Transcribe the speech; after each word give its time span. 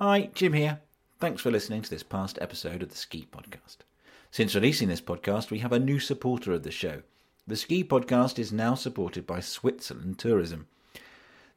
Hi, 0.00 0.30
Jim 0.32 0.52
here. 0.52 0.78
Thanks 1.18 1.42
for 1.42 1.50
listening 1.50 1.82
to 1.82 1.90
this 1.90 2.04
past 2.04 2.38
episode 2.40 2.84
of 2.84 2.90
the 2.90 2.94
Ski 2.94 3.26
Podcast. 3.32 3.78
Since 4.30 4.54
releasing 4.54 4.86
this 4.86 5.00
podcast, 5.00 5.50
we 5.50 5.58
have 5.58 5.72
a 5.72 5.80
new 5.80 5.98
supporter 5.98 6.52
of 6.52 6.62
the 6.62 6.70
show. 6.70 7.02
The 7.48 7.56
Ski 7.56 7.82
Podcast 7.82 8.38
is 8.38 8.52
now 8.52 8.76
supported 8.76 9.26
by 9.26 9.40
Switzerland 9.40 10.20
Tourism. 10.20 10.68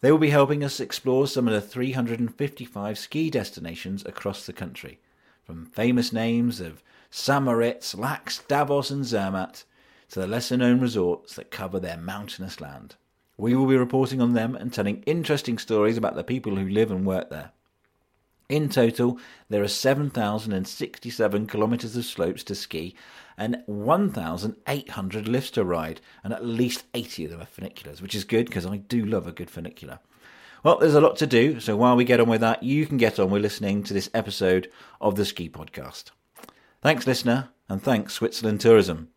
They 0.02 0.12
will 0.12 0.18
be 0.18 0.32
helping 0.32 0.64
us 0.64 0.80
explore 0.80 1.28
some 1.28 1.48
of 1.48 1.54
the 1.54 1.62
355 1.62 2.98
ski 2.98 3.30
destinations 3.30 4.04
across 4.08 4.48
the 4.48 4.54
country, 4.54 5.00
from 5.44 5.68
famous 5.68 6.12
names 6.12 6.60
of 6.60 6.82
St. 7.12 7.44
Moritz, 7.44 7.94
Laax, 7.94 8.48
Davos, 8.48 8.90
and 8.90 9.06
Zermatt 9.06 9.66
to 10.10 10.20
the 10.20 10.26
lesser 10.26 10.58
known 10.58 10.80
resorts 10.80 11.36
that 11.36 11.52
cover 11.52 11.80
their 11.80 11.98
mountainous 11.98 12.60
land. 12.60 12.96
We 13.38 13.54
will 13.54 13.68
be 13.68 13.78
reporting 13.78 14.20
on 14.20 14.34
them 14.34 14.56
and 14.56 14.74
telling 14.74 15.04
interesting 15.04 15.60
stories 15.60 15.96
about 15.96 16.16
the 16.16 16.24
people 16.24 16.56
who 16.56 16.68
live 16.68 16.90
and 16.90 17.06
work 17.06 17.30
there. 17.30 17.52
In 18.52 18.68
total, 18.68 19.18
there 19.48 19.64
are 19.64 19.68
7,067 19.70 21.48
kilometres 21.48 21.96
of 21.96 22.04
slopes 22.04 22.44
to 22.44 22.54
ski 22.54 22.94
and 23.38 23.64
1,800 23.66 25.28
lifts 25.30 25.52
to 25.52 25.64
ride, 25.64 26.02
and 26.22 26.34
at 26.34 26.46
least 26.46 26.84
80 26.94 27.24
of 27.24 27.32
them 27.32 27.42
are 27.42 27.46
funiculars, 27.46 28.02
which 28.02 28.14
is 28.14 28.26
good 28.26 28.48
because 28.48 28.66
I 28.66 28.76
do 28.76 29.06
love 29.06 29.26
a 29.26 29.32
good 29.32 29.50
funicular. 29.50 30.00
Well, 30.66 30.80
there's 30.80 30.96
a 30.96 31.00
lot 31.00 31.16
to 31.20 31.28
do, 31.28 31.62
so 31.62 31.78
while 31.78 31.96
we 31.96 32.04
get 32.04 32.20
on 32.20 32.28
with 32.28 32.42
that, 32.42 32.62
you 32.62 32.86
can 32.86 32.98
get 32.98 33.20
on 33.20 33.32
with 33.32 33.42
listening 33.42 33.84
to 33.84 33.94
this 33.94 34.10
episode 34.14 34.70
of 35.00 35.16
the 35.16 35.24
Ski 35.24 35.48
Podcast. 35.48 36.12
Thanks, 36.82 37.08
listener, 37.08 37.52
and 37.70 37.82
thanks, 37.82 38.16
Switzerland 38.16 38.60
Tourism. 38.60 39.11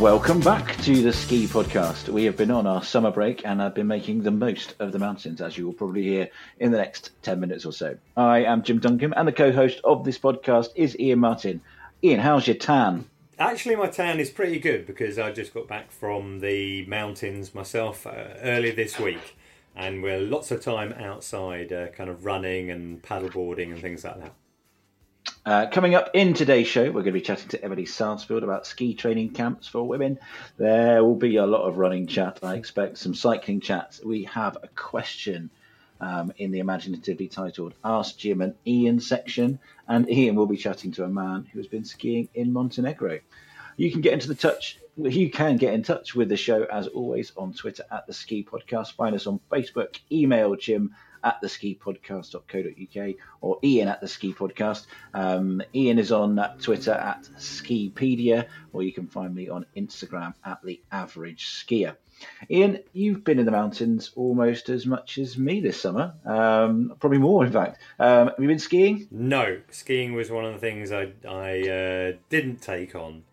Welcome 0.00 0.40
back 0.40 0.76
to 0.82 1.02
the 1.02 1.12
Ski 1.12 1.46
Podcast. 1.46 2.08
We 2.08 2.24
have 2.24 2.36
been 2.36 2.50
on 2.50 2.66
our 2.66 2.82
summer 2.82 3.12
break 3.12 3.46
and 3.46 3.62
I've 3.62 3.74
been 3.74 3.86
making 3.86 4.22
the 4.22 4.32
most 4.32 4.74
of 4.80 4.90
the 4.90 4.98
mountains, 4.98 5.40
as 5.40 5.56
you 5.56 5.66
will 5.66 5.72
probably 5.72 6.02
hear 6.02 6.28
in 6.58 6.72
the 6.72 6.78
next 6.78 7.10
10 7.22 7.38
minutes 7.38 7.64
or 7.64 7.72
so. 7.72 7.96
I 8.16 8.44
am 8.44 8.64
Jim 8.64 8.80
Duncan, 8.80 9.14
and 9.14 9.26
the 9.26 9.32
co 9.32 9.52
host 9.52 9.80
of 9.84 10.04
this 10.04 10.18
podcast 10.18 10.70
is 10.74 10.96
Iain 10.98 11.20
Martin. 11.20 11.60
Iain, 12.02 12.18
how's 12.18 12.46
your 12.46 12.56
tan? 12.56 13.08
Actually, 13.38 13.76
my 13.76 13.86
tan 13.86 14.18
is 14.18 14.30
pretty 14.30 14.58
good 14.58 14.84
because 14.84 15.18
I 15.18 15.30
just 15.30 15.54
got 15.54 15.68
back 15.68 15.92
from 15.92 16.40
the 16.40 16.84
mountains 16.86 17.54
myself 17.54 18.06
uh, 18.06 18.34
earlier 18.42 18.74
this 18.74 18.98
week, 18.98 19.36
and 19.76 20.02
we're 20.02 20.20
lots 20.20 20.50
of 20.50 20.60
time 20.60 20.92
outside, 20.92 21.72
uh, 21.72 21.88
kind 21.88 22.10
of 22.10 22.24
running 22.24 22.70
and 22.70 23.00
paddleboarding 23.00 23.72
and 23.72 23.80
things 23.80 24.04
like 24.04 24.20
that. 24.20 24.34
Uh, 25.46 25.66
coming 25.70 25.94
up 25.94 26.08
in 26.14 26.32
today's 26.32 26.66
show, 26.66 26.84
we're 26.84 27.02
going 27.02 27.04
to 27.04 27.12
be 27.12 27.20
chatting 27.20 27.48
to 27.48 27.62
Emily 27.62 27.84
Sarsfield 27.84 28.42
about 28.42 28.66
ski 28.66 28.94
training 28.94 29.28
camps 29.30 29.68
for 29.68 29.86
women. 29.86 30.18
There 30.56 31.04
will 31.04 31.16
be 31.16 31.36
a 31.36 31.44
lot 31.44 31.68
of 31.68 31.76
running 31.76 32.06
chat, 32.06 32.38
I 32.42 32.54
expect, 32.54 32.96
some 32.96 33.14
cycling 33.14 33.60
chats. 33.60 34.02
We 34.02 34.24
have 34.24 34.56
a 34.62 34.68
question 34.68 35.50
um, 36.00 36.32
in 36.38 36.50
the 36.50 36.60
imaginatively 36.60 37.28
titled 37.28 37.74
Ask 37.84 38.16
Jim 38.16 38.40
and 38.40 38.54
Iain 38.66 39.00
section, 39.00 39.58
and 39.86 40.08
Iain 40.08 40.34
will 40.34 40.46
be 40.46 40.56
chatting 40.56 40.92
to 40.92 41.04
a 41.04 41.10
man 41.10 41.46
who 41.52 41.58
has 41.58 41.66
been 41.66 41.84
skiing 41.84 42.30
in 42.32 42.50
Montenegro. 42.50 43.20
You 43.76 43.92
can 43.92 44.00
get 44.00 44.14
into 44.14 44.28
the 44.28 44.34
touch. 44.34 44.78
You 44.96 45.30
can 45.30 45.58
get 45.58 45.74
in 45.74 45.82
touch 45.82 46.14
with 46.14 46.30
the 46.30 46.38
show 46.38 46.64
as 46.64 46.86
always 46.86 47.32
on 47.36 47.52
Twitter 47.52 47.84
at 47.92 48.06
the 48.06 48.14
Ski 48.14 48.46
Podcast. 48.50 48.94
Find 48.94 49.14
us 49.14 49.26
on 49.26 49.40
Facebook. 49.52 50.00
Email 50.10 50.56
Jim 50.56 50.94
at 51.24 51.40
the 51.40 51.48
ski 51.48 51.78
skipodcast.co.uk 51.84 53.14
or 53.40 53.58
Iain 53.64 53.88
at 53.88 54.00
the 54.00 54.08
Ski 54.08 54.32
Podcast. 54.32 54.86
Um, 55.12 55.62
Iain 55.74 55.98
is 55.98 56.12
on 56.12 56.40
Twitter 56.60 56.92
at 56.92 57.24
Skipedia, 57.38 58.46
or 58.72 58.82
you 58.82 58.92
can 58.92 59.06
find 59.06 59.34
me 59.34 59.48
on 59.48 59.66
Instagram 59.76 60.34
at 60.44 60.62
the 60.62 60.80
Average 60.92 61.46
Skier. 61.46 61.96
Iain, 62.50 62.80
you've 62.92 63.24
been 63.24 63.38
in 63.38 63.44
the 63.44 63.50
mountains 63.50 64.12
almost 64.14 64.68
as 64.68 64.86
much 64.86 65.18
as 65.18 65.36
me 65.36 65.60
this 65.60 65.80
summer, 65.80 66.14
um, 66.24 66.94
probably 67.00 67.18
more, 67.18 67.44
in 67.44 67.52
fact. 67.52 67.80
Um, 67.98 68.28
have 68.28 68.36
you 68.38 68.46
been 68.46 68.58
skiing? 68.58 69.08
No, 69.10 69.60
skiing 69.70 70.14
was 70.14 70.30
one 70.30 70.44
of 70.44 70.52
the 70.52 70.60
things 70.60 70.92
I, 70.92 71.12
I 71.28 71.60
uh, 71.68 72.12
didn't 72.28 72.62
take 72.62 72.94
on, 72.94 73.24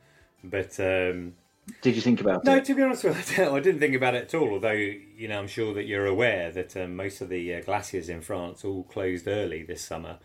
but 0.44 0.80
um, 0.80 1.34
did 1.82 1.96
you 1.96 2.02
think 2.02 2.22
about 2.22 2.44
no, 2.44 2.54
it? 2.54 2.56
No, 2.58 2.64
to 2.64 2.76
be 2.76 2.82
honest 2.82 3.04
with 3.04 3.38
you, 3.38 3.50
I 3.56 3.60
didn't 3.60 3.80
think 3.80 3.96
about 3.96 4.16
it 4.16 4.24
at 4.24 4.34
all. 4.34 4.52
Although 4.52 4.72
you 4.72 5.28
know, 5.28 5.40
I'm 5.40 5.48
sure 5.48 5.74
that 5.74 5.86
you're 5.86 6.06
aware 6.06 6.52
that 6.52 6.76
um, 6.78 6.96
most 6.96 7.22
of 7.22 7.30
the 7.30 7.56
uh, 7.56 7.62
glaciers 7.62 8.10
in 8.10 8.22
France 8.22 8.64
all 8.66 8.84
closed 8.84 9.28
early 9.28 9.64
this 9.64 9.84
summer 9.84 10.20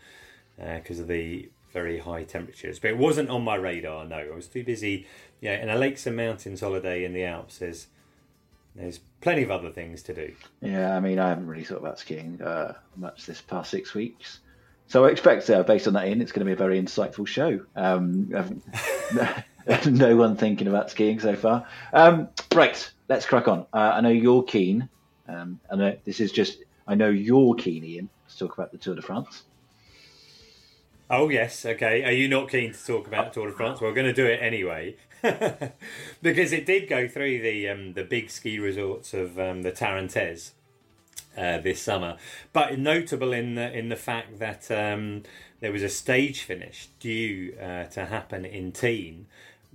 because 0.57 0.99
uh, 0.99 1.03
of 1.03 1.07
the 1.07 1.49
very 1.71 1.99
high 1.99 2.23
temperatures. 2.23 2.79
But 2.79 2.91
it 2.91 2.97
wasn't 2.97 3.29
on 3.29 3.43
my 3.43 3.55
radar. 3.55 4.05
No, 4.05 4.17
I 4.17 4.35
was 4.35 4.47
too 4.47 4.63
busy. 4.63 5.07
Yeah, 5.41 5.61
in 5.61 5.69
a 5.69 5.75
lakes 5.75 6.07
and 6.07 6.15
mountains 6.15 6.61
holiday 6.61 7.03
in 7.03 7.13
the 7.13 7.23
Alps, 7.23 7.59
there's 7.59 7.87
there's 8.75 8.99
plenty 9.21 9.43
of 9.43 9.51
other 9.51 9.71
things 9.71 10.03
to 10.03 10.13
do. 10.13 10.33
Yeah, 10.61 10.95
I 10.95 10.99
mean, 10.99 11.19
I 11.19 11.29
haven't 11.29 11.47
really 11.47 11.63
thought 11.63 11.79
about 11.79 11.99
skiing 11.99 12.41
uh, 12.41 12.73
much 12.95 13.25
this 13.25 13.41
past 13.41 13.71
six 13.71 13.93
weeks. 13.93 14.39
So 14.87 15.05
I 15.05 15.09
expect, 15.09 15.49
uh, 15.49 15.63
based 15.63 15.87
on 15.87 15.93
that, 15.93 16.07
in 16.07 16.21
it's 16.21 16.31
going 16.31 16.45
to 16.45 16.45
be 16.45 16.53
a 16.53 16.55
very 16.55 16.81
insightful 16.81 17.27
show. 17.27 17.59
Um, 17.75 18.29
no 19.85 20.15
one 20.15 20.35
thinking 20.35 20.67
about 20.67 20.89
skiing 20.89 21.19
so 21.19 21.35
far. 21.35 21.65
Um, 21.93 22.29
right, 22.53 22.91
let's 23.09 23.25
crack 23.25 23.47
on. 23.47 23.65
Uh, 23.73 23.91
I 23.95 24.01
know 24.01 24.09
you're 24.09 24.43
keen. 24.43 24.87
Um, 25.27 25.59
I 25.71 25.75
know 25.75 25.97
this 26.05 26.19
is 26.19 26.31
just. 26.31 26.59
I 26.87 26.95
know 26.95 27.09
you're 27.09 27.53
keen, 27.55 27.83
Iain, 27.83 28.09
to 28.29 28.37
talk 28.37 28.57
about 28.57 28.71
the 28.71 28.77
Tour 28.77 28.95
de 28.95 29.01
France. 29.01 29.43
Oh 31.09 31.29
yes, 31.29 31.65
okay. 31.65 32.03
Are 32.05 32.11
you 32.11 32.29
not 32.29 32.49
keen 32.49 32.73
to 32.73 32.85
talk 32.85 33.07
about 33.07 33.33
the 33.33 33.39
Tour 33.39 33.49
de 33.49 33.55
France? 33.55 33.81
Well, 33.81 33.91
We're 33.91 33.95
going 33.95 34.07
to 34.07 34.13
do 34.13 34.25
it 34.25 34.41
anyway, 34.41 34.95
because 36.21 36.53
it 36.53 36.65
did 36.65 36.87
go 36.87 37.07
through 37.07 37.41
the 37.41 37.69
um, 37.69 37.93
the 37.93 38.03
big 38.03 38.29
ski 38.29 38.59
resorts 38.59 39.13
of 39.13 39.37
um, 39.37 39.63
the 39.63 39.71
Tarentaise 39.71 40.51
uh, 41.37 41.57
this 41.57 41.81
summer, 41.81 42.15
but 42.53 42.79
notable 42.79 43.33
in 43.33 43.55
the 43.55 43.77
in 43.77 43.89
the 43.89 43.97
fact 43.97 44.39
that 44.39 44.71
um, 44.71 45.23
there 45.59 45.73
was 45.73 45.83
a 45.83 45.89
stage 45.89 46.43
finish 46.43 46.87
due 46.99 47.53
uh, 47.61 47.85
to 47.85 48.05
happen 48.05 48.45
in 48.45 48.71
Tignes 48.71 49.25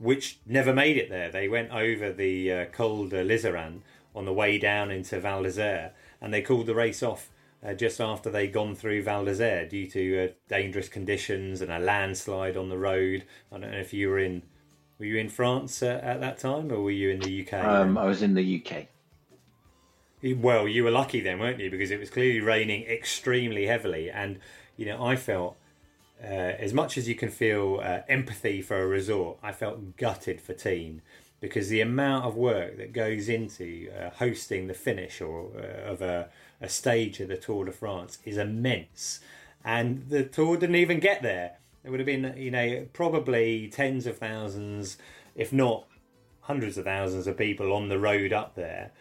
which 0.02 0.40
never 0.44 0.74
made 0.74 0.96
it 0.96 1.08
there. 1.08 1.30
They 1.30 1.48
went 1.48 1.70
over 1.70 2.12
the 2.12 2.52
uh, 2.52 2.64
Col 2.66 3.06
de 3.06 3.22
l'Iseran 3.22 3.82
on 4.14 4.24
the 4.24 4.32
way 4.32 4.58
down 4.58 4.90
into 4.90 5.20
Val 5.20 5.44
d'Isère, 5.44 5.92
and 6.20 6.34
they 6.34 6.42
called 6.42 6.66
the 6.66 6.74
race 6.74 7.02
off 7.02 7.30
uh, 7.64 7.72
just 7.72 8.00
after 8.00 8.28
they'd 8.28 8.52
gone 8.52 8.74
through 8.74 9.04
Val 9.04 9.24
d'Isère 9.24 9.70
due 9.70 9.86
to 9.86 10.24
uh, 10.24 10.28
dangerous 10.48 10.88
conditions 10.88 11.60
and 11.60 11.70
a 11.70 11.78
landslide 11.78 12.56
on 12.56 12.68
the 12.68 12.76
road. 12.76 13.24
I 13.52 13.58
don't 13.58 13.70
know 13.70 13.78
if 13.78 13.92
you 13.92 14.08
were 14.08 14.18
in. 14.18 14.42
Were 14.98 15.06
you 15.06 15.18
in 15.18 15.28
France 15.28 15.82
uh, 15.82 16.00
at 16.02 16.20
that 16.20 16.38
time, 16.38 16.72
or 16.72 16.80
were 16.80 16.90
you 16.90 17.10
in 17.10 17.20
the 17.20 17.46
UK? 17.46 17.64
Um, 17.64 17.96
I 17.96 18.04
was 18.04 18.22
in 18.22 18.34
the 18.34 18.64
UK. 18.64 18.86
Well, 20.36 20.69
you 20.69 20.84
were 20.84 20.90
lucky 20.90 21.20
then, 21.20 21.38
weren't 21.38 21.58
you? 21.58 21.70
Because 21.70 21.90
it 21.90 21.98
was 21.98 22.10
clearly 22.10 22.40
raining 22.40 22.84
extremely 22.84 23.66
heavily, 23.66 24.10
and 24.10 24.38
you 24.76 24.86
know 24.86 25.04
I 25.04 25.14
felt 25.14 25.56
uh, 26.22 26.55
as 26.59 26.72
much 26.72 26.97
as 26.97 27.09
you 27.09 27.15
can 27.15 27.31
feel 27.31 27.81
uh, 27.83 28.00
empathy 28.09 28.62
for 28.62 28.81
a 28.81 28.87
resort, 28.87 29.38
I 29.43 29.53
felt 29.53 29.97
gutted 29.97 30.41
for 30.41 30.55
Tignes 30.55 31.00
because 31.41 31.69
the 31.69 31.81
amount 31.81 32.25
of 32.25 32.37
work 32.37 32.77
that 32.78 32.93
goes 32.93 33.28
into 33.28 33.91
uh, 33.99 34.10
hosting 34.10 34.69
the 34.69 34.75
finish 34.75 35.21
or 35.21 35.50
uh, 35.56 35.91
of 35.91 36.00
a, 36.00 36.28
a 36.61 36.69
stage 36.69 37.19
of 37.19 37.28
the 37.28 37.37
Tour 37.37 37.65
de 37.65 37.72
France 37.72 38.19
is 38.25 38.37
immense, 38.37 39.19
and 39.65 40.09
the 40.09 40.22
tour 40.22 40.56
didn't 40.56 40.77
even 40.77 41.00
get 41.00 41.22
there. 41.22 41.56
There 41.82 41.91
would 41.91 41.99
have 41.99 42.06
been, 42.06 42.34
you 42.37 42.53
know, 42.53 42.87
probably 42.93 43.69
tens 43.69 44.06
of 44.06 44.19
thousands, 44.19 44.99
if 45.34 45.53
not 45.53 45.87
hundreds 46.43 46.78
of 46.78 46.84
thousands 46.84 47.27
of 47.27 47.37
people 47.37 47.72
on 47.72 47.88
the 47.88 47.99
road 47.99 48.32
up 48.32 48.55
there 48.55 48.93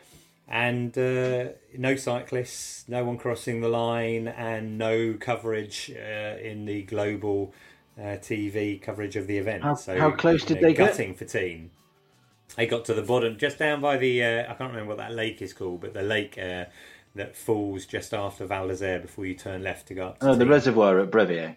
and 0.51 0.97
uh, 0.97 1.45
no 1.77 1.95
cyclists, 1.95 2.83
no 2.89 3.05
one 3.05 3.17
crossing 3.17 3.61
the 3.61 3.69
line, 3.69 4.27
and 4.27 4.77
no 4.77 5.15
coverage 5.17 5.89
uh, 5.95 6.37
in 6.41 6.65
the 6.65 6.83
global 6.83 7.53
uh, 7.97 8.17
TV 8.17 8.79
coverage 8.81 9.15
of 9.15 9.27
the 9.27 9.37
event. 9.37 9.63
How, 9.63 9.75
so, 9.75 9.97
how 9.97 10.11
close 10.11 10.43
did 10.43 10.61
know, 10.61 10.67
they 10.67 10.73
get? 10.73 10.93
For 10.93 11.25
Tignes. 11.25 11.69
They 12.57 12.67
got 12.67 12.83
to 12.85 12.93
the 12.93 13.01
bottom, 13.01 13.37
just 13.37 13.59
down 13.59 13.79
by 13.79 13.95
the. 13.95 14.23
Uh, 14.23 14.41
I 14.41 14.53
can't 14.55 14.71
remember 14.71 14.89
what 14.89 14.97
that 14.97 15.13
lake 15.13 15.41
is 15.41 15.53
called, 15.53 15.79
but 15.79 15.93
the 15.93 16.01
lake 16.01 16.37
uh, 16.37 16.65
that 17.15 17.37
falls 17.37 17.85
just 17.85 18.13
after 18.13 18.45
Val 18.45 18.67
d'Isère 18.67 19.01
before 19.01 19.25
you 19.25 19.35
turn 19.35 19.63
left 19.63 19.87
to 19.87 19.93
go 19.93 20.07
up. 20.07 20.19
To 20.19 20.31
oh, 20.31 20.35
the 20.35 20.45
reservoir 20.45 20.99
at 20.99 21.09
Brevières. 21.09 21.55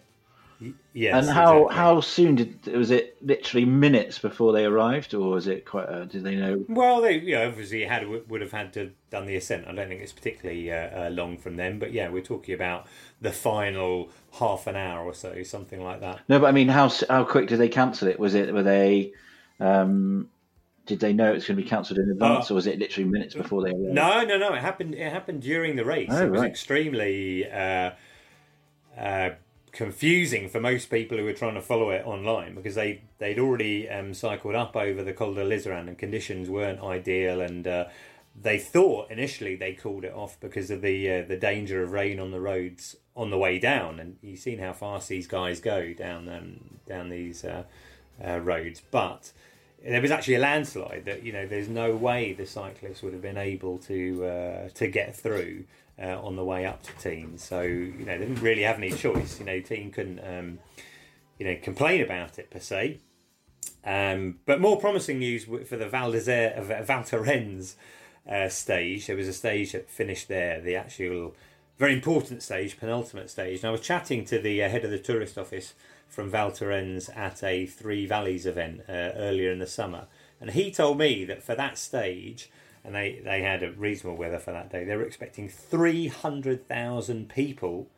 Yes. 0.92 1.14
And 1.26 1.34
how 1.34 1.64
exactly. 1.64 1.76
how 1.76 2.00
soon 2.00 2.34
did 2.36 2.66
was 2.66 2.90
it? 2.90 3.16
Literally 3.22 3.64
minutes 3.64 4.18
before 4.18 4.52
they 4.52 4.64
arrived, 4.64 5.14
or 5.14 5.30
was 5.30 5.46
it 5.46 5.64
quite? 5.64 5.88
Uh, 5.88 6.04
did 6.04 6.22
they 6.22 6.36
know? 6.36 6.64
Well, 6.68 7.00
they 7.00 7.18
you 7.18 7.34
know, 7.34 7.48
obviously 7.48 7.84
had 7.84 8.06
would 8.28 8.40
have 8.40 8.52
had 8.52 8.72
to 8.74 8.92
done 9.10 9.26
the 9.26 9.36
ascent. 9.36 9.66
I 9.66 9.72
don't 9.72 9.88
think 9.88 10.00
it's 10.00 10.12
particularly 10.12 10.72
uh, 10.72 11.06
uh, 11.06 11.10
long 11.10 11.36
from 11.36 11.56
them, 11.56 11.78
but 11.78 11.92
yeah, 11.92 12.08
we're 12.08 12.22
talking 12.22 12.54
about 12.54 12.86
the 13.20 13.32
final 13.32 14.10
half 14.34 14.66
an 14.66 14.76
hour 14.76 15.04
or 15.04 15.14
so, 15.14 15.42
something 15.42 15.82
like 15.82 16.00
that. 16.00 16.20
No, 16.28 16.38
but 16.38 16.46
I 16.46 16.52
mean, 16.52 16.68
how 16.68 16.90
how 17.08 17.24
quick 17.24 17.48
did 17.48 17.58
they 17.58 17.68
cancel 17.68 18.08
it? 18.08 18.18
Was 18.18 18.34
it 18.34 18.52
were 18.54 18.62
they? 18.62 19.12
Um, 19.60 20.28
did 20.86 21.00
they 21.00 21.12
know 21.12 21.30
it 21.30 21.34
was 21.34 21.46
going 21.46 21.56
to 21.56 21.62
be 21.62 21.68
cancelled 21.68 21.98
in 21.98 22.10
advance, 22.10 22.50
uh, 22.50 22.54
or 22.54 22.56
was 22.56 22.66
it 22.66 22.78
literally 22.78 23.08
minutes 23.08 23.34
before 23.34 23.62
they 23.62 23.70
arrived? 23.70 23.94
No, 23.94 24.24
no, 24.24 24.38
no. 24.38 24.52
It 24.54 24.60
happened. 24.60 24.94
It 24.94 25.10
happened 25.10 25.42
during 25.42 25.76
the 25.76 25.84
race. 25.84 26.10
Oh, 26.12 26.24
it 26.24 26.30
was 26.30 26.40
right. 26.42 26.50
extremely. 26.50 27.50
Uh, 27.50 27.92
uh, 28.98 29.30
confusing 29.74 30.48
for 30.48 30.60
most 30.60 30.88
people 30.88 31.18
who 31.18 31.24
were 31.24 31.32
trying 31.32 31.54
to 31.54 31.60
follow 31.60 31.90
it 31.90 32.06
online 32.06 32.54
because 32.54 32.76
they 32.76 33.02
they'd 33.18 33.38
already 33.38 33.88
um, 33.88 34.14
cycled 34.14 34.54
up 34.54 34.76
over 34.76 35.02
the 35.02 35.12
Col 35.12 35.34
de 35.34 35.44
l'Iseran 35.44 35.88
and 35.88 35.98
conditions 35.98 36.48
weren't 36.48 36.80
ideal 36.80 37.40
and 37.40 37.66
uh, 37.66 37.84
they 38.40 38.58
thought 38.58 39.10
initially 39.10 39.54
they 39.54 39.72
called 39.72 40.04
it 40.04 40.12
off 40.12 40.38
because 40.40 40.70
of 40.70 40.80
the 40.80 41.10
uh, 41.10 41.22
the 41.22 41.36
danger 41.36 41.82
of 41.82 41.92
rain 41.92 42.18
on 42.18 42.30
the 42.30 42.40
roads 42.40 42.96
on 43.16 43.30
the 43.30 43.38
way 43.38 43.58
down, 43.58 44.00
and 44.00 44.16
you've 44.22 44.40
seen 44.40 44.58
how 44.58 44.72
fast 44.72 45.08
these 45.08 45.26
guys 45.26 45.60
go 45.60 45.92
down 45.92 46.28
um, 46.28 46.78
down 46.86 47.08
these 47.08 47.44
uh, 47.44 47.64
uh, 48.24 48.38
roads. 48.38 48.82
But 48.90 49.32
there 49.86 50.00
was 50.00 50.10
actually 50.10 50.34
a 50.34 50.40
landslide 50.40 51.04
that 51.04 51.22
you 51.22 51.32
know 51.32 51.46
there's 51.46 51.68
no 51.68 51.94
way 51.94 52.32
the 52.32 52.46
cyclists 52.46 53.02
would 53.02 53.12
have 53.12 53.22
been 53.22 53.38
able 53.38 53.78
to 53.78 54.24
uh, 54.24 54.68
to 54.70 54.88
get 54.88 55.14
through 55.14 55.64
uh, 56.00 56.20
on 56.20 56.36
the 56.36 56.44
way 56.44 56.66
up 56.66 56.82
to 56.82 56.92
Tignes. 56.92 57.40
So 57.40 57.62
you 57.62 58.04
know 58.04 58.18
they 58.18 58.26
didn't 58.26 58.42
really 58.42 58.62
have 58.62 58.76
any 58.76 58.90
choice. 58.90 59.38
You 59.38 59.46
know, 59.46 59.60
Tignes 59.60 59.92
couldn't 59.92 60.20
um, 60.20 60.58
you 61.38 61.46
know 61.46 61.56
complain 61.62 62.02
about 62.02 62.38
it 62.38 62.50
per 62.50 62.60
se. 62.60 63.00
Um, 63.84 64.38
but 64.46 64.60
more 64.60 64.80
promising 64.80 65.18
news 65.18 65.44
for 65.44 65.76
the 65.76 65.88
Val 65.88 66.12
d'Isère, 66.12 66.58
uh, 66.58 66.82
Val 66.82 67.02
Thorens 67.02 67.76
uh, 68.28 68.48
stage. 68.48 69.06
There 69.06 69.16
was 69.16 69.28
a 69.28 69.32
stage 69.32 69.72
that 69.72 69.90
finished 69.90 70.28
there, 70.28 70.60
the 70.60 70.76
actual 70.76 71.34
very 71.78 71.92
important 71.92 72.42
stage, 72.42 72.78
penultimate 72.78 73.30
stage. 73.30 73.58
And 73.60 73.68
I 73.68 73.72
was 73.72 73.80
chatting 73.80 74.24
to 74.26 74.38
the 74.38 74.62
uh, 74.62 74.68
head 74.68 74.84
of 74.84 74.90
the 74.90 74.98
tourist 74.98 75.36
office 75.36 75.74
from 76.08 76.30
Val 76.30 76.50
Thorens 76.50 77.08
at 77.10 77.42
a 77.42 77.66
Three 77.66 78.06
Valleys 78.06 78.46
event 78.46 78.82
uh, 78.88 78.92
earlier 79.16 79.50
in 79.50 79.58
the 79.58 79.66
summer, 79.66 80.06
and 80.40 80.50
he 80.50 80.70
told 80.70 80.98
me 80.98 81.24
that 81.24 81.42
for 81.42 81.54
that 81.54 81.76
stage, 81.78 82.50
and 82.84 82.94
they, 82.94 83.20
they 83.24 83.42
had 83.42 83.62
a 83.62 83.72
reasonable 83.72 84.16
weather 84.16 84.38
for 84.38 84.52
that 84.52 84.70
day, 84.70 84.84
they 84.84 84.94
were 84.96 85.04
expecting 85.04 85.48
300,000 85.48 87.28
people 87.28 87.88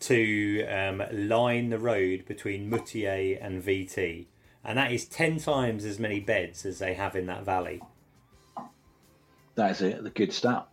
to 0.00 0.66
um, 0.66 1.02
line 1.12 1.70
the 1.70 1.78
road 1.78 2.24
between 2.26 2.68
Moutiers 2.68 3.38
and 3.40 3.62
VT. 3.62 4.26
And 4.64 4.76
that 4.76 4.92
is 4.92 5.04
10 5.04 5.38
times 5.38 5.84
as 5.84 5.98
many 5.98 6.20
beds 6.20 6.66
as 6.66 6.78
they 6.78 6.94
have 6.94 7.14
in 7.14 7.26
that 7.26 7.44
valley. 7.44 7.80
That 9.54 9.70
is 9.70 9.82
a, 9.82 10.06
a 10.06 10.10
good 10.10 10.32
start. 10.32 10.66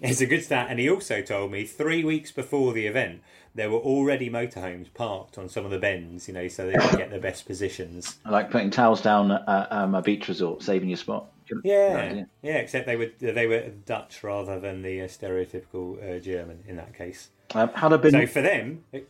It's 0.00 0.20
a 0.20 0.26
good 0.26 0.42
start. 0.42 0.68
And 0.68 0.80
he 0.80 0.90
also 0.90 1.22
told 1.22 1.52
me 1.52 1.64
three 1.64 2.02
weeks 2.02 2.32
before 2.32 2.72
the 2.72 2.86
event, 2.86 3.22
there 3.54 3.70
were 3.70 3.78
already 3.78 4.28
motorhomes 4.28 4.92
parked 4.92 5.38
on 5.38 5.48
some 5.48 5.64
of 5.64 5.70
the 5.70 5.78
bends, 5.78 6.26
you 6.26 6.34
know, 6.34 6.48
so 6.48 6.66
they 6.66 6.76
could 6.76 6.98
get 6.98 7.10
the 7.10 7.18
best 7.18 7.46
positions. 7.46 8.16
I 8.24 8.30
Like 8.30 8.50
putting 8.50 8.70
towels 8.70 9.00
down 9.00 9.30
at 9.30 9.70
um, 9.70 9.94
a 9.94 10.02
beach 10.02 10.26
resort, 10.26 10.62
saving 10.62 10.88
your 10.88 10.96
spot. 10.96 11.26
Yeah, 11.64 12.24
yeah. 12.42 12.56
Except 12.56 12.86
they 12.86 12.96
were 12.96 13.10
they 13.18 13.46
were 13.46 13.70
Dutch 13.86 14.22
rather 14.22 14.58
than 14.60 14.82
the 14.82 15.02
uh, 15.02 15.04
stereotypical 15.06 16.16
uh, 16.16 16.20
German 16.20 16.62
in 16.66 16.76
that 16.76 16.94
case. 16.94 17.30
Um, 17.54 17.68
had 17.70 17.92
I 17.92 17.96
been 17.96 18.12
so 18.12 18.26
for 18.26 18.42
them, 18.42 18.84
it... 18.92 19.08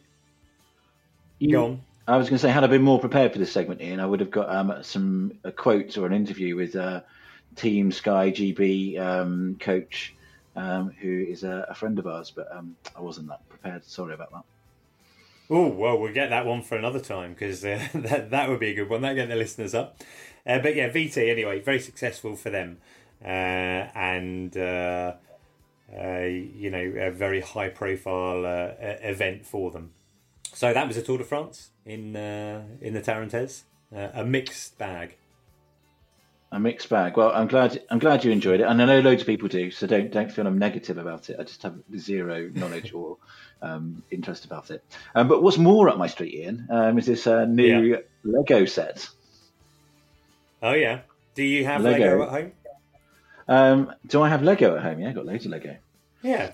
you, 1.39 1.53
go 1.53 1.65
on. 1.65 1.83
I 2.09 2.17
was 2.17 2.29
going 2.29 2.39
to 2.39 2.43
say, 2.43 2.51
had 2.51 2.65
I 2.65 2.67
been 2.67 2.83
more 2.83 2.99
prepared 2.99 3.33
for 3.33 3.39
this 3.39 3.53
segment, 3.53 3.81
Iain, 3.81 4.01
I 4.01 4.07
would 4.07 4.21
have 4.21 4.31
got 4.31 4.49
um, 4.51 4.83
some 4.83 5.39
a 5.45 5.53
quote 5.53 5.97
or 5.97 6.07
an 6.07 6.13
interview 6.13 6.57
with 6.57 6.75
uh, 6.75 7.03
Team 7.55 7.93
Sky 7.93 8.31
GB 8.31 8.99
um, 8.99 9.57
coach 9.61 10.15
um, 10.57 10.91
who 11.01 11.25
is 11.29 11.45
a, 11.45 11.67
a, 11.69 11.75
friend 11.75 11.99
of 11.99 12.07
ours, 12.07 12.33
but 12.35 12.51
um, 12.55 12.77
I 12.97 13.01
wasn't 13.01 13.29
that 13.29 13.49
prepared. 13.49 13.85
Sorry 13.85 14.15
about 14.15 14.33
that. 14.33 14.45
Oh 15.55 15.69
well, 15.69 15.99
we'll 15.99 16.15
get 16.15 16.31
that 16.31 16.47
one 16.47 16.63
for 16.63 16.79
another 16.79 16.99
time 16.99 17.35
because 17.35 17.63
uh, 17.63 17.87
that 17.95 18.31
that 18.31 18.49
would 18.49 18.59
be 18.59 18.71
a 18.71 18.75
good 18.75 18.89
one. 18.89 19.03
That 19.03 19.13
get 19.13 19.29
the 19.29 19.37
listeners 19.37 19.75
up. 19.75 19.99
Uh, 20.47 20.59
but 20.61 20.75
yeah, 20.75 20.89
VT 20.89 21.31
anyway, 21.31 21.61
very 21.61 21.79
successful 21.79 22.37
for 22.37 22.49
them, 22.49 22.79
uh, 23.23 23.29
and 23.29 24.57
uh, 24.57 25.13
uh, 25.95 26.21
you 26.21 26.71
know 26.71 26.95
a 26.97 27.11
very 27.11 27.43
high 27.43 27.69
profile 27.69 28.47
uh, 28.47 28.73
event 29.03 29.45
for 29.45 29.71
them. 29.71 29.93
So 30.55 30.73
that 30.73 30.89
was 30.89 30.97
a 30.97 31.03
Tour 31.03 31.19
de 31.19 31.25
France 31.25 31.69
in 31.85 32.17
in 32.17 32.95
the 32.95 33.03
Tarentaise, 33.03 33.65
a 33.93 34.25
mixed 34.25 34.79
bag 34.79 35.19
a 36.53 36.61
mixed 36.61 36.91
bag. 36.91 37.17
Well, 37.17 37.33
I'm 37.35 37.49
glad 37.49 37.83
I'm 37.91 37.99
glad 37.99 38.25
you 38.25 38.31
enjoyed 38.31 38.61
it, 38.61 38.65
and 38.65 38.81
I 38.81 38.85
know 38.85 39.01
loads 39.01 39.23
of 39.23 39.27
people 39.27 39.49
do. 39.49 39.71
So 39.71 39.87
don't 39.87 40.13
don't 40.13 40.31
feel 40.31 40.47
I'm 40.47 40.59
negative 40.59 40.99
about 40.99 41.31
it. 41.31 41.37
I 41.41 41.45
just 41.45 41.63
have 41.63 41.75
zero 41.97 42.51
knowledge 42.55 42.93
or 42.93 43.17
um, 43.63 44.03
interest 44.11 44.45
about 44.45 44.71
it. 44.71 44.85
Um, 45.15 45.29
but 45.29 45.43
what's 45.43 45.59
more 45.59 45.89
up 45.89 45.97
my 45.97 46.07
street, 46.07 46.45
Iain, 46.45 46.67
um, 46.71 46.99
is 46.99 47.07
this 47.07 47.27
uh, 47.27 47.47
new 47.47 47.81
yeah. 47.81 47.97
Lego 48.23 48.67
set. 48.67 49.09
Oh 50.63 50.75
yeah, 50.75 51.01
do 51.35 51.43
you 51.43 51.65
have 51.65 51.81
Lego, 51.81 52.19
Lego 52.19 52.23
at 52.23 52.29
home? 52.29 52.53
Um, 53.49 53.95
do 54.07 54.23
I 54.23 54.29
have 54.29 54.43
Lego 54.43 54.77
at 54.77 54.83
home? 54.83 55.01
Yeah, 55.01 55.09
I 55.09 55.13
got 55.13 55.27
loads 55.27 55.47
of 55.47 55.53
Lego. 55.53 55.77
Yeah. 56.23 56.53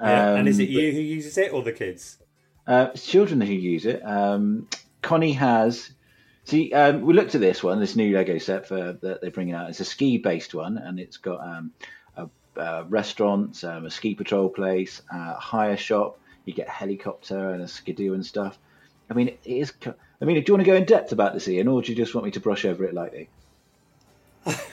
yeah. 0.00 0.34
and 0.34 0.46
is 0.46 0.58
it 0.58 0.68
um, 0.68 0.70
you 0.70 0.92
who 0.92 1.00
uses 1.00 1.36
it 1.38 1.52
or 1.52 1.62
the 1.62 1.72
kids? 1.72 2.18
Uh, 2.66 2.90
it's 2.94 3.06
children 3.06 3.40
who 3.40 3.52
use 3.52 3.86
it. 3.86 4.04
Um, 4.04 4.68
Connie 5.02 5.32
has 5.32 5.90
See, 6.44 6.72
um, 6.74 7.00
we 7.00 7.14
looked 7.14 7.34
at 7.34 7.40
this 7.40 7.62
one, 7.62 7.80
this 7.80 7.96
new 7.96 8.14
Lego 8.14 8.36
set 8.38 8.66
for 8.66 8.92
that 8.92 9.20
they're 9.20 9.30
bringing 9.30 9.54
out. 9.54 9.70
It's 9.70 9.80
a 9.80 9.84
ski-based 9.84 10.54
one, 10.54 10.76
and 10.76 11.00
it's 11.00 11.16
got 11.16 11.40
um, 11.40 11.72
a, 12.16 12.28
a 12.60 12.84
restaurant, 12.84 13.64
um, 13.64 13.86
a 13.86 13.90
ski 13.90 14.14
patrol 14.14 14.50
place, 14.50 15.00
a 15.10 15.34
hire 15.34 15.76
shop. 15.76 16.18
You 16.44 16.52
get 16.52 16.68
a 16.68 16.70
helicopter 16.70 17.50
and 17.50 17.62
a 17.62 17.68
skidoo 17.68 18.12
and 18.12 18.24
stuff. 18.24 18.58
I 19.10 19.14
mean, 19.14 19.28
it 19.28 19.40
is. 19.44 19.72
I 19.86 20.24
mean, 20.26 20.36
do 20.36 20.44
you 20.46 20.54
want 20.54 20.64
to 20.64 20.70
go 20.70 20.76
in 20.76 20.84
depth 20.84 21.12
about 21.12 21.32
this, 21.32 21.48
Iain, 21.48 21.68
or 21.68 21.80
do 21.80 21.90
you 21.90 21.96
just 21.96 22.14
want 22.14 22.26
me 22.26 22.30
to 22.32 22.40
brush 22.40 22.64
over 22.64 22.84
it 22.84 22.94
lightly? 22.94 23.28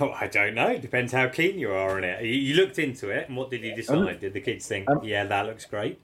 Oh, 0.01 0.12
I 0.12 0.27
don't 0.27 0.56
know. 0.56 0.68
It 0.68 0.81
Depends 0.81 1.13
how 1.13 1.29
keen 1.29 1.57
you 1.57 1.71
are 1.71 1.95
on 1.95 2.03
it. 2.03 2.25
You 2.25 2.56
looked 2.56 2.77
into 2.77 3.09
it, 3.09 3.29
and 3.29 3.38
what 3.38 3.50
did 3.50 3.62
you 3.62 3.73
decide? 3.73 3.97
Um, 3.97 4.18
did 4.19 4.33
the 4.33 4.41
kids 4.41 4.68
think, 4.68 4.89
um, 4.89 5.00
"Yeah, 5.03 5.23
that 5.25 5.45
looks 5.45 5.63
great"? 5.65 6.00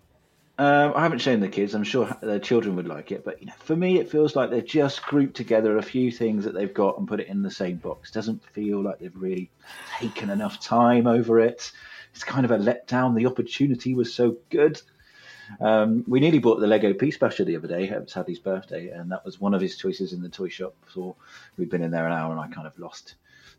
Um, 0.60 0.94
I 0.96 1.04
haven't 1.04 1.20
shown 1.20 1.40
the 1.40 1.50
kids. 1.50 1.76
I'm 1.76 1.84
sure 1.84 2.18
their 2.22 2.40
children 2.40 2.76
would 2.78 2.88
like 2.88 3.12
it, 3.12 3.24
but 3.24 3.40
you 3.40 3.48
know, 3.48 3.54
for 3.60 3.76
me, 3.76 4.00
it 4.00 4.10
feels 4.10 4.36
like 4.36 4.50
they've 4.50 4.66
just 4.66 5.04
grouped 5.04 5.36
together 5.36 5.78
a 5.78 5.84
few 5.84 6.12
things 6.12 6.46
that 6.46 6.56
they've 6.56 6.74
got 6.74 6.98
and 6.98 7.08
put 7.08 7.20
it 7.20 7.28
in 7.28 7.44
the 7.44 7.52
same 7.52 7.78
box. 7.78 8.10
Doesn't 8.12 8.44
feel 8.54 8.82
like 8.82 9.00
they've 9.00 9.16
really 9.16 9.52
taken 10.00 10.32
enough 10.32 10.60
time 10.60 11.06
over 11.06 11.40
it. 11.40 11.72
It's 12.14 12.24
kind 12.24 12.44
of 12.44 12.52
a 12.52 12.58
letdown. 12.58 13.16
The 13.16 13.28
opportunity 13.28 13.94
was 13.94 14.14
so 14.14 14.38
good. 14.50 14.82
Um, 15.62 16.04
we 16.08 16.20
nearly 16.20 16.40
bought 16.40 16.60
the 16.60 16.68
Lego 16.68 16.94
Peace 16.94 17.18
Basher 17.18 17.46
the 17.46 17.56
other 17.56 17.68
day. 17.68 17.88
It 17.88 18.02
was 18.02 18.14
Hadley's 18.14 18.40
birthday, 18.40 18.90
and 18.90 19.12
that 19.12 19.24
was 19.24 19.40
one 19.40 19.54
of 19.54 19.62
his 19.62 19.78
choices 19.78 20.12
in 20.12 20.22
the 20.22 20.30
toy 20.30 20.50
shop. 20.50 20.76
So 20.94 21.16
we'd 21.58 21.70
been 21.70 21.84
in 21.84 21.92
there 21.92 22.08
an 22.08 22.14
hour, 22.14 22.32
and 22.32 22.40
I 22.40 22.48
kind 22.48 22.68
of 22.68 22.78
lost 22.80 23.14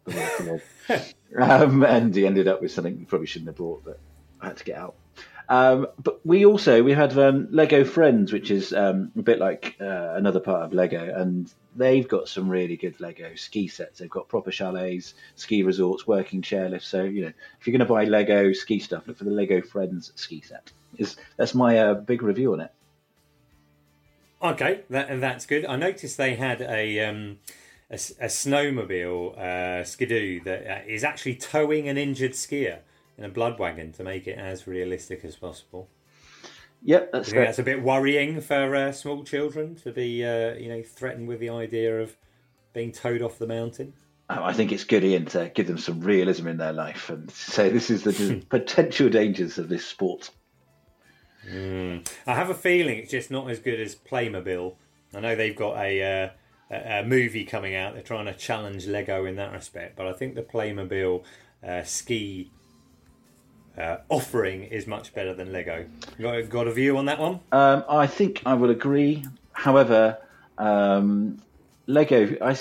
the 0.04 0.60
um, 1.38 1.84
and 1.84 2.14
he 2.14 2.26
ended 2.26 2.48
up 2.48 2.60
with 2.60 2.72
something 2.72 2.98
he 2.98 3.04
probably 3.04 3.26
shouldn't 3.26 3.48
have 3.48 3.56
bought, 3.56 3.84
but 3.84 3.98
I 4.40 4.48
had 4.48 4.56
to 4.58 4.64
get 4.64 4.76
out. 4.76 4.94
Um, 5.48 5.86
but 6.02 6.24
we 6.26 6.44
also 6.44 6.82
we 6.82 6.92
had 6.92 7.16
um, 7.18 7.48
Lego 7.50 7.84
Friends, 7.84 8.32
which 8.32 8.50
is 8.50 8.72
um, 8.74 9.10
a 9.16 9.22
bit 9.22 9.38
like 9.38 9.76
uh, 9.80 10.12
another 10.14 10.40
part 10.40 10.62
of 10.62 10.74
Lego, 10.74 11.14
and 11.14 11.50
they've 11.74 12.06
got 12.06 12.28
some 12.28 12.48
really 12.50 12.76
good 12.76 13.00
Lego 13.00 13.34
ski 13.34 13.66
sets. 13.66 13.98
They've 13.98 14.10
got 14.10 14.28
proper 14.28 14.50
chalets, 14.50 15.14
ski 15.36 15.62
resorts, 15.62 16.06
working 16.06 16.42
chairlifts. 16.42 16.82
So 16.82 17.02
you 17.04 17.22
know, 17.22 17.32
if 17.60 17.66
you're 17.66 17.72
going 17.72 17.86
to 17.86 17.92
buy 17.92 18.04
Lego 18.04 18.52
ski 18.52 18.78
stuff, 18.78 19.06
look 19.06 19.16
for 19.16 19.24
the 19.24 19.30
Lego 19.30 19.62
Friends 19.62 20.12
ski 20.16 20.42
set. 20.42 20.70
Is 20.98 21.16
that's 21.38 21.54
my 21.54 21.78
uh, 21.78 21.94
big 21.94 22.22
review 22.22 22.52
on 22.52 22.60
it. 22.60 22.72
Okay, 24.42 24.82
that, 24.90 25.20
that's 25.20 25.46
good. 25.46 25.64
I 25.64 25.76
noticed 25.76 26.16
they 26.18 26.36
had 26.36 26.60
a 26.60 27.00
um, 27.06 27.38
a, 27.90 27.94
a, 27.94 28.28
snowmobile 28.28 29.36
uh, 29.38 29.82
skidoo 29.82 30.40
that 30.44 30.66
uh, 30.66 30.80
is 30.86 31.04
actually 31.04 31.36
towing 31.36 31.88
an 31.88 31.96
injured 31.96 32.32
skier 32.32 32.80
in 33.18 33.24
a 33.24 33.28
blood 33.28 33.58
wagon 33.58 33.92
to 33.92 34.04
make 34.04 34.26
it 34.26 34.38
as 34.38 34.66
realistic 34.66 35.24
as 35.24 35.36
possible. 35.36 35.88
Yep, 36.82 37.12
that's 37.12 37.32
that's 37.32 37.58
a 37.58 37.64
bit 37.64 37.82
worrying 37.82 38.40
for 38.40 38.74
uh, 38.76 38.92
small 38.92 39.24
children 39.24 39.74
to 39.76 39.90
be, 39.90 40.24
uh, 40.24 40.54
you 40.54 40.68
know, 40.68 40.82
threatened 40.82 41.26
with 41.26 41.40
the 41.40 41.50
idea 41.50 42.00
of 42.00 42.16
being 42.72 42.92
towed 42.92 43.20
off 43.20 43.38
the 43.38 43.48
mountain. 43.48 43.94
Oh, 44.30 44.44
I 44.44 44.52
think 44.52 44.72
it's 44.72 44.84
good, 44.84 45.04
Iain, 45.04 45.24
to 45.26 45.50
give 45.54 45.66
them 45.66 45.78
some 45.78 46.00
realism 46.00 46.46
in 46.46 46.58
their 46.58 46.72
life 46.72 47.10
and 47.10 47.30
say 47.32 47.70
this 47.70 47.90
is 47.90 48.04
the 48.04 48.44
potential 48.48 49.08
dangers 49.08 49.58
of 49.58 49.68
this 49.68 49.84
sport. 49.84 50.30
Mm. 51.50 52.08
I 52.26 52.34
have 52.34 52.50
a 52.50 52.54
feeling 52.54 52.98
it's 52.98 53.10
just 53.10 53.30
not 53.30 53.50
as 53.50 53.58
good 53.58 53.80
as 53.80 53.96
Playmobil. 53.96 54.74
I 55.14 55.20
know 55.20 55.34
they've 55.34 55.56
got 55.56 55.78
a, 55.78 56.02
uh, 56.02 56.30
a, 56.70 57.00
a 57.00 57.04
movie 57.04 57.44
coming 57.44 57.74
out. 57.74 57.94
They're 57.94 58.02
trying 58.02 58.26
to 58.26 58.34
challenge 58.34 58.86
Lego 58.86 59.24
in 59.24 59.36
that 59.36 59.52
respect, 59.52 59.96
but 59.96 60.06
I 60.06 60.12
think 60.12 60.34
the 60.34 60.42
Playmobil 60.42 61.24
uh, 61.66 61.82
ski 61.82 62.52
uh, 63.78 63.98
offering 64.08 64.64
is 64.64 64.86
much 64.86 65.14
better 65.14 65.34
than 65.34 65.52
Lego. 65.52 65.86
Got, 66.20 66.48
got 66.48 66.66
a 66.66 66.72
view 66.72 66.98
on 66.98 67.06
that 67.06 67.18
one? 67.18 67.40
Um, 67.52 67.84
I 67.88 68.06
think 68.06 68.42
I 68.44 68.54
would 68.54 68.70
agree. 68.70 69.24
However, 69.52 70.18
um, 70.58 71.40
Lego, 71.86 72.36
I, 72.40 72.56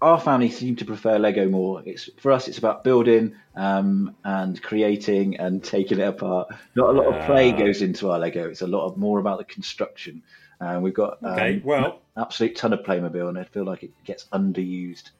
our 0.00 0.20
family 0.20 0.50
seem 0.50 0.76
to 0.76 0.84
prefer 0.84 1.18
Lego 1.18 1.48
more. 1.48 1.82
It's 1.84 2.10
for 2.18 2.32
us. 2.32 2.48
It's 2.48 2.58
about 2.58 2.84
building 2.84 3.34
um, 3.54 4.16
and 4.24 4.60
creating 4.62 5.36
and 5.38 5.62
taking 5.62 5.98
it 5.98 6.08
apart. 6.08 6.48
Not 6.74 6.90
a 6.90 6.92
lot 6.92 7.06
of 7.14 7.26
play 7.26 7.52
uh, 7.52 7.56
goes 7.56 7.82
into 7.82 8.10
our 8.10 8.18
Lego. 8.18 8.48
It's 8.48 8.62
a 8.62 8.66
lot 8.66 8.86
of 8.86 8.96
more 8.96 9.18
about 9.18 9.38
the 9.38 9.44
construction. 9.44 10.22
Uh, 10.60 10.80
we've 10.82 10.94
got 10.94 11.18
um, 11.22 11.32
okay, 11.32 11.62
well, 11.64 12.00
absolute 12.16 12.56
ton 12.56 12.72
of 12.72 12.80
Playmobil, 12.80 13.28
and 13.28 13.38
I 13.38 13.44
feel 13.44 13.64
like 13.64 13.84
it 13.84 13.92
gets 14.04 14.24
underused. 14.32 15.10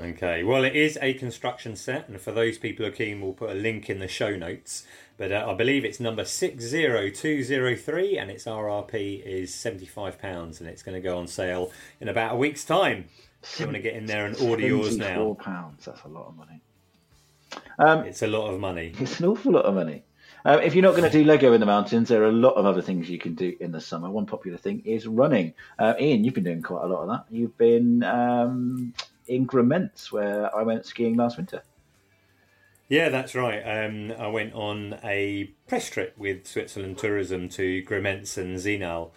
Okay, 0.00 0.44
well, 0.44 0.62
it 0.62 0.76
is 0.76 0.96
a 1.02 1.14
construction 1.14 1.74
set, 1.74 2.08
and 2.08 2.20
for 2.20 2.30
those 2.30 2.56
people 2.56 2.84
who 2.84 2.92
are 2.92 2.94
keen, 2.94 3.20
we'll 3.20 3.32
put 3.32 3.50
a 3.50 3.54
link 3.54 3.90
in 3.90 3.98
the 3.98 4.06
show 4.06 4.36
notes. 4.36 4.86
But 5.16 5.32
uh, 5.32 5.46
I 5.48 5.54
believe 5.54 5.84
it's 5.84 5.98
number 5.98 6.24
60203, 6.24 8.18
and 8.18 8.30
its 8.30 8.44
RRP 8.44 9.24
is 9.24 9.50
£75, 9.50 10.60
and 10.60 10.68
it's 10.68 10.84
going 10.84 10.94
to 10.94 11.00
go 11.00 11.18
on 11.18 11.26
sale 11.26 11.72
in 12.00 12.08
about 12.08 12.34
a 12.34 12.36
week's 12.36 12.64
time. 12.64 13.06
you 13.58 13.64
want 13.66 13.76
to 13.76 13.82
get 13.82 13.94
in 13.94 14.06
there 14.06 14.24
and 14.26 14.36
order 14.36 14.62
yours 14.62 14.96
now. 14.96 15.16
Four 15.16 15.34
pounds. 15.34 15.86
That's 15.86 16.04
a 16.04 16.08
lot 16.08 16.28
of 16.28 16.36
money. 16.36 16.60
Um, 17.80 18.04
it's 18.04 18.22
a 18.22 18.28
lot 18.28 18.52
of 18.52 18.60
money. 18.60 18.92
It's 19.00 19.18
an 19.18 19.26
awful 19.26 19.52
lot 19.52 19.64
of 19.64 19.74
money. 19.74 20.04
Um, 20.44 20.60
if 20.60 20.76
you're 20.76 20.84
not 20.84 20.94
going 20.96 21.10
to 21.10 21.18
do 21.18 21.24
Lego 21.24 21.52
in 21.52 21.60
the 21.60 21.66
mountains, 21.66 22.08
there 22.08 22.22
are 22.22 22.28
a 22.28 22.32
lot 22.32 22.54
of 22.54 22.64
other 22.64 22.82
things 22.82 23.10
you 23.10 23.18
can 23.18 23.34
do 23.34 23.56
in 23.58 23.72
the 23.72 23.80
summer. 23.80 24.08
One 24.08 24.26
popular 24.26 24.58
thing 24.58 24.82
is 24.84 25.08
running. 25.08 25.54
Uh, 25.76 25.94
Iain, 25.98 26.22
you've 26.22 26.34
been 26.34 26.44
doing 26.44 26.62
quite 26.62 26.84
a 26.84 26.86
lot 26.86 27.02
of 27.02 27.08
that. 27.08 27.24
You've 27.30 27.58
been 27.58 28.04
um, 28.04 28.94
in 29.28 29.46
Grimentz, 29.46 30.10
where 30.10 30.54
I 30.54 30.62
went 30.62 30.86
skiing 30.86 31.16
last 31.16 31.36
winter. 31.36 31.62
Yeah, 32.88 33.10
that's 33.10 33.34
right. 33.34 33.60
Um, 33.60 34.12
I 34.18 34.28
went 34.28 34.54
on 34.54 34.98
a 35.04 35.52
press 35.66 35.90
trip 35.90 36.16
with 36.16 36.46
Switzerland 36.46 36.96
Tourism 36.96 37.48
to 37.50 37.82
Grimentz 37.84 38.38
and 38.38 38.56
Zinal, 38.56 39.10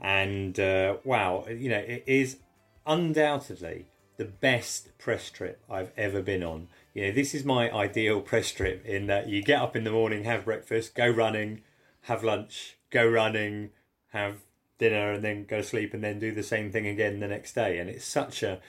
and 0.00 0.58
uh, 0.58 0.96
wow, 1.04 1.46
you 1.48 1.68
know, 1.68 1.78
it 1.78 2.04
is 2.06 2.38
undoubtedly 2.86 3.86
the 4.16 4.24
best 4.24 4.96
press 4.98 5.30
trip 5.30 5.62
I've 5.70 5.92
ever 5.96 6.22
been 6.22 6.42
on. 6.42 6.68
You 6.92 7.06
know, 7.06 7.12
this 7.12 7.34
is 7.34 7.44
my 7.44 7.70
ideal 7.70 8.20
press 8.20 8.50
trip 8.50 8.84
in 8.84 9.06
that 9.06 9.28
you 9.28 9.42
get 9.42 9.60
up 9.60 9.76
in 9.76 9.84
the 9.84 9.92
morning, 9.92 10.24
have 10.24 10.44
breakfast, 10.44 10.94
go 10.94 11.08
running, 11.08 11.62
have 12.02 12.24
lunch, 12.24 12.76
go 12.90 13.06
running, 13.06 13.70
have 14.08 14.38
dinner, 14.78 15.12
and 15.12 15.24
then 15.24 15.44
go 15.44 15.58
to 15.58 15.62
sleep, 15.62 15.94
and 15.94 16.02
then 16.02 16.18
do 16.18 16.32
the 16.32 16.42
same 16.42 16.72
thing 16.72 16.86
again 16.86 17.20
the 17.20 17.28
next 17.28 17.52
day. 17.52 17.78
And 17.78 17.88
it's 17.88 18.04
such 18.04 18.42
a 18.42 18.60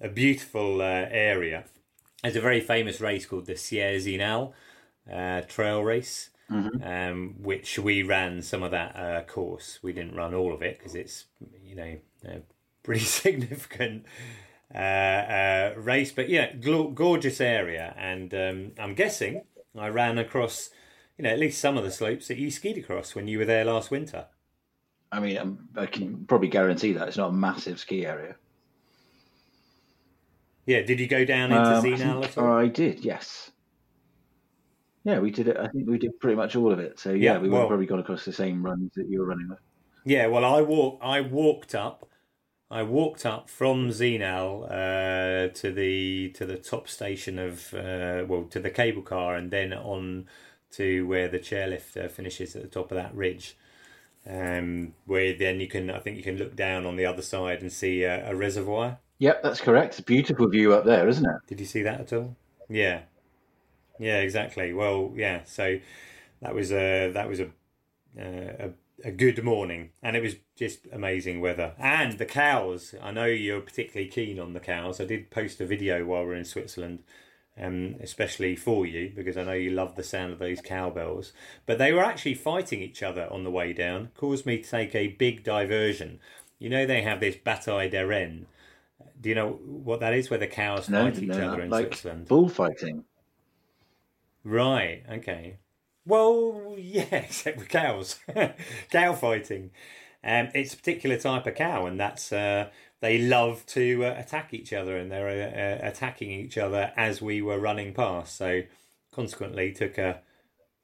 a 0.00 0.08
beautiful 0.08 0.80
uh, 0.80 1.06
area. 1.10 1.64
There's 2.22 2.36
a 2.36 2.40
very 2.40 2.60
famous 2.60 3.00
race 3.00 3.26
called 3.26 3.46
the 3.46 3.56
Sierre 3.56 3.98
Zinal 3.98 4.52
uh, 5.12 5.42
trail 5.42 5.82
race, 5.82 6.30
mm-hmm. 6.50 6.82
um, 6.82 7.34
which 7.40 7.78
we 7.78 8.02
ran 8.02 8.42
some 8.42 8.62
of 8.62 8.70
that 8.72 8.96
uh, 8.96 9.22
course. 9.22 9.78
We 9.82 9.92
didn't 9.92 10.16
run 10.16 10.34
all 10.34 10.52
of 10.52 10.62
it 10.62 10.78
because 10.78 10.94
it's 10.94 11.26
you 11.64 11.76
know 11.76 11.98
pretty 12.82 13.04
significant 13.04 14.06
uh, 14.74 14.78
uh, 14.78 15.74
race. 15.76 16.12
But 16.12 16.28
yeah, 16.28 16.52
gl- 16.52 16.94
gorgeous 16.94 17.40
area, 17.40 17.94
and 17.98 18.32
um, 18.34 18.72
I'm 18.78 18.94
guessing 18.94 19.42
I 19.78 19.88
ran 19.88 20.18
across, 20.18 20.70
you 21.18 21.24
know, 21.24 21.30
at 21.30 21.38
least 21.38 21.60
some 21.60 21.76
of 21.76 21.84
the 21.84 21.90
slopes 21.90 22.28
that 22.28 22.38
you 22.38 22.50
skied 22.50 22.78
across 22.78 23.14
when 23.14 23.28
you 23.28 23.38
were 23.38 23.44
there 23.44 23.64
last 23.64 23.90
winter. 23.90 24.26
I 25.12 25.20
mean, 25.20 25.38
um, 25.38 25.68
I 25.76 25.86
can 25.86 26.24
probably 26.26 26.48
guarantee 26.48 26.92
that 26.94 27.08
it's 27.08 27.16
not 27.16 27.28
a 27.28 27.32
massive 27.32 27.78
ski 27.78 28.04
area. 28.06 28.36
Yeah, 30.66 30.82
did 30.82 31.00
you 31.00 31.06
go 31.06 31.24
down 31.24 31.52
into 31.52 32.04
um, 32.04 32.22
at 32.22 32.38
all? 32.38 32.52
I 32.52 32.66
did, 32.66 33.04
yes. 33.04 33.50
Yeah, 35.04 35.20
we 35.20 35.30
did 35.30 35.46
it. 35.48 35.56
I 35.56 35.68
think 35.68 35.88
we 35.88 35.98
did 35.98 36.18
pretty 36.18 36.36
much 36.36 36.56
all 36.56 36.72
of 36.72 36.80
it. 36.80 36.98
So 36.98 37.12
yeah, 37.12 37.34
yeah 37.34 37.38
we 37.38 37.48
well, 37.48 37.68
probably 37.68 37.86
gone 37.86 38.00
across 38.00 38.24
the 38.24 38.32
same 38.32 38.64
runs 38.64 38.90
that 38.96 39.08
you 39.08 39.20
were 39.20 39.26
running 39.26 39.48
with. 39.48 39.60
Yeah, 40.04 40.26
well, 40.26 40.44
I 40.44 40.62
walk. 40.62 40.98
I 41.02 41.20
walked 41.20 41.74
up 41.74 42.08
I 42.70 42.82
walked 42.82 43.24
up 43.24 43.48
from 43.48 43.90
Zinal 43.90 44.64
uh, 44.64 45.52
to 45.54 45.72
the 45.72 46.30
to 46.30 46.44
the 46.44 46.56
top 46.56 46.88
station 46.88 47.38
of 47.38 47.72
uh, 47.72 48.24
well 48.26 48.44
to 48.50 48.58
the 48.58 48.70
cable 48.70 49.02
car 49.02 49.36
and 49.36 49.50
then 49.52 49.72
on 49.72 50.26
to 50.72 51.06
where 51.06 51.28
the 51.28 51.38
chairlift 51.38 51.96
uh, 51.96 52.08
finishes 52.08 52.56
at 52.56 52.62
the 52.62 52.68
top 52.68 52.90
of 52.90 52.96
that 52.96 53.14
ridge. 53.14 53.56
Um, 54.28 54.94
where 55.04 55.32
then 55.32 55.60
you 55.60 55.68
can 55.68 55.90
I 55.90 56.00
think 56.00 56.16
you 56.16 56.24
can 56.24 56.38
look 56.38 56.56
down 56.56 56.86
on 56.86 56.96
the 56.96 57.06
other 57.06 57.22
side 57.22 57.62
and 57.62 57.72
see 57.72 58.02
a, 58.02 58.28
a 58.30 58.34
reservoir. 58.34 58.98
Yep, 59.18 59.42
that's 59.42 59.60
correct. 59.60 59.94
It's 59.94 59.98
a 60.00 60.02
beautiful 60.02 60.48
view 60.48 60.72
up 60.74 60.84
there, 60.84 61.08
isn't 61.08 61.24
it? 61.24 61.40
Did 61.46 61.60
you 61.60 61.66
see 61.66 61.82
that 61.82 62.00
at 62.00 62.12
all? 62.12 62.36
Yeah, 62.68 63.02
yeah, 63.98 64.18
exactly. 64.20 64.72
Well, 64.72 65.12
yeah. 65.16 65.42
So 65.44 65.78
that 66.42 66.54
was 66.54 66.72
a 66.72 67.10
that 67.12 67.28
was 67.28 67.40
a 67.40 67.46
uh, 68.18 68.68
a 68.68 68.70
a 69.04 69.12
good 69.12 69.42
morning, 69.44 69.90
and 70.02 70.16
it 70.16 70.22
was 70.22 70.36
just 70.56 70.86
amazing 70.92 71.40
weather. 71.40 71.74
And 71.78 72.18
the 72.18 72.26
cows. 72.26 72.94
I 73.02 73.12
know 73.12 73.26
you're 73.26 73.60
particularly 73.60 74.10
keen 74.10 74.40
on 74.40 74.52
the 74.54 74.60
cows. 74.60 75.00
I 75.00 75.06
did 75.06 75.30
post 75.30 75.60
a 75.60 75.66
video 75.66 76.04
while 76.04 76.24
we 76.24 76.32
are 76.32 76.36
in 76.36 76.44
Switzerland, 76.44 77.02
um, 77.58 77.96
especially 78.00 78.56
for 78.56 78.86
you 78.86 79.12
because 79.14 79.36
I 79.36 79.44
know 79.44 79.52
you 79.52 79.70
love 79.70 79.96
the 79.96 80.02
sound 80.02 80.32
of 80.32 80.38
those 80.38 80.60
cowbells. 80.60 81.32
But 81.66 81.78
they 81.78 81.92
were 81.92 82.04
actually 82.04 82.34
fighting 82.34 82.82
each 82.82 83.02
other 83.02 83.28
on 83.32 83.44
the 83.44 83.50
way 83.50 83.72
down. 83.72 84.10
Caused 84.16 84.46
me 84.46 84.58
to 84.58 84.70
take 84.70 84.94
a 84.94 85.08
big 85.08 85.44
diversion. 85.44 86.20
You 86.58 86.70
know 86.70 86.86
they 86.86 87.02
have 87.02 87.20
this 87.20 87.36
bataille 87.36 87.90
des 87.90 88.04
reines. 88.04 88.46
Do 89.20 89.28
you 89.28 89.34
know 89.34 89.52
what 89.64 90.00
that 90.00 90.14
is? 90.14 90.30
Where 90.30 90.38
the 90.38 90.46
cows 90.46 90.88
no, 90.88 91.04
fight 91.04 91.22
each 91.22 91.30
other 91.30 91.62
in 91.62 91.70
like 91.70 91.86
Switzerland. 91.86 92.28
Bullfighting. 92.28 93.04
Right. 94.44 95.02
Okay. 95.10 95.58
Well, 96.04 96.76
yeah, 96.78 97.02
except 97.12 97.58
with 97.58 97.68
cows, 97.68 98.18
cow 98.90 99.12
fighting. 99.14 99.70
Um, 100.22 100.48
it's 100.54 100.74
a 100.74 100.76
particular 100.76 101.18
type 101.18 101.46
of 101.46 101.54
cow, 101.54 101.86
and 101.86 101.98
that's 101.98 102.32
uh, 102.32 102.68
they 103.00 103.18
love 103.18 103.64
to 103.66 104.04
uh, 104.04 104.14
attack 104.18 104.54
each 104.54 104.72
other, 104.72 104.96
and 104.96 105.10
they're 105.10 105.28
uh, 105.28 105.84
uh 105.84 105.88
attacking 105.88 106.30
each 106.30 106.58
other 106.58 106.92
as 106.96 107.20
we 107.20 107.42
were 107.42 107.58
running 107.58 107.92
past. 107.92 108.36
So, 108.36 108.62
consequently, 109.12 109.72
took 109.72 109.98
a 109.98 110.20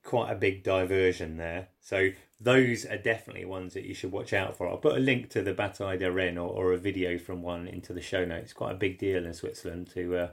quite 0.03 0.31
a 0.31 0.35
big 0.35 0.62
diversion 0.62 1.37
there. 1.37 1.69
So 1.81 2.11
those 2.43 2.85
are 2.85 2.97
definitely 2.97 3.45
ones 3.45 3.75
that 3.75 3.85
you 3.85 3.95
should 3.95 4.11
watch 4.11 4.33
out 4.33 4.57
for. 4.57 4.69
I'll 4.69 4.77
put 4.77 4.97
a 4.97 5.01
link 5.01 5.31
to 5.31 5.43
the 5.43 5.55
Bataille 5.55 5.99
des 5.99 6.11
Reines 6.11 6.39
or, 6.39 6.49
or 6.49 6.73
a 6.73 6.79
video 6.79 7.17
from 7.19 7.43
one 7.43 7.69
into 7.69 7.93
the 7.93 8.01
show 8.01 8.25
notes. 8.25 8.53
Quite 8.53 8.73
a 8.73 8.77
big 8.77 8.99
deal 8.99 9.25
in 9.25 9.33
Switzerland 9.33 9.91
to 9.95 10.17
uh, 10.17 10.29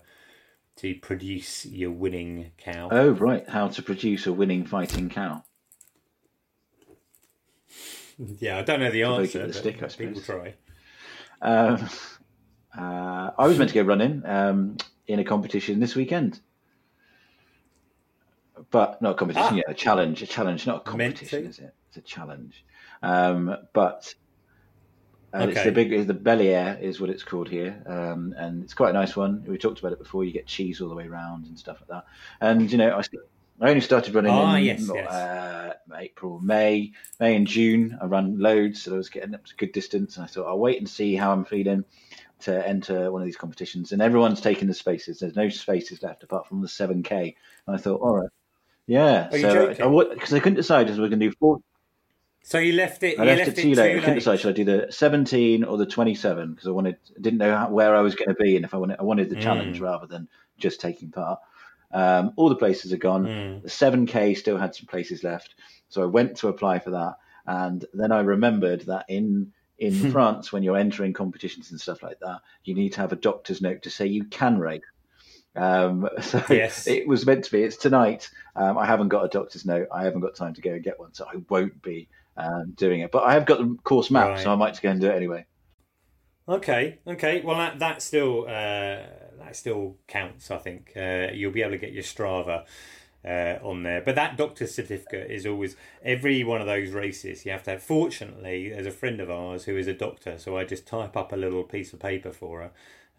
to 0.78 0.96
produce 0.96 1.66
your 1.66 1.92
winning 1.92 2.52
cow. 2.58 2.90
Oh, 2.92 3.12
right. 3.12 3.48
How 3.48 3.68
to 3.68 3.82
produce 3.82 4.26
a 4.26 4.34
winning 4.34 4.66
fighting 4.66 5.10
cow. 5.10 5.44
Yeah, 8.40 8.58
I 8.58 8.64
don't 8.64 8.82
know 8.82 8.92
the 8.92 9.04
answer. 9.04 9.48
The 9.48 9.54
stick, 9.54 9.82
I. 9.82 9.88
People 9.88 10.22
try. 10.22 10.54
Um, 11.42 11.88
uh, 12.78 13.32
I 13.38 13.48
was 13.48 13.58
meant 13.58 13.70
to 13.70 13.76
go 13.76 13.84
running 13.84 14.26
um, 14.26 14.76
in 15.08 15.20
a 15.20 15.24
competition 15.24 15.80
this 15.80 15.96
weekend, 15.96 16.42
but 18.72 19.02
not 19.02 19.12
a 19.12 19.14
competition. 19.14 19.54
Ah. 19.54 19.56
Yeah, 19.56 19.64
a 19.70 19.74
challenge. 19.74 20.22
A 20.22 20.28
challenge, 20.28 20.68
not 20.68 20.78
a 20.78 20.80
competition, 20.82 21.46
is 21.46 21.60
it? 21.60 21.74
It's 21.90 21.98
a 21.98 22.02
challenge. 22.02 22.64
Um, 23.02 23.56
but 23.74 24.14
and 25.34 25.44
okay. 25.44 25.52
it's 25.52 25.64
the 25.64 25.72
big, 25.72 26.08
the 26.08 26.14
Bellier 26.14 26.78
is 26.82 27.00
what 27.00 27.10
it's 27.10 27.24
called 27.24 27.50
here, 27.50 27.84
um, 27.86 28.34
and 28.38 28.64
it's 28.64 28.74
quite 28.74 28.90
a 28.90 28.94
nice 28.94 29.16
one. 29.16 29.44
We 29.48 29.58
talked 29.58 29.80
about 29.80 29.92
it 29.92 30.00
before. 30.00 30.24
You 30.24 30.32
get 30.32 30.48
cheese 30.48 30.82
all 30.82 30.90
the 30.90 30.96
way 30.96 31.08
around 31.08 31.46
and 31.46 31.58
stuff 31.58 31.78
like 31.82 31.90
that. 31.90 32.06
And 32.42 32.72
you 32.72 32.78
know, 32.78 32.98
I, 32.98 33.04
I 33.62 33.70
only 33.70 33.82
started 33.82 34.16
running 34.16 34.32
oh, 34.32 34.56
in 34.56 34.64
yes, 34.64 34.90
yes. 34.94 35.12
Uh, 35.12 35.74
April, 35.96 36.40
May, 36.40 36.94
May 37.20 37.36
and 37.36 37.46
June. 37.46 37.98
I 38.02 38.06
run 38.06 38.40
loads, 38.40 38.84
so 38.84 38.94
I 38.94 38.98
was 38.98 39.10
getting 39.10 39.36
up 39.36 39.46
to 39.46 39.54
a 39.54 39.58
good 39.58 39.72
distance. 39.72 40.16
And 40.16 40.24
I 40.24 40.28
thought 40.28 40.48
I'll 40.48 40.60
wait 40.60 40.80
and 40.80 40.90
see 40.90 41.16
how 41.16 41.32
I'm 41.32 41.46
feeling 41.46 41.84
to 42.42 42.68
enter 42.68 43.12
one 43.12 43.22
of 43.22 43.26
these 43.26 43.38
competitions. 43.38 43.92
And 43.92 44.02
everyone's 44.02 44.42
taking 44.42 44.68
the 44.68 44.74
spaces. 44.74 45.20
There's 45.20 45.36
no 45.36 45.50
spaces 45.50 46.02
left 46.02 46.24
apart 46.24 46.48
from 46.48 46.62
the 46.62 46.68
7K. 46.68 47.36
And 47.68 47.76
I 47.76 47.78
thought, 47.78 48.02
all 48.02 48.18
right, 48.18 48.30
yeah. 48.88 49.28
Are 49.32 49.40
so 49.40 49.68
because 49.68 50.34
I, 50.34 50.38
I, 50.38 50.40
couldn't 50.40 50.56
decide 50.56 50.90
if 50.90 50.98
we 50.98 51.04
are 51.04 51.10
going 51.10 51.20
to 51.20 51.30
do 51.30 51.36
four. 51.40 51.60
So 52.44 52.58
you 52.58 52.74
left 52.74 53.04
it. 53.04 53.20
I 53.20 53.26
left, 53.26 53.40
left, 53.40 53.58
it 53.60 53.62
too, 53.62 53.74
late. 53.74 53.98
I 53.98 54.00
couldn't 54.00 54.16
decide 54.16 54.40
should 54.40 54.50
I 54.50 54.54
do 54.54 54.64
the 54.64 54.88
17 54.90 55.64
or 55.64 55.78
the 55.78 55.86
27 55.86 56.52
because 56.52 56.68
I 56.68 56.72
wanted 56.72 56.98
didn't 57.20 57.40
know 57.40 57.56
how, 57.56 57.70
where 57.70 57.96
I 57.96 58.02
was 58.02 58.16
going 58.16 58.30
to 58.30 58.36
be 58.36 58.56
and 58.56 58.66
if 58.66 58.74
I 58.74 58.78
wanted 58.78 59.00
I 59.00 59.04
wanted 59.04 59.30
the 59.30 59.36
mm. 59.36 59.42
challenge 59.42 59.80
rather 59.80 60.08
than 60.08 60.28
just 60.58 60.82
taking 60.82 61.12
part. 61.12 61.40
Um, 61.92 62.34
all 62.36 62.50
the 62.50 62.56
places 62.56 62.94
are 62.94 62.98
gone. 62.98 63.26
Mm. 63.26 63.62
The 63.64 63.70
7K 63.70 64.38
still 64.38 64.58
had 64.58 64.76
some 64.76 64.86
places 64.86 65.24
left, 65.24 65.56
so 65.90 66.04
I 66.04 66.06
went 66.06 66.38
to 66.38 66.48
apply 66.48 66.80
for 66.80 66.92
that, 66.92 67.16
and 67.48 67.84
then 67.94 68.12
I 68.12 68.20
remembered 68.20 68.82
that 68.82 69.06
in 69.10 69.54
in 69.80 70.12
France, 70.12 70.52
when 70.52 70.62
you're 70.62 70.78
entering 70.78 71.14
competitions 71.14 71.72
and 71.72 71.80
stuff 71.80 72.04
like 72.04 72.20
that, 72.20 72.42
you 72.64 72.76
need 72.76 72.94
to 72.94 73.02
have 73.02 73.12
a 73.12 73.16
doctor's 73.16 73.62
note 73.62 73.84
to 73.84 73.90
say 73.90 74.06
you 74.06 74.26
can 74.26 74.60
race. 74.60 74.82
Um, 75.56 76.08
so 76.22 76.44
yes. 76.50 76.86
it 76.88 77.08
was 77.08 77.26
meant 77.26 77.46
to 77.46 77.52
be. 77.52 77.64
It's 77.64 77.78
tonight. 77.78 78.30
Um, 78.56 78.78
I 78.78 78.86
haven't 78.86 79.08
got 79.08 79.26
a 79.26 79.30
doctor's 79.30 79.66
note. 79.66 79.88
I 79.92 80.04
haven't 80.04 80.22
got 80.22 80.36
time 80.36 80.54
to 80.54 80.62
go 80.62 80.72
and 80.72 80.84
get 80.84 81.00
one, 81.00 81.14
so 81.14 81.26
I 81.26 81.38
won't 81.50 81.82
be 81.82 82.08
um, 82.40 82.74
doing 82.76 83.02
it. 83.02 83.12
But 83.12 83.24
I 83.24 83.34
have 83.34 83.46
got 83.46 83.60
the 83.60 83.78
course 83.84 84.12
map, 84.12 84.30
right. 84.30 84.40
so 84.40 84.52
I 84.52 84.56
might 84.56 84.82
go 84.82 84.90
and 84.90 85.02
do 85.02 85.08
it 85.08 85.16
anyway. 85.16 85.46
Okay, 86.48 87.00
okay. 87.06 87.42
Well, 87.42 87.58
that 87.58 87.80
that 87.80 88.02
still 88.02 88.44
uh, 88.44 89.04
that 89.40 89.56
still 89.56 89.98
counts. 90.08 90.50
I 90.50 90.58
think 90.58 90.94
uh, 90.96 91.28
you'll 91.34 91.52
be 91.52 91.62
able 91.62 91.72
to 91.72 91.78
get 91.78 91.94
your 91.94 92.04
Strava 92.04 92.66
uh, 93.24 93.56
on 93.62 93.84
there. 93.84 94.02
But 94.02 94.16
that 94.16 94.38
doctor's 94.38 94.74
certificate 94.74 95.30
is 95.30 95.46
always 95.46 95.76
every 96.04 96.44
one 96.44 96.62
of 96.62 96.68
those 96.68 96.92
races. 96.92 97.46
You 97.46 97.52
have 97.52 97.64
to 97.64 97.72
have. 97.72 97.84
Fortunately, 97.84 98.70
there's 98.70 98.88
a 98.88 98.92
friend 98.92 99.20
of 99.20 99.30
ours 99.30 99.66
who 99.66 99.78
is 99.78 99.88
a 99.88 99.94
doctor, 99.94 100.38
so 100.40 100.58
I 100.58 100.64
just 100.64 100.88
type 100.88 101.16
up 101.16 101.32
a 101.32 101.36
little 101.36 101.64
piece 101.64 101.94
of 101.94 102.00
paper 102.00 102.32
for 102.32 102.62
her 102.62 102.72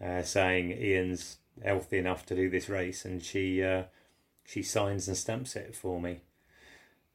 uh, 0.05 0.23
saying 0.23 0.73
Iain's 0.73 1.39
healthy 1.63 1.99
enough 1.99 2.25
to 2.27 2.35
do 2.35 2.49
this 2.49 2.69
race, 2.69 3.05
and 3.05 3.23
she 3.23 3.63
uh, 3.63 3.85
she 4.45 4.63
signs 4.63 5.09
and 5.09 5.17
stamps 5.17 5.57
it 5.57 5.77
for 5.77 6.01
me. 6.01 6.21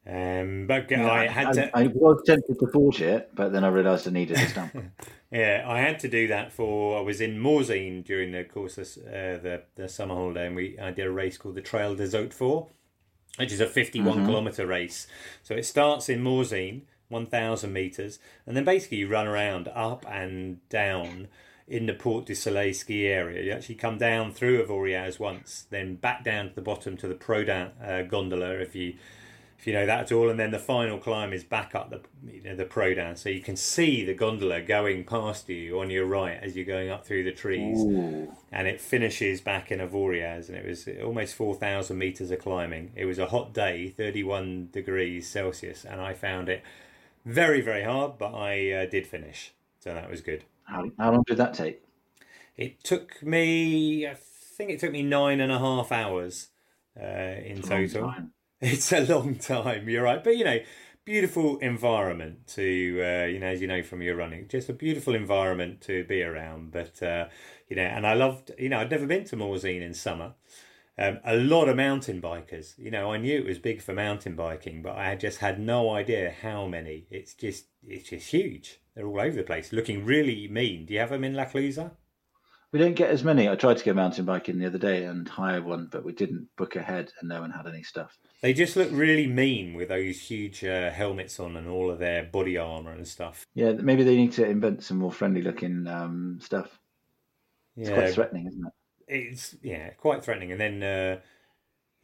Um, 0.08 0.66
but 0.68 0.88
yeah, 0.88 1.10
I 1.10 1.26
had 1.26 1.52
to. 1.54 1.76
I, 1.76 1.88
was 1.88 2.22
tempted 2.24 2.60
to 2.60 2.68
forge 2.68 3.02
it, 3.02 3.30
but 3.34 3.52
then 3.52 3.64
I 3.64 3.68
realised 3.68 4.06
I 4.06 4.12
needed 4.12 4.36
a 4.36 4.46
stamp. 4.48 4.76
yeah, 5.32 5.64
I 5.66 5.80
had 5.80 5.98
to 6.00 6.08
do 6.08 6.28
that 6.28 6.52
for. 6.52 6.96
I 6.98 7.00
was 7.00 7.20
in 7.20 7.38
Morzine 7.38 8.04
during 8.04 8.30
the 8.30 8.44
course 8.44 8.78
of 8.78 8.86
uh, 9.04 9.42
the 9.42 9.62
the 9.74 9.88
summer 9.88 10.14
holiday, 10.14 10.46
and 10.46 10.54
we 10.54 10.78
I 10.78 10.92
did 10.92 11.06
a 11.06 11.10
race 11.10 11.36
called 11.36 11.56
the 11.56 11.60
Trail 11.60 11.96
des 11.96 12.16
Hautes 12.16 12.68
which 13.36 13.52
is 13.52 13.60
a 13.60 13.66
fifty-one 13.66 14.18
mm-hmm. 14.18 14.26
kilometer 14.26 14.64
race. 14.64 15.08
So 15.42 15.54
it 15.54 15.66
starts 15.66 16.08
in 16.08 16.22
Morzine, 16.22 16.82
one 17.08 17.26
thousand 17.26 17.72
meters, 17.72 18.20
and 18.46 18.56
then 18.56 18.64
basically 18.64 18.98
you 18.98 19.08
run 19.08 19.26
around 19.26 19.68
up 19.74 20.06
and 20.08 20.66
down 20.68 21.26
in 21.66 21.86
the 21.86 21.94
Portes 21.94 22.26
du 22.26 22.34
Soleil 22.36 22.72
ski 22.72 23.08
area. 23.08 23.42
You 23.42 23.50
actually 23.50 23.74
come 23.74 23.98
down 23.98 24.30
through 24.30 24.64
Avoriaz 24.64 25.18
once, 25.18 25.66
then 25.70 25.96
back 25.96 26.22
down 26.22 26.50
to 26.50 26.54
the 26.54 26.62
bottom 26.62 26.96
to 26.98 27.08
the 27.08 27.16
Prodains 27.16 27.72
uh, 27.82 28.02
gondola 28.02 28.60
if 28.60 28.76
you 28.76 28.94
if 29.58 29.66
you 29.66 29.72
know 29.72 29.86
that 29.86 30.00
at 30.00 30.12
all, 30.12 30.28
and 30.28 30.38
then 30.38 30.50
the 30.50 30.58
final 30.58 30.98
climb 30.98 31.32
is 31.32 31.44
back 31.44 31.74
up 31.74 31.90
the 31.90 32.00
you 32.30 32.42
know, 32.42 32.54
the 32.56 32.64
Prodains, 32.64 33.18
so 33.18 33.28
you 33.28 33.40
can 33.40 33.56
see 33.56 34.04
the 34.04 34.14
gondola 34.14 34.60
going 34.60 35.04
past 35.04 35.48
you 35.48 35.80
on 35.80 35.90
your 35.90 36.06
right 36.06 36.38
as 36.42 36.56
you're 36.56 36.64
going 36.64 36.90
up 36.90 37.06
through 37.06 37.24
the 37.24 37.32
trees, 37.32 37.78
Ooh. 37.78 38.32
and 38.52 38.68
it 38.68 38.80
finishes 38.80 39.40
back 39.40 39.72
in 39.72 39.80
Avoriaz, 39.80 40.48
and 40.48 40.56
it 40.56 40.66
was 40.66 40.88
almost 41.02 41.34
four 41.34 41.54
thousand 41.54 41.98
meters 41.98 42.30
of 42.30 42.38
climbing. 42.40 42.92
It 42.94 43.06
was 43.06 43.18
a 43.18 43.26
hot 43.26 43.52
day, 43.52 43.88
thirty 43.88 44.22
one 44.22 44.68
degrees 44.72 45.28
Celsius, 45.28 45.84
and 45.84 46.00
I 46.00 46.12
found 46.14 46.48
it 46.48 46.62
very 47.24 47.60
very 47.60 47.82
hard, 47.84 48.18
but 48.18 48.34
I 48.34 48.70
uh, 48.72 48.86
did 48.86 49.06
finish, 49.06 49.52
so 49.80 49.94
that 49.94 50.10
was 50.10 50.20
good. 50.20 50.44
How, 50.64 50.90
how 50.98 51.12
long 51.12 51.24
did 51.26 51.36
that 51.38 51.54
take? 51.54 51.82
It 52.56 52.82
took 52.82 53.22
me, 53.22 54.06
I 54.06 54.14
think 54.14 54.70
it 54.70 54.80
took 54.80 54.92
me 54.92 55.02
nine 55.02 55.40
and 55.40 55.52
a 55.52 55.58
half 55.58 55.92
hours 55.92 56.48
uh, 56.98 57.04
in 57.04 57.58
It's 57.58 57.68
a 57.70 57.70
long 57.70 57.88
total. 57.88 58.10
time. 58.12 58.32
It's 58.60 58.92
a 58.92 59.00
long 59.00 59.36
time, 59.36 59.88
you're 59.88 60.02
right. 60.02 60.22
But, 60.22 60.36
you 60.36 60.44
know, 60.44 60.58
beautiful 61.04 61.58
environment 61.58 62.46
to, 62.48 62.62
uh, 63.02 63.26
you 63.26 63.38
know, 63.38 63.46
as 63.48 63.60
you 63.60 63.66
know 63.66 63.82
from 63.82 64.02
your 64.02 64.16
running, 64.16 64.48
just 64.48 64.68
a 64.68 64.72
beautiful 64.72 65.14
environment 65.14 65.80
to 65.82 66.04
be 66.04 66.22
around. 66.22 66.72
But, 66.72 67.02
uh, 67.02 67.28
you 67.68 67.76
know, 67.76 67.82
and 67.82 68.06
I 68.06 68.14
loved, 68.14 68.52
you 68.58 68.68
know, 68.68 68.78
I'd 68.78 68.90
never 68.90 69.06
been 69.06 69.24
to 69.24 69.36
Morzine 69.36 69.82
in 69.82 69.94
summer. 69.94 70.34
Um, 70.98 71.20
a 71.24 71.36
lot 71.36 71.68
of 71.68 71.76
mountain 71.76 72.22
bikers. 72.22 72.78
You 72.78 72.90
know, 72.90 73.12
I 73.12 73.18
knew 73.18 73.38
it 73.38 73.44
was 73.46 73.58
big 73.58 73.82
for 73.82 73.92
mountain 73.92 74.34
biking, 74.34 74.80
but 74.80 74.96
I 74.96 75.14
just 75.14 75.38
had 75.38 75.60
no 75.60 75.90
idea 75.90 76.34
how 76.42 76.66
many. 76.66 77.06
It's 77.10 77.34
just, 77.34 77.66
it's 77.86 78.08
just 78.08 78.30
huge. 78.30 78.80
They're 78.94 79.06
all 79.06 79.20
over 79.20 79.36
the 79.36 79.42
place, 79.42 79.74
looking 79.74 80.06
really 80.06 80.48
mean. 80.48 80.86
Do 80.86 80.94
you 80.94 81.00
have 81.00 81.10
them 81.10 81.24
in 81.24 81.34
La 81.34 81.44
Clusaz? 81.44 81.90
We 82.72 82.78
don't 82.78 82.94
get 82.94 83.10
as 83.10 83.24
many. 83.24 83.48
I 83.48 83.54
tried 83.54 83.78
to 83.78 83.84
go 83.84 83.94
mountain 83.94 84.24
biking 84.24 84.58
the 84.58 84.66
other 84.66 84.78
day 84.78 85.04
and 85.04 85.28
hire 85.28 85.62
one, 85.62 85.88
but 85.90 86.04
we 86.04 86.12
didn't 86.12 86.48
book 86.56 86.76
ahead 86.76 87.12
and 87.20 87.28
no 87.28 87.40
one 87.40 87.50
had 87.50 87.66
any 87.66 87.82
stuff. 87.82 88.18
They 88.42 88.52
just 88.52 88.76
look 88.76 88.88
really 88.92 89.26
mean 89.26 89.74
with 89.74 89.88
those 89.88 90.20
huge 90.20 90.62
uh, 90.64 90.90
helmets 90.90 91.40
on 91.40 91.56
and 91.56 91.68
all 91.68 91.90
of 91.90 91.98
their 91.98 92.24
body 92.24 92.58
armor 92.58 92.92
and 92.92 93.06
stuff. 93.06 93.46
Yeah, 93.54 93.72
maybe 93.72 94.04
they 94.04 94.16
need 94.16 94.32
to 94.32 94.46
invent 94.46 94.82
some 94.82 94.98
more 94.98 95.12
friendly 95.12 95.42
looking 95.42 95.86
um, 95.86 96.38
stuff. 96.42 96.78
It's 97.76 97.88
Yeah, 97.88 97.94
quite 97.94 98.14
threatening, 98.14 98.46
isn't 98.48 98.66
it? 98.66 98.72
it's 99.08 99.56
yeah, 99.62 99.90
quite 99.90 100.24
threatening. 100.24 100.52
And 100.52 100.60
then 100.60 100.82
uh, 100.82 101.20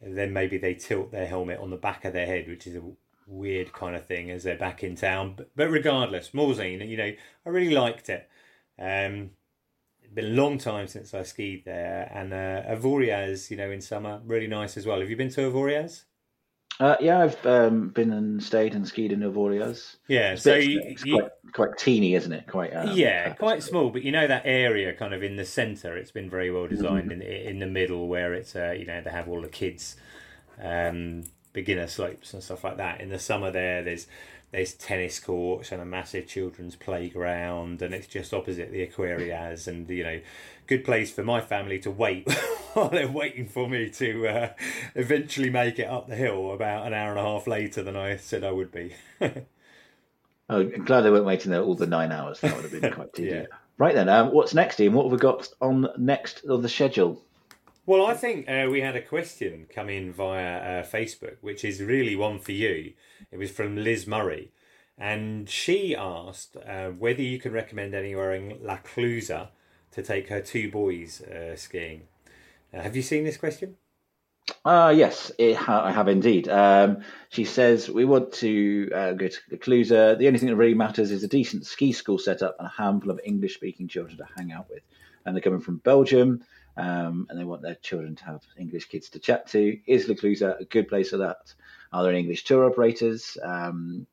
then 0.01 0.33
maybe 0.33 0.57
they 0.57 0.73
tilt 0.73 1.11
their 1.11 1.27
helmet 1.27 1.59
on 1.59 1.69
the 1.69 1.77
back 1.77 2.05
of 2.05 2.13
their 2.13 2.25
head, 2.25 2.47
which 2.47 2.67
is 2.67 2.75
a 2.75 2.81
weird 3.27 3.73
kind 3.73 3.95
of 3.95 4.05
thing 4.05 4.31
as 4.31 4.43
they're 4.43 4.57
back 4.57 4.83
in 4.83 4.95
town. 4.95 5.33
But, 5.35 5.51
but 5.55 5.69
regardless, 5.69 6.29
Morzine, 6.31 6.87
you 6.87 6.97
know, 6.97 7.11
I 7.45 7.49
really 7.49 7.73
liked 7.73 8.09
it. 8.09 8.29
Um, 8.79 9.31
been 10.15 10.25
a 10.25 10.41
long 10.41 10.57
time 10.57 10.87
since 10.87 11.13
I 11.13 11.23
skied 11.23 11.63
there, 11.65 12.09
and 12.13 12.33
uh, 12.33 12.63
Avoriaz, 12.75 13.49
you 13.51 13.57
know, 13.57 13.71
in 13.71 13.81
summer, 13.81 14.21
really 14.25 14.47
nice 14.47 14.77
as 14.77 14.85
well. 14.85 14.99
Have 14.99 15.09
you 15.09 15.15
been 15.17 15.29
to 15.31 15.41
Avoriaz? 15.51 16.03
Uh, 16.79 16.95
yeah, 16.99 17.19
I've 17.21 17.45
um, 17.45 17.89
been 17.89 18.11
and 18.11 18.41
stayed 18.41 18.73
and 18.73 18.87
skied 18.87 19.11
in 19.11 19.19
Avoriaz. 19.19 19.95
Yeah, 20.07 20.33
It's, 20.33 20.43
so 20.43 20.55
bit- 20.55 20.63
you, 20.65 20.81
it's 20.83 21.05
you, 21.05 21.19
quite, 21.19 21.31
quite 21.53 21.77
teeny, 21.77 22.15
isn't 22.15 22.31
it? 22.33 22.47
Quite 22.47 22.71
um, 22.75 22.97
yeah, 22.97 23.33
quite 23.35 23.61
small, 23.63 23.89
but 23.91 24.03
you 24.03 24.11
know 24.11 24.27
that 24.27 24.41
area 24.45 24.93
kind 24.93 25.13
of 25.13 25.21
in 25.23 25.35
the 25.35 25.45
centre. 25.45 25.95
It's 25.95 26.11
been 26.11 26.29
very 26.29 26.51
well 26.51 26.67
designed 26.67 27.11
Mm-hmm. 27.11 27.11
in 27.11 27.21
in 27.21 27.59
the 27.59 27.67
middle 27.67 28.07
where 28.07 28.33
it's 28.33 28.55
uh, 28.55 28.71
you 28.77 28.85
know 28.85 29.01
they 29.01 29.11
have 29.11 29.29
all 29.29 29.41
the 29.41 29.47
kids 29.49 29.95
um, 30.61 31.23
beginner 31.53 31.87
slopes 31.87 32.33
and 32.33 32.41
stuff 32.43 32.63
like 32.63 32.77
that. 32.77 33.01
In 33.01 33.09
the 33.09 33.19
summer, 33.19 33.51
there 33.51 33.83
there's 33.83 34.07
there's 34.53 34.73
tennis 34.73 35.19
courts 35.19 35.71
and 35.71 35.81
a 35.81 35.85
massive 35.85 36.27
children's 36.27 36.75
playground, 36.75 37.81
and 37.81 37.93
it's 37.93 38.07
just 38.07 38.33
opposite 38.33 38.71
the 38.71 38.85
Aquariaz, 38.85 39.67
and 39.67 39.89
you 39.89 40.03
know, 40.03 40.21
good 40.67 40.85
place 40.85 41.11
for 41.11 41.23
my 41.23 41.41
family 41.41 41.79
to 41.79 41.91
wait 41.91 42.31
while 42.73 42.89
they're 42.89 43.07
waiting 43.11 43.47
for 43.47 43.67
me 43.67 43.89
to 43.89 44.27
uh, 44.27 44.53
eventually 44.95 45.49
make 45.49 45.79
it 45.79 45.87
up 45.87 46.07
the 46.07 46.15
hill 46.15 46.53
about 46.53 46.85
an 46.85 46.93
hour 46.93 47.09
and 47.09 47.19
a 47.19 47.23
half 47.23 47.47
later 47.47 47.81
than 47.81 47.97
I 47.97 48.15
said 48.15 48.43
I 48.43 48.51
would 48.51 48.71
be. 48.71 48.93
Oh, 50.49 50.59
I'm 50.59 50.83
glad 50.83 51.01
they 51.01 51.09
weren't 51.09 51.23
waiting 51.23 51.51
there 51.51 51.61
all 51.61 51.73
the 51.73 51.87
nine 51.87 52.11
hours. 52.11 52.41
That 52.41 52.53
would 52.53 52.69
have 52.69 52.81
been 52.81 52.91
quite 52.91 53.13
tedious. 53.15 53.47
Yeah. 53.49 53.57
Right 53.77 53.95
then, 53.95 54.09
um, 54.09 54.33
what's 54.33 54.53
next, 54.53 54.79
Iain? 54.79 54.91
What 54.91 55.03
have 55.03 55.11
we 55.13 55.17
got 55.17 55.47
on 55.61 55.87
next 55.97 56.45
on 56.49 56.61
the 56.61 56.67
schedule? 56.67 57.23
Well, 57.85 58.05
I 58.05 58.13
think 58.13 58.49
uh, 58.49 58.69
we 58.71 58.79
had 58.79 58.95
a 58.95 59.01
question 59.01 59.67
come 59.73 59.89
in 59.89 60.13
via 60.13 60.57
uh, 60.57 60.85
Facebook, 60.85 61.35
which 61.41 61.65
is 61.65 61.81
really 61.81 62.15
one 62.15 62.39
for 62.39 62.53
you. 62.53 62.93
It 63.29 63.37
was 63.37 63.51
from 63.51 63.75
Liz 63.75 64.07
Murray, 64.07 64.51
and 64.97 65.49
she 65.49 65.93
asked 65.93 66.55
uh, 66.55 66.91
whether 66.91 67.21
you 67.21 67.39
can 67.39 67.51
recommend 67.51 67.93
anywhere 67.93 68.33
in 68.33 68.57
La 68.63 68.77
Clusaz 68.77 69.49
to 69.91 70.01
take 70.01 70.29
her 70.29 70.39
two 70.39 70.71
boys 70.71 71.21
uh, 71.23 71.57
skiing. 71.57 72.03
Uh, 72.73 72.81
have 72.81 72.95
you 72.95 73.01
seen 73.01 73.25
this 73.25 73.35
question? 73.35 73.75
Ah, 74.63 74.89
yes, 74.89 75.33
ha- 75.37 75.83
I 75.83 75.91
have 75.91 76.07
indeed. 76.07 76.47
Um, 76.47 77.03
she 77.27 77.43
says 77.43 77.89
we 77.89 78.05
want 78.05 78.31
to 78.35 78.89
uh, 78.95 79.11
go 79.11 79.27
to 79.27 79.39
the 79.49 79.57
Clusaz. 79.57 80.19
The 80.19 80.27
only 80.27 80.39
thing 80.39 80.47
that 80.47 80.55
really 80.55 80.73
matters 80.73 81.11
is 81.11 81.25
a 81.25 81.27
decent 81.27 81.65
ski 81.65 81.91
school 81.91 82.17
setup 82.17 82.55
and 82.59 82.67
a 82.67 82.81
handful 82.81 83.11
of 83.11 83.19
English-speaking 83.25 83.89
children 83.89 84.17
to 84.19 84.27
hang 84.37 84.53
out 84.53 84.69
with. 84.69 84.83
And 85.25 85.35
they're 85.35 85.41
coming 85.41 85.61
from 85.61 85.77
Belgium, 85.77 86.45
um, 86.77 87.27
and 87.29 87.39
they 87.39 87.43
want 87.43 87.61
their 87.61 87.75
children 87.75 88.15
to 88.15 88.25
have 88.25 88.41
English 88.57 88.85
kids 88.85 89.09
to 89.09 89.19
chat 89.19 89.47
to. 89.47 89.77
Is 89.87 90.07
Le 90.07 90.15
Clusaz 90.15 90.59
a 90.59 90.65
good 90.65 90.87
place 90.87 91.11
for 91.11 91.17
that? 91.17 91.53
Are 91.91 92.03
there 92.03 92.11
any 92.11 92.21
English 92.21 92.43
tour 92.43 92.65
operators? 92.65 93.37
Um, 93.43 94.07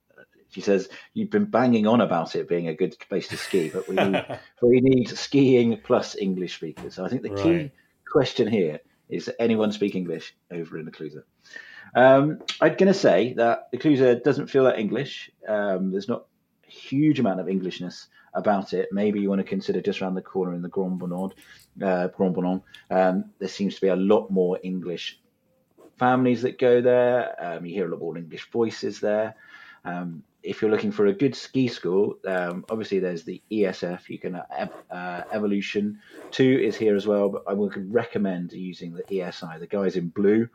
she 0.50 0.60
says 0.60 0.88
you've 1.14 1.30
been 1.30 1.44
banging 1.44 1.86
on 1.86 2.00
about 2.00 2.34
it 2.34 2.48
being 2.48 2.68
a 2.68 2.74
good 2.74 2.96
place 3.08 3.28
to 3.28 3.36
ski, 3.36 3.70
but 3.72 3.88
we 3.88 3.94
need 3.94 4.24
we 4.62 4.80
need 4.80 5.08
skiing 5.08 5.80
plus 5.82 6.16
English 6.16 6.56
speakers. 6.56 6.94
So 6.94 7.04
I 7.04 7.08
think 7.08 7.22
the 7.22 7.30
key 7.30 7.70
question 8.10 8.48
here 8.48 8.80
is 9.08 9.30
anyone 9.38 9.72
speak 9.72 9.94
English 9.94 10.34
over 10.50 10.78
in 10.78 10.84
the 10.84 10.90
Clusaz? 10.90 11.22
Um, 11.94 12.40
I'm 12.60 12.76
going 12.76 12.92
to 12.92 12.94
say 12.94 13.34
that 13.34 13.68
the 13.72 13.78
Clusaz 13.78 14.22
doesn't 14.22 14.48
feel 14.48 14.64
that 14.64 14.78
English. 14.78 15.30
Um, 15.48 15.90
there's 15.90 16.08
not 16.08 16.26
a 16.66 16.70
huge 16.70 17.18
amount 17.18 17.40
of 17.40 17.48
Englishness 17.48 18.08
about 18.34 18.72
it. 18.72 18.88
Maybe 18.92 19.20
you 19.20 19.28
want 19.28 19.40
to 19.40 19.44
consider 19.46 19.80
just 19.80 20.00
around 20.00 20.14
the 20.14 20.22
corner 20.22 20.54
in 20.54 20.62
the 20.62 20.68
Grand 20.68 21.00
Bornand, 21.00 21.32
uh, 21.82 22.08
Grand 22.08 22.34
Bornand. 22.34 22.62
Um, 22.90 23.24
there 23.38 23.48
seems 23.48 23.74
to 23.76 23.80
be 23.80 23.88
a 23.88 23.96
lot 23.96 24.30
more 24.30 24.58
English 24.62 25.20
families 25.98 26.42
that 26.42 26.58
go 26.58 26.80
there. 26.80 27.36
Um, 27.38 27.66
you 27.66 27.74
hear 27.74 27.86
a 27.86 27.90
lot 27.90 28.00
more 28.00 28.16
English 28.16 28.50
voices 28.50 29.00
there. 29.00 29.36
Um, 29.84 30.22
if 30.42 30.62
you're 30.62 30.70
looking 30.70 30.92
for 30.92 31.06
a 31.06 31.12
good 31.12 31.34
ski 31.34 31.68
school, 31.68 32.14
um, 32.26 32.64
obviously 32.70 32.98
there's 32.98 33.24
the 33.24 33.42
ESF. 33.50 34.08
You 34.08 34.18
can 34.18 34.36
uh, 34.36 34.66
uh, 34.90 35.22
Evolution 35.32 35.98
Two 36.30 36.58
is 36.62 36.76
here 36.76 36.96
as 36.96 37.06
well, 37.06 37.28
but 37.28 37.44
I 37.46 37.52
would 37.52 37.92
recommend 37.92 38.52
using 38.52 38.94
the 38.94 39.02
ESI. 39.02 39.60
The 39.60 39.66
guys 39.66 39.96
in 39.96 40.08
blue, 40.08 40.48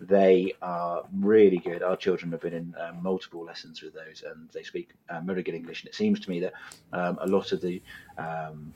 they 0.00 0.54
are 0.62 1.04
really 1.12 1.58
good. 1.58 1.82
Our 1.82 1.96
children 1.96 2.30
have 2.32 2.40
been 2.40 2.54
in 2.54 2.74
uh, 2.78 2.92
multiple 3.00 3.44
lessons 3.44 3.82
with 3.82 3.94
those, 3.94 4.22
and 4.26 4.48
they 4.52 4.62
speak 4.62 4.90
um, 5.10 5.26
very 5.26 5.42
good 5.42 5.54
English. 5.54 5.82
And 5.82 5.88
it 5.88 5.94
seems 5.94 6.20
to 6.20 6.30
me 6.30 6.40
that 6.40 6.52
um, 6.92 7.18
a 7.20 7.26
lot 7.26 7.52
of 7.52 7.60
the 7.60 7.82
um, 8.16 8.72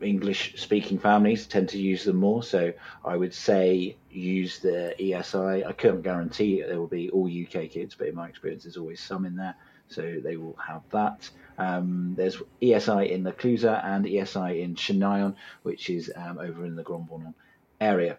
English 0.00 0.54
speaking 0.60 0.98
families 0.98 1.46
tend 1.46 1.68
to 1.70 1.78
use 1.78 2.04
them 2.04 2.16
more. 2.16 2.42
So 2.42 2.72
I 3.04 3.16
would 3.16 3.34
say 3.34 3.96
use 4.10 4.58
the 4.60 4.94
ESI. 4.98 5.66
I 5.66 5.72
couldn't 5.72 6.02
guarantee 6.02 6.62
there 6.62 6.80
will 6.80 6.86
be 6.86 7.10
all 7.10 7.26
UK 7.26 7.70
kids, 7.70 7.94
but 7.94 8.08
in 8.08 8.14
my 8.14 8.28
experience, 8.28 8.64
there's 8.64 8.76
always 8.76 9.00
some 9.00 9.26
in 9.26 9.36
there. 9.36 9.54
So 9.88 10.20
they 10.22 10.36
will 10.36 10.56
have 10.56 10.82
that. 10.90 11.28
Um, 11.58 12.14
there's 12.16 12.42
ESI 12.60 13.10
in 13.10 13.22
the 13.22 13.32
Clusaz 13.32 13.84
and 13.84 14.04
ESI 14.04 14.60
in 14.62 14.74
Chinaillon, 14.74 15.36
which 15.62 15.90
is 15.90 16.10
um, 16.16 16.38
over 16.38 16.64
in 16.64 16.76
the 16.76 16.82
Grand 16.82 17.08
Bornand 17.08 17.34
area. 17.80 18.18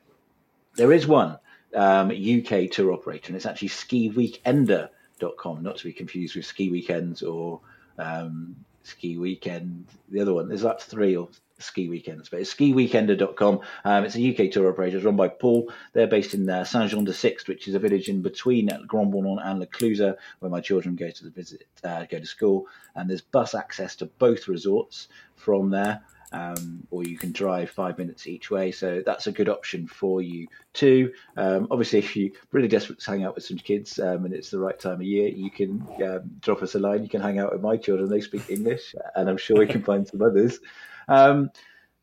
There 0.76 0.94
is 0.94 1.08
one 1.08 1.38
um, 1.76 2.12
UK 2.12 2.70
tour 2.72 2.94
operator, 2.94 3.28
and 3.28 3.36
it's 3.36 3.46
actually 3.46 3.70
skiweekender.com, 3.70 5.64
not 5.64 5.78
to 5.78 5.84
be 5.84 5.94
confused 5.94 6.36
with 6.36 6.46
Ski 6.46 6.70
Weekends 6.70 7.22
or 7.24 7.62
um, 7.98 8.56
Ski 8.84 9.18
Weekend. 9.18 9.86
The 10.10 10.22
other 10.22 10.34
one, 10.34 10.48
there's 10.48 10.64
like 10.64 10.80
three 10.80 11.16
or 11.16 11.30
ski 11.60 11.90
weekends, 11.90 12.30
but 12.30 12.40
it's 12.40 12.54
skiweekender.com. 12.54 13.60
Um, 13.84 14.06
it's 14.06 14.16
a 14.16 14.30
UK 14.30 14.52
tour 14.52 14.70
operator. 14.70 14.98
It's 14.98 15.06
run 15.06 15.16
by 15.16 15.28
Paul. 15.28 15.72
They're 15.94 16.08
based 16.08 16.34
in 16.34 16.50
uh, 16.50 16.64
Saint 16.64 16.92
Jean 16.92 17.04
de 17.04 17.14
Sixt, 17.14 17.48
which 17.48 17.68
is 17.68 17.76
a 17.76 17.80
village 17.80 18.10
in 18.10 18.22
between 18.22 18.68
Grand 18.88 19.12
Bornand 19.12 19.42
and 19.44 19.60
Le 19.60 19.68
Clusaz, 19.68 20.16
where 20.40 20.52
my 20.52 20.62
children 20.62 20.96
go 20.96 21.10
to 21.10 21.24
the 21.24 21.30
visit, 21.30 21.66
uh, 21.84 22.06
go 22.06 22.20
to 22.20 22.26
school. 22.26 22.68
And 22.96 23.10
there's 23.10 23.22
bus 23.22 23.56
access 23.56 23.96
to 23.98 24.06
both 24.06 24.48
resorts 24.48 25.08
from 25.36 25.70
there. 25.70 26.02
Um, 26.34 26.86
or 26.92 27.04
you 27.04 27.18
can 27.18 27.32
drive 27.32 27.70
five 27.70 27.98
minutes 27.98 28.28
each 28.28 28.52
way, 28.52 28.72
so 28.72 29.02
that's 29.06 29.28
a 29.28 29.32
good 29.32 29.48
option 29.48 29.88
for 29.88 30.22
you 30.22 30.48
too. 30.74 31.14
Um, 31.38 31.68
obviously, 31.72 32.00
if 32.00 32.18
you're 32.18 32.32
really 32.52 32.68
desperate 32.68 33.00
to 33.00 33.10
hang 33.10 33.24
out 33.24 33.36
with 33.36 33.46
some 33.46 33.58
kids 33.58 33.98
um, 33.98 34.26
and 34.26 34.34
it's 34.34 34.50
the 34.50 34.60
right 34.60 34.78
time 34.78 34.96
of 34.96 35.04
year, 35.04 35.30
you 35.30 35.50
can 35.50 35.88
um, 36.04 36.30
drop 36.42 36.62
us 36.62 36.76
a 36.76 36.80
line. 36.80 37.02
You 37.02 37.10
can 37.10 37.22
hang 37.22 37.40
out 37.40 37.54
with 37.54 37.62
my 37.62 37.78
children; 37.78 38.10
they 38.10 38.20
speak 38.20 38.50
English, 38.50 38.94
and 39.16 39.30
I'm 39.30 39.38
sure 39.38 39.58
we 39.58 39.68
can 39.68 39.84
find 39.84 40.06
some 40.06 40.22
others. 40.22 40.60
Um, 41.08 41.50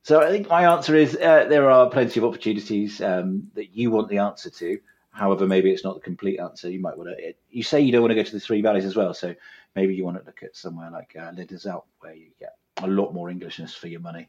so 0.04 0.20
I 0.20 0.30
think 0.30 0.48
my 0.48 0.70
answer 0.70 0.94
is 0.94 1.16
uh, 1.16 1.46
there 1.48 1.70
are 1.70 1.88
plenty 1.88 2.20
of 2.20 2.24
opportunities 2.24 3.00
um, 3.00 3.50
that 3.54 3.74
you 3.74 3.90
want 3.90 4.08
the 4.08 4.18
answer 4.18 4.50
to. 4.50 4.78
However, 5.10 5.46
maybe 5.46 5.70
it's 5.70 5.84
not 5.84 5.94
the 5.94 6.00
complete 6.00 6.40
answer. 6.40 6.68
You 6.68 6.80
might 6.80 6.98
want 6.98 7.10
to. 7.10 7.34
You 7.50 7.62
say 7.62 7.80
you 7.80 7.92
don't 7.92 8.02
want 8.02 8.10
to 8.10 8.16
go 8.16 8.22
to 8.22 8.32
the 8.32 8.40
Three 8.40 8.62
Valleys 8.62 8.84
as 8.84 8.96
well, 8.96 9.14
so 9.14 9.34
maybe 9.74 9.94
you 9.94 10.04
want 10.04 10.18
to 10.18 10.24
look 10.24 10.42
at 10.42 10.56
somewhere 10.56 10.90
like 10.90 11.14
uh, 11.18 11.30
Alpes, 11.30 11.86
where 12.00 12.14
you 12.14 12.30
get 12.38 12.56
a 12.82 12.86
lot 12.86 13.12
more 13.12 13.30
Englishness 13.30 13.74
for 13.74 13.88
your 13.88 14.00
money. 14.00 14.28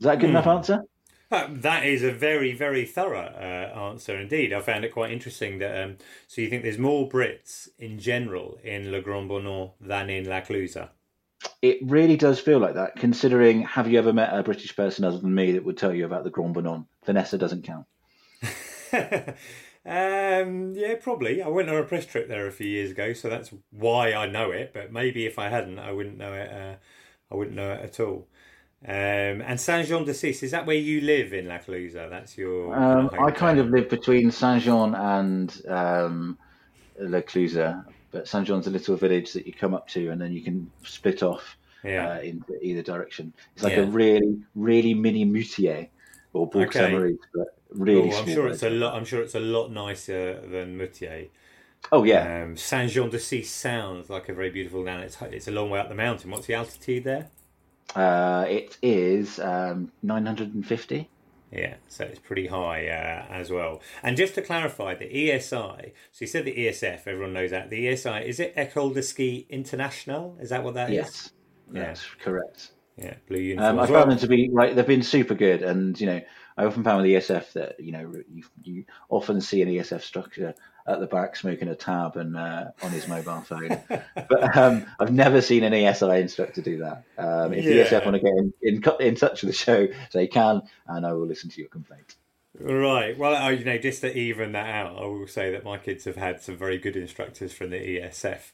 Is 0.00 0.04
that 0.04 0.14
a 0.14 0.16
good 0.18 0.30
enough 0.30 0.46
answer? 0.46 0.84
Uh, 1.30 1.46
that 1.50 1.84
is 1.84 2.02
a 2.02 2.10
very, 2.10 2.54
very 2.54 2.86
thorough 2.86 3.26
uh, 3.36 3.78
answer 3.78 4.18
indeed. 4.18 4.52
I 4.52 4.60
found 4.60 4.84
it 4.84 4.92
quite 4.92 5.10
interesting 5.10 5.58
that. 5.58 5.84
Um, 5.84 5.96
so 6.26 6.40
you 6.40 6.48
think 6.48 6.62
there's 6.62 6.78
more 6.78 7.08
Brits 7.08 7.68
in 7.78 7.98
general 7.98 8.58
in 8.64 8.90
Le 8.90 9.02
Grand 9.02 9.28
Bornand 9.28 9.72
than 9.80 10.08
in 10.08 10.26
La 10.28 10.40
Clusaz? 10.40 10.88
It 11.60 11.78
really 11.82 12.16
does 12.16 12.40
feel 12.40 12.58
like 12.58 12.74
that, 12.74 12.96
considering 12.96 13.62
have 13.62 13.90
you 13.90 13.98
ever 13.98 14.12
met 14.12 14.32
a 14.32 14.42
British 14.42 14.74
person 14.74 15.04
other 15.04 15.18
than 15.18 15.34
me 15.34 15.52
that 15.52 15.64
would 15.64 15.76
tell 15.76 15.94
you 15.94 16.06
about 16.06 16.24
the 16.24 16.30
Grand 16.30 16.54
Bornand? 16.54 16.86
Vanessa 17.04 17.36
doesn't 17.36 17.64
count. 17.64 17.86
um, 19.88 20.74
yeah, 20.74 20.94
probably. 21.00 21.40
I 21.40 21.48
went 21.48 21.70
on 21.70 21.76
a 21.76 21.82
press 21.82 22.04
trip 22.04 22.28
there 22.28 22.46
a 22.46 22.52
few 22.52 22.66
years 22.66 22.90
ago, 22.90 23.14
so 23.14 23.30
that's 23.30 23.50
why 23.70 24.12
I 24.12 24.26
know 24.26 24.50
it. 24.50 24.72
But 24.74 24.92
maybe 24.92 25.24
if 25.24 25.38
I 25.38 25.48
hadn't, 25.48 25.78
I 25.78 25.92
wouldn't 25.92 26.18
know 26.18 26.34
it. 26.34 26.50
Uh, 26.50 26.74
I 27.32 27.34
wouldn't 27.34 27.56
know 27.56 27.72
it 27.72 27.80
at 27.80 28.00
all. 28.00 28.26
Um, 28.86 29.42
and 29.42 29.60
Saint 29.60 29.88
Jean 29.88 30.04
de 30.04 30.14
Sixt, 30.14 30.42
is 30.42 30.50
that 30.50 30.66
where 30.66 30.76
you 30.76 31.00
live 31.00 31.32
in 31.32 31.48
La 31.48 31.58
Clusaz? 31.58 32.10
That's 32.10 32.36
your. 32.36 32.76
Um, 32.76 33.10
I 33.18 33.30
kind 33.30 33.58
of 33.58 33.70
live 33.70 33.88
between 33.88 34.30
Saint 34.30 34.62
Jean 34.62 34.94
and 34.94 35.62
um, 35.68 36.38
La 37.00 37.20
Clusaz, 37.20 37.84
but 38.10 38.28
Saint 38.28 38.46
Jean's 38.46 38.66
a 38.66 38.70
little 38.70 38.96
village 38.96 39.32
that 39.32 39.46
you 39.46 39.52
come 39.52 39.74
up 39.74 39.88
to, 39.88 40.10
and 40.10 40.20
then 40.20 40.32
you 40.32 40.42
can 40.42 40.70
split 40.84 41.22
off 41.22 41.56
yeah. 41.82 42.10
uh, 42.10 42.20
in 42.20 42.44
either 42.60 42.82
direction. 42.82 43.32
It's 43.54 43.64
like 43.64 43.72
yeah. 43.72 43.82
a 43.82 43.86
really, 43.86 44.38
really 44.54 44.94
mini 44.94 45.24
Moutiers 45.24 45.88
or 46.32 46.46
Bourg 46.46 46.68
okay. 46.68 47.16
But 47.34 47.57
really. 47.70 48.12
I'm 48.12 48.26
sure 48.28 48.48
it's 48.48 48.62
a 48.62 48.70
lot. 48.70 48.94
I'm 48.94 49.04
sure 49.04 49.22
it's 49.22 49.34
a 49.34 49.40
lot 49.40 49.70
nicer 49.70 50.40
than 50.40 50.76
Moutiers. 50.76 51.28
Oh 51.92 52.04
yeah. 52.04 52.42
Um, 52.42 52.56
Saint 52.56 52.90
Jean 52.90 53.08
de 53.10 53.18
Sixt 53.18 53.54
sounds 53.54 54.10
like 54.10 54.28
a 54.28 54.34
very 54.34 54.50
beautiful 54.50 54.84
town. 54.84 55.00
It's 55.00 55.20
it's 55.22 55.48
a 55.48 55.52
long 55.52 55.70
way 55.70 55.80
up 55.80 55.88
the 55.88 55.94
mountain. 55.94 56.30
What's 56.30 56.46
the 56.46 56.54
altitude 56.54 57.04
there? 57.04 57.28
Uh, 57.94 58.44
it 58.48 58.76
is 58.82 59.38
um, 59.38 59.90
950. 60.02 61.08
Yeah, 61.50 61.76
so 61.88 62.04
it's 62.04 62.18
pretty 62.18 62.48
high 62.48 62.88
uh, 62.88 63.24
as 63.32 63.50
well. 63.50 63.80
And 64.02 64.16
just 64.18 64.34
to 64.34 64.42
clarify, 64.42 64.94
the 64.94 65.06
ESI, 65.06 65.92
so 66.12 66.18
you 66.20 66.26
said 66.26 66.44
the 66.44 66.54
ESF, 66.54 67.06
everyone 67.06 67.32
knows 67.32 67.52
that. 67.52 67.70
The 67.70 67.86
ESI, 67.86 68.26
is 68.26 68.38
it 68.38 68.54
École 68.54 68.92
de 68.92 69.02
Ski 69.02 69.46
International? 69.48 70.36
Is 70.40 70.50
that 70.50 70.62
what 70.62 70.74
that 70.74 70.90
yes, 70.90 71.08
is? 71.08 71.32
yes, 71.72 71.84
That's 71.84 72.04
correct. 72.22 72.72
Yeah, 72.98 73.14
blue 73.28 73.38
uniform. 73.38 73.78
Um, 73.78 73.84
I 73.84 73.86
found 73.86 74.10
them 74.10 74.18
to 74.18 74.26
be 74.26 74.50
like 74.52 74.74
they've 74.74 74.86
been 74.86 75.02
super 75.02 75.34
good, 75.34 75.62
and 75.62 75.98
you 76.00 76.06
know 76.06 76.20
I 76.56 76.64
often 76.64 76.82
found 76.82 77.02
with 77.02 77.10
ESF 77.10 77.52
that 77.52 77.80
you 77.80 77.92
know 77.92 78.12
you, 78.28 78.42
you 78.62 78.84
often 79.08 79.40
see 79.40 79.62
an 79.62 79.68
ESF 79.68 80.02
structure 80.02 80.54
at 80.86 81.00
the 81.00 81.06
back 81.06 81.36
smoking 81.36 81.68
a 81.68 81.74
tab 81.74 82.16
and 82.16 82.36
uh, 82.36 82.70
on 82.82 82.90
his 82.90 83.06
mobile 83.06 83.42
phone. 83.42 83.80
but 83.88 84.56
um, 84.56 84.86
I've 84.98 85.12
never 85.12 85.40
seen 85.40 85.62
an 85.62 85.72
ESI 85.72 86.20
instructor 86.20 86.62
do 86.62 86.78
that. 86.78 87.04
Um, 87.18 87.52
if 87.52 87.64
yeah. 87.64 87.84
ESF 87.84 88.04
want 88.04 88.16
to 88.16 88.20
get 88.20 88.32
in, 88.32 88.52
in, 88.62 89.06
in 89.06 89.14
touch 89.14 89.42
with 89.42 89.50
the 89.50 89.56
show, 89.56 89.86
they 90.12 90.26
can, 90.26 90.62
and 90.86 91.06
I 91.06 91.12
will 91.12 91.26
listen 91.26 91.50
to 91.50 91.60
your 91.60 91.68
complaint. 91.68 92.16
Right. 92.58 93.16
Well, 93.16 93.52
you 93.52 93.64
know, 93.64 93.78
just 93.78 94.00
to 94.00 94.16
even 94.16 94.52
that 94.52 94.66
out, 94.66 94.96
I 94.96 95.06
will 95.06 95.28
say 95.28 95.52
that 95.52 95.64
my 95.64 95.78
kids 95.78 96.04
have 96.06 96.16
had 96.16 96.42
some 96.42 96.56
very 96.56 96.78
good 96.78 96.96
instructors 96.96 97.52
from 97.52 97.70
the 97.70 97.76
ESF 97.76 98.50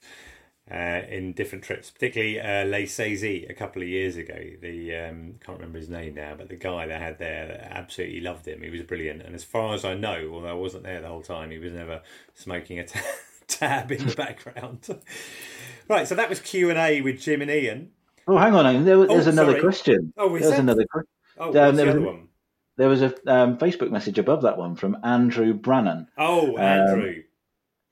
uh, 0.70 1.02
in 1.08 1.32
different 1.34 1.62
trips, 1.62 1.90
particularly 1.90 2.40
uh, 2.40 2.64
Les 2.64 2.84
Saisies 2.84 3.48
a 3.50 3.54
couple 3.54 3.82
of 3.82 3.88
years 3.88 4.16
ago. 4.16 4.34
The 4.60 4.96
um, 4.96 5.34
can't 5.44 5.58
remember 5.58 5.78
his 5.78 5.90
name 5.90 6.14
now, 6.14 6.34
but 6.36 6.48
the 6.48 6.56
guy 6.56 6.86
they 6.86 6.98
had 6.98 7.18
there 7.18 7.68
absolutely 7.70 8.20
loved 8.20 8.46
him. 8.46 8.62
He 8.62 8.70
was 8.70 8.82
brilliant, 8.82 9.22
and 9.22 9.34
as 9.34 9.44
far 9.44 9.74
as 9.74 9.84
I 9.84 9.94
know, 9.94 10.30
although 10.32 10.48
I 10.48 10.54
wasn't 10.54 10.84
there 10.84 11.00
the 11.00 11.08
whole 11.08 11.22
time, 11.22 11.50
he 11.50 11.58
was 11.58 11.72
never 11.72 12.00
smoking 12.34 12.78
a 12.78 12.86
t- 12.86 13.00
tab 13.46 13.92
in 13.92 14.06
the 14.06 14.14
background. 14.14 14.88
right, 15.88 16.08
so 16.08 16.14
that 16.14 16.30
was 16.30 16.40
Q 16.40 16.70
and 16.70 16.78
A 16.78 17.02
with 17.02 17.20
Jim 17.20 17.42
and 17.42 17.50
Iain. 17.50 17.90
Oh, 18.26 18.38
hang 18.38 18.54
on, 18.54 18.84
there, 18.84 19.06
there's 19.06 19.26
oh, 19.26 19.30
another 19.30 19.52
sorry. 19.52 19.60
question. 19.60 20.14
Oh, 20.16 20.38
there's 20.38 20.58
another 20.58 20.86
question. 20.90 21.10
Oh, 21.36 21.48
um, 21.48 21.76
there, 21.76 21.92
the 21.92 22.00
was, 22.00 22.16
there 22.76 22.88
was 22.88 23.02
a 23.02 23.14
um, 23.26 23.58
Facebook 23.58 23.90
message 23.90 24.18
above 24.18 24.42
that 24.42 24.56
one 24.56 24.76
from 24.76 24.96
Andrew 25.04 25.52
Brannan. 25.52 26.08
Oh, 26.16 26.56
Andrew. 26.56 27.10
Um, 27.18 27.23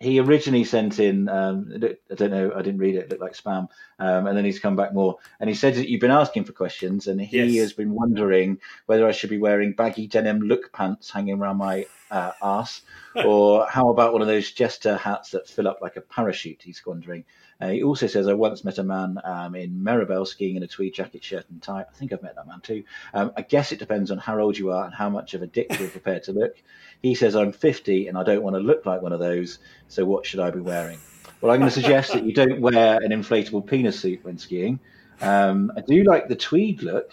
he 0.03 0.19
originally 0.19 0.65
sent 0.65 0.99
in, 0.99 1.29
um, 1.29 1.73
I 2.11 2.15
don't 2.15 2.31
know, 2.31 2.53
I 2.55 2.63
didn't 2.63 2.81
read 2.81 2.97
it, 2.97 3.05
it 3.05 3.11
looked 3.11 3.23
like 3.23 3.35
spam. 3.35 3.69
Um, 3.99 4.27
and 4.27 4.37
then 4.37 4.45
he's 4.45 4.59
come 4.59 4.75
back 4.75 4.93
more. 4.93 5.19
And 5.39 5.49
he 5.49 5.55
said 5.55 5.77
that 5.77 5.89
you've 5.89 6.01
been 6.01 6.11
asking 6.11 6.45
for 6.45 6.53
questions, 6.53 7.07
and 7.07 7.21
he 7.21 7.39
yes. 7.39 7.63
has 7.63 7.73
been 7.73 7.93
wondering 7.95 8.59
whether 8.87 9.07
I 9.07 9.13
should 9.13 9.31
be 9.31 9.39
wearing 9.39 9.73
baggy 9.73 10.09
denim 10.09 10.41
look 10.41 10.73
pants 10.73 11.11
hanging 11.11 11.39
around 11.39 11.59
my 11.59 11.87
uh, 12.11 12.33
ass, 12.43 12.83
or 13.25 13.67
how 13.69 13.91
about 13.91 14.13
one 14.13 14.23
of 14.23 14.29
those 14.29 14.51
jester 14.51 14.97
hats 14.97 15.31
that 15.31 15.49
fill 15.49 15.69
up 15.69 15.79
like 15.81 15.97
a 15.97 16.01
parachute? 16.01 16.63
He's 16.63 16.83
wondering. 16.85 17.25
Uh, 17.63 17.69
he 17.69 17.83
also 17.85 18.09
says, 18.09 18.27
I 18.27 18.35
once 18.35 18.65
met 18.65 18.79
a 18.79 18.83
man 18.83 19.21
um, 19.23 19.55
in 19.55 19.85
Meribel 19.85 20.27
skiing 20.27 20.57
in 20.57 20.65
a 20.65 20.67
tweed 20.67 20.95
jacket, 20.95 21.23
shirt, 21.23 21.49
and 21.49 21.63
tie. 21.63 21.83
I 21.89 21.95
think 21.95 22.13
I've 22.13 22.23
met 22.23 22.35
that 22.35 22.49
man 22.49 22.61
too. 22.61 22.83
Um, 23.15 23.31
I 23.37 23.43
guess 23.43 23.71
it 23.71 23.79
depends 23.79 24.11
on 24.11 24.19
how 24.19 24.41
old 24.41 24.59
you 24.59 24.73
are 24.73 24.85
and 24.85 24.93
how 24.93 25.09
much 25.09 25.35
of 25.35 25.43
a 25.43 25.47
dick 25.47 25.69
you're 25.79 25.89
prepared 25.89 26.25
to 26.25 26.33
look. 26.33 26.57
He 27.03 27.15
says, 27.15 27.37
I'm 27.37 27.53
50 27.53 28.09
and 28.09 28.19
I 28.19 28.25
don't 28.25 28.43
want 28.43 28.57
to 28.57 28.61
look 28.61 28.85
like 28.85 29.01
one 29.01 29.13
of 29.13 29.21
those, 29.21 29.61
so 29.87 30.05
what 30.05 30.27
should 30.27 30.41
I 30.41 30.51
be 30.51 30.59
wearing? 30.59 30.99
Well, 31.41 31.53
I'm 31.53 31.61
going 31.61 31.71
to 31.71 31.81
suggest 31.81 32.13
that 32.15 32.25
you 32.25 32.33
don't 32.33 32.61
wear 32.61 32.99
an 33.01 33.13
inflatable 33.13 33.65
penis 33.65 34.01
suit 34.01 34.25
when 34.25 34.39
skiing. 34.39 34.81
Um, 35.21 35.71
I 35.77 35.83
do 35.83 36.03
like 36.03 36.27
the 36.27 36.35
tweed 36.35 36.83
look. 36.83 37.13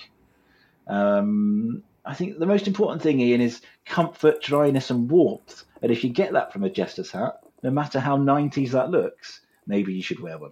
Um, 0.87 1.83
I 2.03 2.15
think 2.15 2.39
the 2.39 2.47
most 2.47 2.65
important 2.65 3.03
thing, 3.03 3.21
Iain, 3.21 3.41
is 3.41 3.61
comfort, 3.85 4.41
dryness, 4.41 4.89
and 4.89 5.11
warmth. 5.11 5.63
And 5.83 5.91
if 5.91 6.03
you 6.03 6.09
get 6.09 6.33
that 6.33 6.51
from 6.51 6.63
a 6.63 6.71
jester's 6.71 7.11
hat, 7.11 7.39
no 7.61 7.69
matter 7.69 7.99
how 7.99 8.17
90s 8.17 8.71
that 8.71 8.89
looks, 8.89 9.41
maybe 9.69 9.93
you 9.93 10.01
should 10.01 10.19
wear 10.19 10.37
one. 10.37 10.51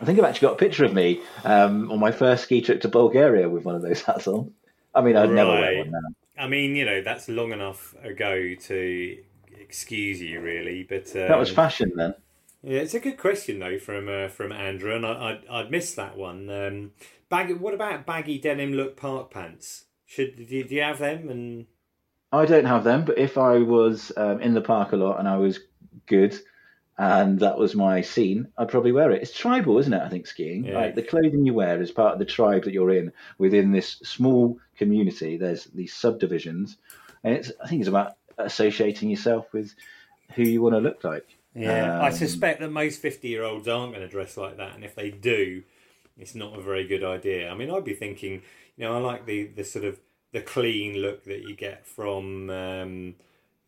I 0.00 0.04
think 0.04 0.18
I've 0.18 0.24
actually 0.24 0.48
got 0.48 0.54
a 0.54 0.58
picture 0.58 0.84
of 0.84 0.94
me 0.94 1.20
um, 1.44 1.90
on 1.90 1.98
my 1.98 2.12
first 2.12 2.44
ski 2.44 2.62
trip 2.62 2.80
to 2.82 2.88
Bulgaria 2.88 3.48
with 3.48 3.64
one 3.64 3.74
of 3.74 3.82
those 3.82 4.00
hats 4.02 4.26
on. 4.28 4.52
I 4.94 5.02
mean, 5.02 5.16
I'd 5.16 5.24
right. 5.24 5.34
never 5.34 5.50
wear 5.50 5.78
one 5.78 5.90
now. 5.90 6.44
I 6.44 6.46
mean, 6.46 6.76
you 6.76 6.84
know, 6.84 7.02
that's 7.02 7.28
long 7.28 7.52
enough 7.52 7.94
ago 8.02 8.54
to 8.54 9.18
excuse 9.58 10.22
you, 10.22 10.40
really. 10.40 10.84
But 10.88 11.08
um, 11.16 11.28
that 11.28 11.38
was 11.38 11.50
fashion 11.50 11.92
then. 11.96 12.14
Yeah, 12.62 12.80
it's 12.80 12.94
a 12.94 13.00
good 13.00 13.18
question 13.18 13.58
though 13.58 13.78
from 13.78 14.08
uh, 14.08 14.28
from 14.28 14.52
Andrew, 14.52 14.94
and 14.94 15.06
I, 15.06 15.30
I'd, 15.30 15.46
I'd 15.50 15.70
missed 15.70 15.96
that 15.96 16.16
one. 16.16 16.48
Um, 16.48 16.92
bag, 17.28 17.56
what 17.60 17.74
about 17.74 18.06
baggy 18.06 18.38
denim 18.38 18.72
look 18.72 18.96
park 18.96 19.30
pants? 19.30 19.84
Should 20.06 20.36
do 20.36 20.56
you, 20.56 20.64
do 20.64 20.74
you 20.74 20.82
have 20.82 20.98
them? 20.98 21.28
And 21.28 21.66
I 22.32 22.46
don't 22.46 22.64
have 22.64 22.84
them, 22.84 23.04
but 23.04 23.18
if 23.18 23.38
I 23.38 23.58
was 23.58 24.12
um, 24.16 24.40
in 24.40 24.54
the 24.54 24.60
park 24.60 24.92
a 24.92 24.96
lot 24.96 25.18
and 25.18 25.28
I 25.28 25.36
was 25.36 25.60
good, 26.06 26.38
and 26.98 27.38
that 27.38 27.56
was 27.56 27.76
my 27.76 28.00
scene, 28.00 28.48
I'd 28.58 28.68
probably 28.68 28.90
wear 28.90 29.12
it. 29.12 29.22
It's 29.22 29.32
tribal, 29.32 29.78
isn't 29.78 29.92
it? 29.92 30.02
I 30.02 30.08
think 30.08 30.26
skiing. 30.26 30.64
Yeah. 30.64 30.80
Like 30.80 30.94
the 30.96 31.02
clothing 31.02 31.46
you 31.46 31.54
wear 31.54 31.80
is 31.80 31.92
part 31.92 32.12
of 32.12 32.18
the 32.18 32.24
tribe 32.24 32.64
that 32.64 32.72
you're 32.72 32.90
in 32.90 33.12
within 33.38 33.70
this 33.70 34.00
small 34.02 34.58
community. 34.76 35.36
There's 35.36 35.64
these 35.66 35.94
subdivisions, 35.94 36.76
and 37.22 37.34
it's 37.34 37.52
I 37.62 37.68
think 37.68 37.80
it's 37.80 37.88
about 37.88 38.16
associating 38.36 39.10
yourself 39.10 39.52
with 39.52 39.74
who 40.34 40.42
you 40.42 40.60
want 40.60 40.74
to 40.74 40.80
look 40.80 41.04
like. 41.04 41.26
Yeah, 41.54 41.98
um, 41.98 42.04
I 42.04 42.10
suspect 42.10 42.60
that 42.60 42.70
most 42.70 43.00
fifty-year-olds 43.00 43.68
aren't 43.68 43.94
going 43.94 44.06
to 44.06 44.10
dress 44.10 44.36
like 44.36 44.56
that, 44.56 44.74
and 44.74 44.84
if 44.84 44.94
they 44.94 45.10
do, 45.10 45.62
it's 46.18 46.34
not 46.34 46.58
a 46.58 46.62
very 46.62 46.86
good 46.86 47.04
idea. 47.04 47.48
I 47.48 47.54
mean, 47.54 47.70
I'd 47.70 47.84
be 47.84 47.94
thinking, 47.94 48.42
you 48.76 48.84
know, 48.84 48.94
I 48.94 48.98
like 48.98 49.24
the 49.24 49.44
the 49.46 49.64
sort 49.64 49.84
of 49.84 50.00
the 50.32 50.40
clean 50.40 50.96
look 50.96 51.24
that 51.24 51.48
you 51.48 51.54
get 51.54 51.86
from. 51.86 52.50
Um, 52.50 53.14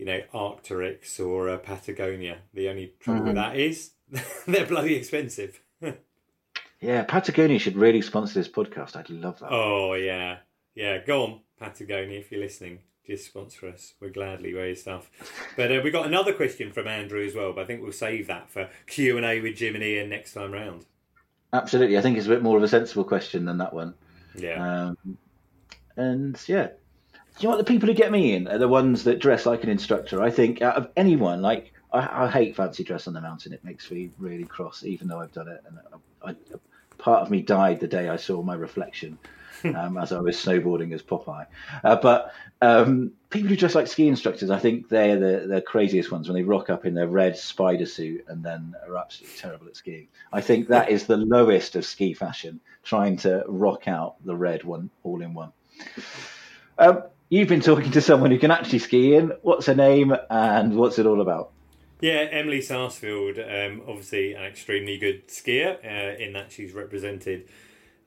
you 0.00 0.06
know, 0.06 0.22
Arc'teryx 0.32 1.20
or 1.20 1.50
uh, 1.50 1.58
Patagonia. 1.58 2.38
The 2.54 2.70
only 2.70 2.94
trouble 3.00 3.20
mm-hmm. 3.20 3.26
with 3.26 3.36
that 3.36 3.56
is 3.56 3.90
they're 4.46 4.64
bloody 4.64 4.94
expensive. 4.94 5.60
yeah, 6.80 7.02
Patagonia 7.02 7.58
should 7.58 7.76
really 7.76 8.00
sponsor 8.00 8.32
this 8.32 8.48
podcast. 8.48 8.96
I'd 8.96 9.10
love 9.10 9.38
that. 9.40 9.52
Oh 9.52 9.92
yeah, 9.92 10.38
yeah. 10.74 11.04
Go 11.04 11.24
on, 11.24 11.40
Patagonia, 11.58 12.18
if 12.18 12.32
you're 12.32 12.40
listening, 12.40 12.78
just 13.06 13.26
sponsor 13.26 13.68
us. 13.68 13.92
We're 14.00 14.08
gladly 14.08 14.54
wear 14.54 14.68
your 14.68 14.76
stuff. 14.76 15.10
But 15.54 15.70
uh, 15.70 15.82
we 15.84 15.90
got 15.90 16.06
another 16.06 16.32
question 16.32 16.72
from 16.72 16.88
Andrew 16.88 17.22
as 17.22 17.34
well. 17.34 17.52
But 17.52 17.64
I 17.64 17.64
think 17.66 17.82
we'll 17.82 17.92
save 17.92 18.26
that 18.28 18.50
for 18.50 18.70
Q 18.86 19.18
and 19.18 19.26
A 19.26 19.42
with 19.42 19.56
Jim 19.56 19.74
and 19.74 19.84
Iain 19.84 20.08
next 20.08 20.32
time 20.32 20.52
round. 20.52 20.86
Absolutely, 21.52 21.98
I 21.98 22.00
think 22.00 22.16
it's 22.16 22.26
a 22.26 22.30
bit 22.30 22.42
more 22.42 22.56
of 22.56 22.62
a 22.62 22.68
sensible 22.68 23.04
question 23.04 23.44
than 23.44 23.58
that 23.58 23.74
one. 23.74 23.92
Yeah. 24.34 24.86
Um, 24.94 25.18
and 25.96 26.42
yeah, 26.46 26.68
you 27.40 27.48
know 27.48 27.56
what? 27.56 27.64
The 27.64 27.72
people 27.72 27.88
who 27.88 27.94
get 27.94 28.12
me 28.12 28.34
in 28.34 28.48
are 28.48 28.58
the 28.58 28.68
ones 28.68 29.04
that 29.04 29.18
dress 29.18 29.46
like 29.46 29.64
an 29.64 29.70
instructor. 29.70 30.22
I 30.22 30.30
think 30.30 30.62
out 30.62 30.76
of 30.76 30.90
anyone, 30.96 31.42
like 31.42 31.72
I, 31.92 32.24
I 32.24 32.30
hate 32.30 32.56
fancy 32.56 32.84
dress 32.84 33.06
on 33.06 33.14
the 33.14 33.20
mountain. 33.20 33.52
It 33.52 33.64
makes 33.64 33.90
me 33.90 34.10
really 34.18 34.44
cross, 34.44 34.84
even 34.84 35.08
though 35.08 35.20
I've 35.20 35.32
done 35.32 35.48
it. 35.48 35.62
And 35.66 35.78
I, 36.22 36.30
I, 36.30 36.34
part 36.98 37.22
of 37.22 37.30
me 37.30 37.42
died 37.42 37.80
the 37.80 37.88
day 37.88 38.08
I 38.08 38.16
saw 38.16 38.42
my 38.42 38.54
reflection 38.54 39.18
um, 39.64 39.98
as 39.98 40.12
I 40.12 40.20
was 40.20 40.36
snowboarding 40.36 40.92
as 40.92 41.02
Popeye. 41.02 41.46
Uh, 41.82 41.96
but 41.96 42.32
um, 42.62 43.12
people 43.30 43.48
who 43.48 43.56
dress 43.56 43.74
like 43.74 43.86
ski 43.86 44.08
instructors, 44.08 44.50
I 44.50 44.58
think 44.58 44.88
they're 44.88 45.18
the, 45.18 45.46
the 45.46 45.62
craziest 45.62 46.10
ones 46.10 46.28
when 46.28 46.34
they 46.34 46.42
rock 46.42 46.70
up 46.70 46.86
in 46.86 46.94
their 46.94 47.08
red 47.08 47.36
spider 47.36 47.86
suit 47.86 48.24
and 48.28 48.42
then 48.42 48.74
are 48.86 48.96
absolutely 48.96 49.38
terrible 49.38 49.66
at 49.66 49.76
skiing. 49.76 50.08
I 50.32 50.40
think 50.40 50.68
that 50.68 50.90
is 50.90 51.06
the 51.06 51.16
lowest 51.16 51.76
of 51.76 51.84
ski 51.84 52.14
fashion, 52.14 52.60
trying 52.82 53.16
to 53.18 53.44
rock 53.46 53.88
out 53.88 54.16
the 54.24 54.36
red 54.36 54.64
one 54.64 54.90
all 55.02 55.22
in 55.22 55.34
one. 55.34 55.52
Um, 56.78 57.02
you've 57.30 57.48
been 57.48 57.60
talking 57.60 57.90
to 57.92 58.00
someone 58.00 58.30
who 58.30 58.38
can 58.38 58.50
actually 58.50 58.80
ski 58.80 59.14
in. 59.14 59.32
What's 59.42 59.66
her 59.66 59.74
name 59.74 60.12
and 60.28 60.76
what's 60.76 60.98
it 60.98 61.06
all 61.06 61.22
about? 61.22 61.52
Yeah, 62.00 62.26
Emily 62.30 62.60
Sarsfield, 62.60 63.38
um, 63.38 63.82
obviously 63.86 64.34
an 64.34 64.44
extremely 64.44 64.98
good 64.98 65.28
skier 65.28 65.76
uh, 65.84 66.18
in 66.18 66.32
that 66.32 66.50
she's 66.50 66.72
represented 66.72 67.48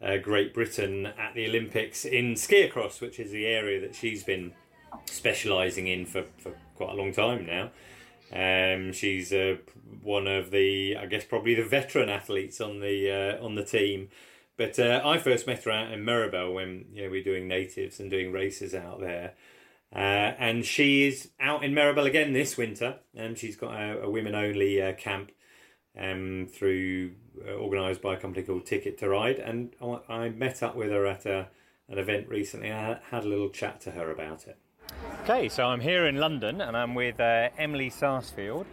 uh, 0.02 0.18
Great 0.18 0.54
Britain 0.54 1.06
at 1.06 1.34
the 1.36 1.48
Olympics 1.48 2.04
in 2.04 2.36
ski 2.36 2.64
across, 2.64 3.02
which 3.02 3.20
is 3.20 3.32
the 3.32 3.46
area 3.46 3.80
that 3.80 3.96
she's 3.96 4.24
been 4.24 4.54
specialising 5.06 5.88
in 5.88 6.06
for, 6.06 6.26
for 6.38 6.54
quite 6.76 6.92
a 6.92 6.96
long 6.96 7.14
time 7.14 7.46
now. 7.46 7.72
Um, 8.34 8.92
she's 8.94 9.32
uh, 9.32 9.58
one 10.02 10.28
of 10.28 10.50
the, 10.50 10.98
I 10.98 11.06
guess, 11.06 11.24
probably 11.24 11.54
the 11.54 11.64
veteran 11.64 12.10
athletes 12.10 12.60
on 12.60 12.80
the 12.80 13.38
uh, 13.40 13.46
on 13.46 13.54
the 13.54 13.64
team. 13.64 14.10
But 14.58 14.78
uh, 14.78 15.02
I 15.04 15.18
first 15.18 15.48
met 15.48 15.64
her 15.64 15.72
out 15.72 15.92
in 15.92 16.02
Meribel 16.02 16.54
when 16.54 16.86
you 16.94 17.04
know 17.04 17.10
we 17.10 17.20
were 17.20 17.24
doing 17.24 17.48
natives 17.48 18.00
and 18.00 18.10
doing 18.10 18.32
races 18.32 18.76
out 18.76 19.00
there. 19.00 19.34
Uh, 19.96 20.34
and 20.40 20.66
she 20.66 21.08
is 21.08 21.30
out 21.40 21.64
in 21.64 21.74
Meribel 21.74 22.06
again 22.06 22.34
this 22.34 22.58
winter, 22.58 22.96
and 23.16 23.38
she's 23.38 23.56
got 23.56 23.74
a, 23.74 24.02
a 24.02 24.10
women 24.10 24.34
only 24.34 24.82
uh, 24.82 24.94
camp 24.94 25.32
um, 26.00 26.48
through 26.52 27.12
uh, 27.48 27.52
organised 27.52 28.02
by 28.02 28.16
a 28.16 28.18
company 28.18 28.46
called 28.46 28.66
Ticket 28.66 28.98
to 29.00 29.10
Ride. 29.10 29.38
And 29.38 29.76
I, 29.82 30.00
I 30.10 30.30
met 30.30 30.64
up 30.64 30.76
with 30.76 30.90
her 30.90 31.06
at 31.06 31.26
a, 31.26 31.48
an 31.88 31.98
event 31.98 32.28
recently. 32.28 32.72
I 32.72 33.00
had 33.12 33.24
a 33.24 33.28
little 33.28 33.50
chat 33.50 33.82
to 33.82 33.92
her 33.92 34.12
about 34.12 34.48
it. 34.48 34.58
Okay, 35.24 35.50
so 35.50 35.66
I'm 35.66 35.80
here 35.80 36.08
in 36.08 36.18
London 36.18 36.62
and 36.62 36.76
I'm 36.76 36.96
with 36.96 37.20
uh, 37.20 37.50
Emily 37.58 37.90
Sarsfield, 37.90 38.66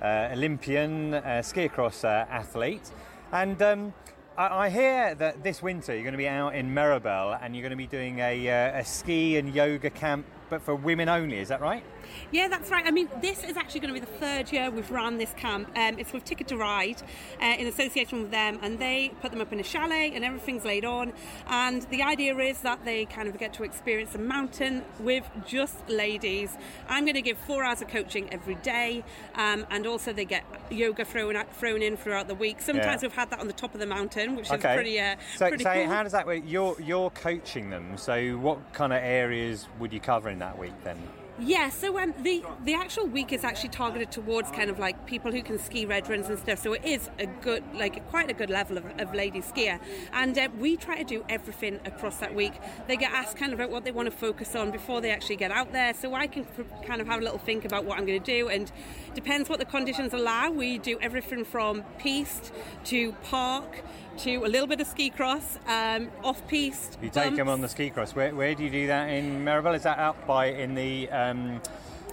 uh, 0.00 0.28
Olympian 0.32 1.14
uh, 1.14 1.42
ski 1.42 1.68
cross 1.68 2.04
uh, 2.04 2.26
athlete. 2.30 2.90
And 3.32 3.60
um, 3.60 3.92
I, 4.38 4.70
hear 4.70 5.16
that 5.16 5.42
this 5.42 5.60
winter 5.60 5.92
you're 5.92 6.04
going 6.04 6.12
to 6.12 6.18
be 6.18 6.28
out 6.28 6.54
in 6.54 6.72
Meribel 6.72 7.36
and 7.42 7.56
you're 7.56 7.62
going 7.62 7.70
to 7.70 7.76
be 7.76 7.88
doing 7.88 8.20
a, 8.20 8.48
uh, 8.48 8.78
a 8.78 8.84
ski 8.84 9.36
and 9.36 9.52
yoga 9.52 9.90
camp, 9.90 10.26
but 10.48 10.62
for 10.62 10.76
women 10.76 11.08
only, 11.08 11.38
is 11.38 11.48
that 11.48 11.60
right? 11.60 11.82
Yeah, 12.30 12.48
that's 12.48 12.70
right. 12.70 12.84
I 12.86 12.90
mean, 12.90 13.08
this 13.20 13.44
is 13.44 13.56
actually 13.56 13.80
going 13.80 13.94
to 13.94 14.00
be 14.00 14.04
the 14.04 14.18
third 14.18 14.52
year 14.52 14.70
we've 14.70 14.90
run 14.90 15.18
this 15.18 15.32
camp. 15.34 15.70
Um, 15.76 15.98
it's 15.98 16.12
with 16.12 16.24
Ticket 16.24 16.48
to 16.48 16.56
Ride 16.56 17.02
uh, 17.40 17.56
in 17.58 17.66
association 17.66 18.22
with 18.22 18.30
them, 18.30 18.58
and 18.62 18.78
they 18.78 19.12
put 19.20 19.30
them 19.30 19.40
up 19.40 19.52
in 19.52 19.60
a 19.60 19.62
chalet 19.62 20.12
and 20.14 20.24
everything's 20.24 20.64
laid 20.64 20.84
on. 20.84 21.12
And 21.48 21.82
the 21.90 22.02
idea 22.02 22.36
is 22.38 22.60
that 22.60 22.84
they 22.84 23.04
kind 23.06 23.28
of 23.28 23.38
get 23.38 23.52
to 23.54 23.64
experience 23.64 24.14
a 24.14 24.18
mountain 24.18 24.84
with 25.00 25.24
just 25.46 25.88
ladies. 25.88 26.56
I'm 26.88 27.04
going 27.04 27.14
to 27.14 27.22
give 27.22 27.38
four 27.38 27.64
hours 27.64 27.82
of 27.82 27.88
coaching 27.88 28.28
every 28.32 28.56
day, 28.56 29.04
um, 29.34 29.66
and 29.70 29.86
also 29.86 30.12
they 30.12 30.24
get 30.24 30.44
yoga 30.70 31.04
thrown 31.04 31.42
thrown 31.52 31.82
in 31.82 31.96
throughout 31.96 32.28
the 32.28 32.34
week. 32.34 32.60
Sometimes 32.60 33.02
yeah. 33.02 33.08
we've 33.08 33.16
had 33.16 33.30
that 33.30 33.40
on 33.40 33.46
the 33.46 33.52
top 33.52 33.74
of 33.74 33.80
the 33.80 33.86
mountain, 33.86 34.36
which 34.36 34.50
okay. 34.50 34.70
is 34.70 34.74
pretty. 34.74 35.00
Uh, 35.00 35.16
so, 35.36 35.48
pretty 35.48 35.64
so 35.64 35.72
cool. 35.72 35.86
how 35.86 36.02
does 36.02 36.12
that 36.12 36.26
work? 36.26 36.42
You're 36.46 36.76
you're 36.80 37.10
coaching 37.10 37.70
them. 37.70 37.96
So, 37.96 38.36
what 38.38 38.72
kind 38.72 38.92
of 38.92 39.02
areas 39.02 39.66
would 39.78 39.92
you 39.92 40.00
cover 40.00 40.28
in 40.28 40.38
that 40.40 40.58
week 40.58 40.74
then? 40.84 40.98
Yeah, 41.40 41.70
so 41.70 41.96
um, 42.00 42.14
the 42.20 42.42
the 42.64 42.74
actual 42.74 43.06
week 43.06 43.32
is 43.32 43.44
actually 43.44 43.68
targeted 43.68 44.10
towards 44.10 44.50
kind 44.50 44.68
of 44.70 44.80
like 44.80 45.06
people 45.06 45.30
who 45.30 45.40
can 45.40 45.56
ski 45.60 45.86
red 45.86 46.08
runs 46.08 46.28
and 46.28 46.36
stuff. 46.36 46.58
So 46.58 46.72
it 46.72 46.84
is 46.84 47.10
a 47.20 47.26
good, 47.26 47.62
like 47.74 48.04
quite 48.10 48.28
a 48.28 48.32
good 48.32 48.50
level 48.50 48.76
of, 48.76 48.84
of 48.98 49.14
lady 49.14 49.40
skier. 49.40 49.78
And 50.12 50.36
uh, 50.36 50.48
we 50.58 50.76
try 50.76 50.98
to 50.98 51.04
do 51.04 51.24
everything 51.28 51.78
across 51.84 52.16
that 52.16 52.34
week. 52.34 52.54
They 52.88 52.96
get 52.96 53.12
asked 53.12 53.36
kind 53.36 53.52
of 53.52 53.60
about 53.60 53.70
what 53.70 53.84
they 53.84 53.92
want 53.92 54.10
to 54.10 54.16
focus 54.16 54.56
on 54.56 54.72
before 54.72 55.00
they 55.00 55.12
actually 55.12 55.36
get 55.36 55.52
out 55.52 55.70
there. 55.70 55.94
So 55.94 56.12
I 56.12 56.26
can 56.26 56.44
kind 56.84 57.00
of 57.00 57.06
have 57.06 57.20
a 57.20 57.24
little 57.24 57.38
think 57.38 57.64
about 57.64 57.84
what 57.84 57.98
I'm 57.98 58.04
going 58.04 58.20
to 58.20 58.32
do. 58.38 58.48
And 58.48 58.72
depends 59.14 59.48
what 59.48 59.60
the 59.60 59.64
conditions 59.64 60.12
allow. 60.12 60.50
We 60.50 60.78
do 60.78 60.98
everything 61.00 61.44
from 61.44 61.84
piste 61.98 62.52
to 62.86 63.12
park 63.22 63.84
to 64.18 64.44
a 64.44 64.48
little 64.48 64.66
bit 64.66 64.80
of 64.80 64.86
ski 64.86 65.10
cross, 65.10 65.58
um, 65.66 66.08
off 66.24 66.46
piste. 66.48 66.98
You 67.02 67.10
take 67.10 67.36
them 67.36 67.48
on 67.48 67.60
the 67.60 67.68
ski 67.68 67.90
cross. 67.90 68.14
Where, 68.14 68.34
where 68.34 68.54
do 68.54 68.64
you 68.64 68.70
do 68.70 68.86
that 68.88 69.08
in 69.08 69.44
Meribel? 69.44 69.74
Is 69.74 69.84
that 69.84 69.98
up 69.98 70.26
by 70.26 70.46
in 70.46 70.74
the 70.74 71.08
um, 71.10 71.60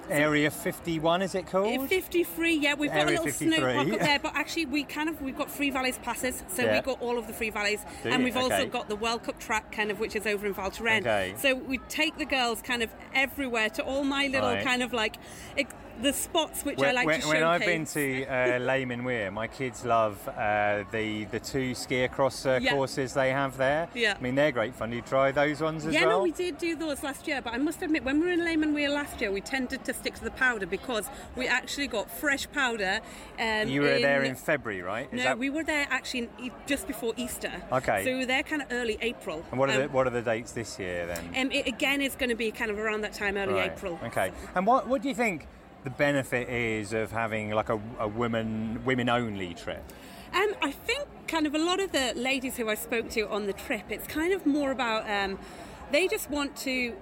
Area 0.09 0.51
51, 0.51 1.21
is 1.23 1.35
it 1.35 1.47
called? 1.47 1.89
53, 1.89 2.53
yeah. 2.55 2.75
We've 2.75 2.91
got 2.91 3.07
a 3.07 3.09
little 3.09 3.25
53. 3.25 3.57
snow 3.57 3.73
park 3.73 3.91
up 3.93 3.99
there, 3.99 4.19
but 4.23 4.35
actually 4.35 4.67
we 4.67 4.83
kind 4.83 5.09
of 5.09 5.21
we've 5.21 5.37
got 5.37 5.49
Three 5.49 5.71
Valleys 5.71 5.97
passes, 5.97 6.43
so 6.47 6.63
yeah. 6.63 6.73
we've 6.73 6.83
got 6.83 7.01
all 7.01 7.17
of 7.17 7.27
the 7.27 7.33
Three 7.33 7.49
Valleys, 7.49 7.83
do 8.03 8.09
and 8.09 8.23
we've 8.23 8.37
also 8.37 8.65
got 8.67 8.87
the 8.87 8.95
World 8.95 9.23
Cup 9.23 9.39
track, 9.39 9.71
kind 9.71 9.89
of, 9.89 9.99
which 9.99 10.15
is 10.15 10.27
over 10.27 10.45
in 10.45 10.53
Val 10.53 10.69
Thorens. 10.69 11.05
Okay. 11.05 11.33
So 11.37 11.55
we 11.55 11.79
take 11.89 12.17
the 12.17 12.25
girls 12.25 12.61
kind 12.61 12.83
of 12.83 12.91
everywhere 13.13 13.69
to 13.71 13.83
all 13.83 14.03
my 14.03 14.27
little 14.27 14.49
right. 14.49 14.63
kind 14.63 14.83
of 14.83 14.93
like 14.93 15.15
the 16.01 16.13
spots 16.13 16.63
which 16.63 16.77
when, 16.77 16.89
I 16.89 16.91
like 16.93 17.05
when, 17.05 17.15
to 17.15 17.21
showcase. 17.21 17.41
When 17.41 17.43
I've 17.43 17.65
been 17.65 17.85
to 17.85 18.25
uh, 18.25 18.59
Les 18.59 18.85
Menuires, 18.85 19.31
my 19.31 19.47
kids 19.47 19.85
love 19.85 20.27
uh, 20.27 20.83
the 20.91 21.25
the 21.25 21.39
two 21.39 21.75
ski 21.75 22.03
across 22.03 22.45
uh, 22.45 22.59
yeah. 22.61 22.71
courses 22.71 23.13
they 23.13 23.31
have 23.31 23.57
there. 23.57 23.87
Yeah. 23.93 24.15
I 24.17 24.21
mean, 24.21 24.35
they're 24.35 24.51
great 24.51 24.75
fun. 24.75 24.91
You 24.91 25.01
try 25.01 25.31
those 25.31 25.61
ones 25.61 25.85
as 25.85 25.93
yeah, 25.93 26.01
well? 26.01 26.09
Yeah, 26.09 26.15
no, 26.15 26.23
we 26.23 26.31
did 26.31 26.57
do 26.57 26.75
those 26.75 27.03
last 27.03 27.27
year, 27.27 27.41
but 27.41 27.53
I 27.53 27.57
must 27.57 27.81
admit, 27.81 28.03
when 28.03 28.19
we 28.19 28.27
were 28.27 28.33
in 28.33 28.43
Les 28.43 28.55
Menuires 28.55 28.93
last 28.93 29.21
year, 29.21 29.31
we 29.31 29.41
tended 29.41 29.83
to 29.85 29.93
stick 29.93 30.15
to 30.15 30.23
the 30.23 30.31
powder 30.31 30.65
because 30.65 31.09
we 31.35 31.47
actually 31.47 31.87
got 31.87 32.09
fresh 32.09 32.49
powder. 32.51 32.99
Um, 33.39 33.67
you 33.67 33.81
were 33.81 33.95
in, 33.95 34.01
there 34.01 34.23
in 34.23 34.35
February, 34.35 34.81
right? 34.81 35.07
Is 35.11 35.17
no, 35.17 35.23
that... 35.23 35.39
we 35.39 35.49
were 35.49 35.63
there 35.63 35.87
actually 35.89 36.29
in, 36.37 36.51
just 36.65 36.87
before 36.87 37.13
Easter. 37.17 37.51
Okay. 37.71 38.03
So 38.03 38.11
we 38.11 38.19
were 38.19 38.25
there 38.25 38.43
kind 38.43 38.61
of 38.61 38.67
early 38.71 38.97
April. 39.01 39.43
And 39.51 39.59
what 39.59 39.69
are, 39.69 39.73
um, 39.73 39.81
the, 39.83 39.89
what 39.89 40.07
are 40.07 40.11
the 40.11 40.21
dates 40.21 40.51
this 40.51 40.79
year 40.79 41.05
then? 41.05 41.45
Um, 41.45 41.51
it, 41.51 41.67
again, 41.67 42.01
it's 42.01 42.15
going 42.15 42.29
to 42.29 42.35
be 42.35 42.51
kind 42.51 42.71
of 42.71 42.79
around 42.79 43.01
that 43.01 43.13
time, 43.13 43.37
early 43.37 43.53
right. 43.53 43.71
April. 43.71 43.99
Okay. 44.03 44.31
And 44.55 44.65
what, 44.65 44.87
what 44.87 45.01
do 45.01 45.09
you 45.09 45.15
think? 45.15 45.47
The 45.85 45.91
benefit 45.91 46.49
is 46.49 46.91
of 46.91 47.11
having 47.11 47.51
like 47.51 47.69
a, 47.69 47.79
a 47.99 48.07
women 48.07 48.83
women 48.83 49.07
only 49.07 49.53
trip? 49.53 49.83
Um, 50.33 50.53
I 50.61 50.71
think 50.71 51.07
kind 51.27 51.47
of 51.47 51.55
a 51.55 51.59
lot 51.59 51.79
of 51.79 51.93
the 51.93 52.11
ladies 52.15 52.57
who 52.57 52.67
I 52.67 52.75
spoke 52.75 53.09
to 53.11 53.29
on 53.29 53.45
the 53.45 53.53
trip, 53.53 53.83
it's 53.89 54.07
kind 54.07 54.33
of 54.33 54.45
more 54.45 54.71
about. 54.71 55.09
Um, 55.09 55.39
they 55.91 56.07
just 56.07 56.29
want 56.29 56.57
to 56.57 56.95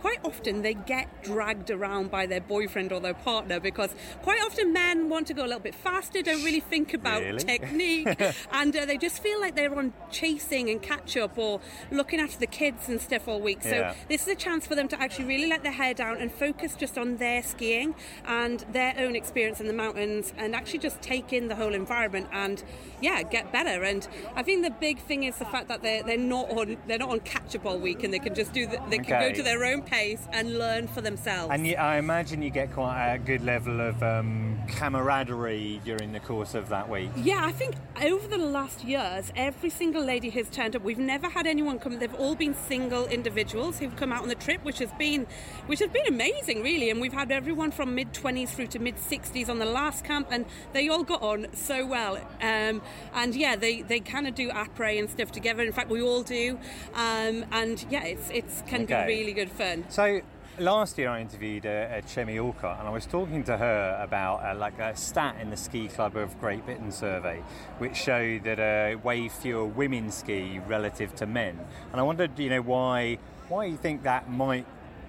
quite 0.00 0.18
often 0.24 0.62
they 0.62 0.74
get 0.74 1.22
dragged 1.22 1.70
around 1.70 2.10
by 2.10 2.26
their 2.26 2.40
boyfriend 2.40 2.92
or 2.92 3.00
their 3.00 3.14
partner 3.14 3.60
because 3.60 3.94
quite 4.22 4.40
often 4.44 4.72
men 4.72 5.08
want 5.08 5.26
to 5.26 5.34
go 5.34 5.42
a 5.42 5.46
little 5.46 5.60
bit 5.60 5.74
faster 5.74 6.22
don't 6.22 6.44
really 6.44 6.60
think 6.60 6.94
about 6.94 7.22
really? 7.22 7.38
technique 7.38 8.20
and 8.52 8.76
uh, 8.76 8.84
they 8.84 8.96
just 8.96 9.22
feel 9.22 9.40
like 9.40 9.54
they're 9.54 9.74
on 9.76 9.92
chasing 10.10 10.70
and 10.70 10.82
catch 10.82 11.16
up 11.16 11.36
or 11.36 11.60
looking 11.90 12.20
after 12.20 12.38
the 12.38 12.46
kids 12.46 12.88
and 12.88 13.00
stuff 13.00 13.28
all 13.28 13.40
week 13.40 13.62
so 13.62 13.70
yeah. 13.70 13.94
this 14.08 14.22
is 14.22 14.28
a 14.28 14.34
chance 14.34 14.66
for 14.66 14.74
them 14.74 14.88
to 14.88 15.00
actually 15.00 15.24
really 15.24 15.48
let 15.48 15.62
their 15.62 15.72
hair 15.72 15.94
down 15.94 16.16
and 16.16 16.32
focus 16.32 16.74
just 16.74 16.96
on 16.96 17.16
their 17.16 17.42
skiing 17.42 17.94
and 18.26 18.64
their 18.72 18.94
own 18.98 19.16
experience 19.16 19.60
in 19.60 19.66
the 19.66 19.72
mountains 19.72 20.32
and 20.36 20.54
actually 20.54 20.78
just 20.78 21.00
take 21.02 21.32
in 21.32 21.48
the 21.48 21.54
whole 21.54 21.74
environment 21.74 22.26
and 22.32 22.62
yeah 23.00 23.22
get 23.22 23.52
better 23.52 23.82
and 23.82 24.08
I 24.36 24.42
think 24.42 24.64
the 24.64 24.70
big 24.70 24.98
thing 24.98 25.24
is 25.24 25.36
the 25.36 25.44
fact 25.44 25.68
that 25.68 25.82
they're, 25.82 26.02
they're 26.02 26.16
not 26.16 26.50
on 26.50 26.76
they're 26.86 26.98
not 26.98 27.10
on 27.10 27.20
catch 27.20 27.54
up 27.56 27.66
all 27.66 27.78
week 27.78 28.04
and 28.04 28.12
they 28.12 28.18
can 28.18 28.34
just 28.34 28.52
do 28.52 28.66
the, 28.66 28.78
they 28.88 28.98
okay. 29.00 29.04
can 29.04 29.20
go 29.20 29.32
to 29.32 29.42
their 29.42 29.57
own 29.64 29.82
pace 29.82 30.26
and 30.32 30.58
learn 30.58 30.88
for 30.88 31.00
themselves. 31.00 31.52
And 31.52 31.66
I 31.76 31.96
imagine 31.96 32.42
you 32.42 32.50
get 32.50 32.72
quite 32.72 33.14
a 33.14 33.18
good 33.18 33.42
level 33.42 33.80
of 33.80 34.02
um, 34.02 34.58
camaraderie 34.68 35.80
during 35.84 36.12
the 36.12 36.20
course 36.20 36.54
of 36.54 36.68
that 36.68 36.88
week. 36.88 37.10
Yeah, 37.16 37.44
I 37.44 37.52
think 37.52 37.74
over 38.02 38.26
the 38.28 38.38
last 38.38 38.84
years, 38.84 39.32
every 39.36 39.70
single 39.70 40.04
lady 40.04 40.30
has 40.30 40.48
turned 40.48 40.76
up. 40.76 40.82
We've 40.82 40.98
never 40.98 41.28
had 41.28 41.46
anyone 41.46 41.78
come. 41.78 41.98
They've 41.98 42.14
all 42.14 42.34
been 42.34 42.54
single 42.54 43.06
individuals 43.06 43.78
who've 43.78 43.96
come 43.96 44.12
out 44.12 44.22
on 44.22 44.28
the 44.28 44.34
trip, 44.34 44.64
which 44.64 44.78
has 44.78 44.92
been, 44.92 45.26
which 45.66 45.80
has 45.80 45.90
been 45.90 46.06
amazing, 46.06 46.62
really. 46.62 46.90
And 46.90 47.00
we've 47.00 47.12
had 47.12 47.32
everyone 47.32 47.70
from 47.70 47.94
mid 47.94 48.12
twenties 48.12 48.52
through 48.52 48.68
to 48.68 48.78
mid 48.78 48.98
sixties 48.98 49.48
on 49.48 49.58
the 49.58 49.66
last 49.66 50.04
camp, 50.04 50.28
and 50.30 50.44
they 50.72 50.88
all 50.88 51.04
got 51.04 51.22
on 51.22 51.46
so 51.54 51.86
well. 51.86 52.16
Um, 52.40 52.82
and 53.14 53.34
yeah, 53.34 53.56
they 53.56 53.82
they 53.82 54.00
kind 54.00 54.26
of 54.26 54.34
do 54.34 54.50
après 54.50 54.98
and 54.98 55.08
stuff 55.10 55.32
together. 55.32 55.62
In 55.62 55.72
fact, 55.72 55.90
we 55.90 56.02
all 56.02 56.22
do. 56.22 56.58
Um, 56.94 57.44
and 57.52 57.84
yeah, 57.90 58.04
it's 58.04 58.30
it's 58.30 58.62
can 58.66 58.82
okay. 58.82 59.06
be 59.06 59.14
really 59.14 59.32
good 59.32 59.47
fun. 59.48 59.84
So 59.88 60.20
last 60.58 60.98
year 60.98 61.08
I 61.08 61.20
interviewed 61.20 61.66
uh, 61.66 61.68
uh, 61.68 62.00
Chemmy 62.02 62.38
Alcott 62.38 62.78
and 62.80 62.88
I 62.88 62.90
was 62.90 63.06
talking 63.06 63.44
to 63.44 63.56
her 63.56 64.00
about 64.02 64.44
uh, 64.44 64.58
like 64.58 64.78
a 64.78 64.96
stat 64.96 65.36
in 65.40 65.50
the 65.50 65.56
Ski 65.56 65.88
Club 65.88 66.16
of 66.16 66.38
Great 66.40 66.64
Britain 66.64 66.90
survey 66.90 67.42
which 67.78 67.96
showed 67.96 68.44
that 68.44 68.58
uh, 68.58 68.98
way 68.98 69.28
fewer 69.28 69.64
women 69.64 70.10
ski 70.10 70.60
relative 70.66 71.14
to 71.16 71.26
men 71.26 71.58
and 71.92 72.00
I 72.00 72.02
wondered 72.02 72.38
you 72.38 72.50
know 72.50 72.62
why 72.62 73.18
why 73.48 73.66
you 73.66 73.76
think 73.76 74.02
that 74.02 74.30
might 74.30 74.66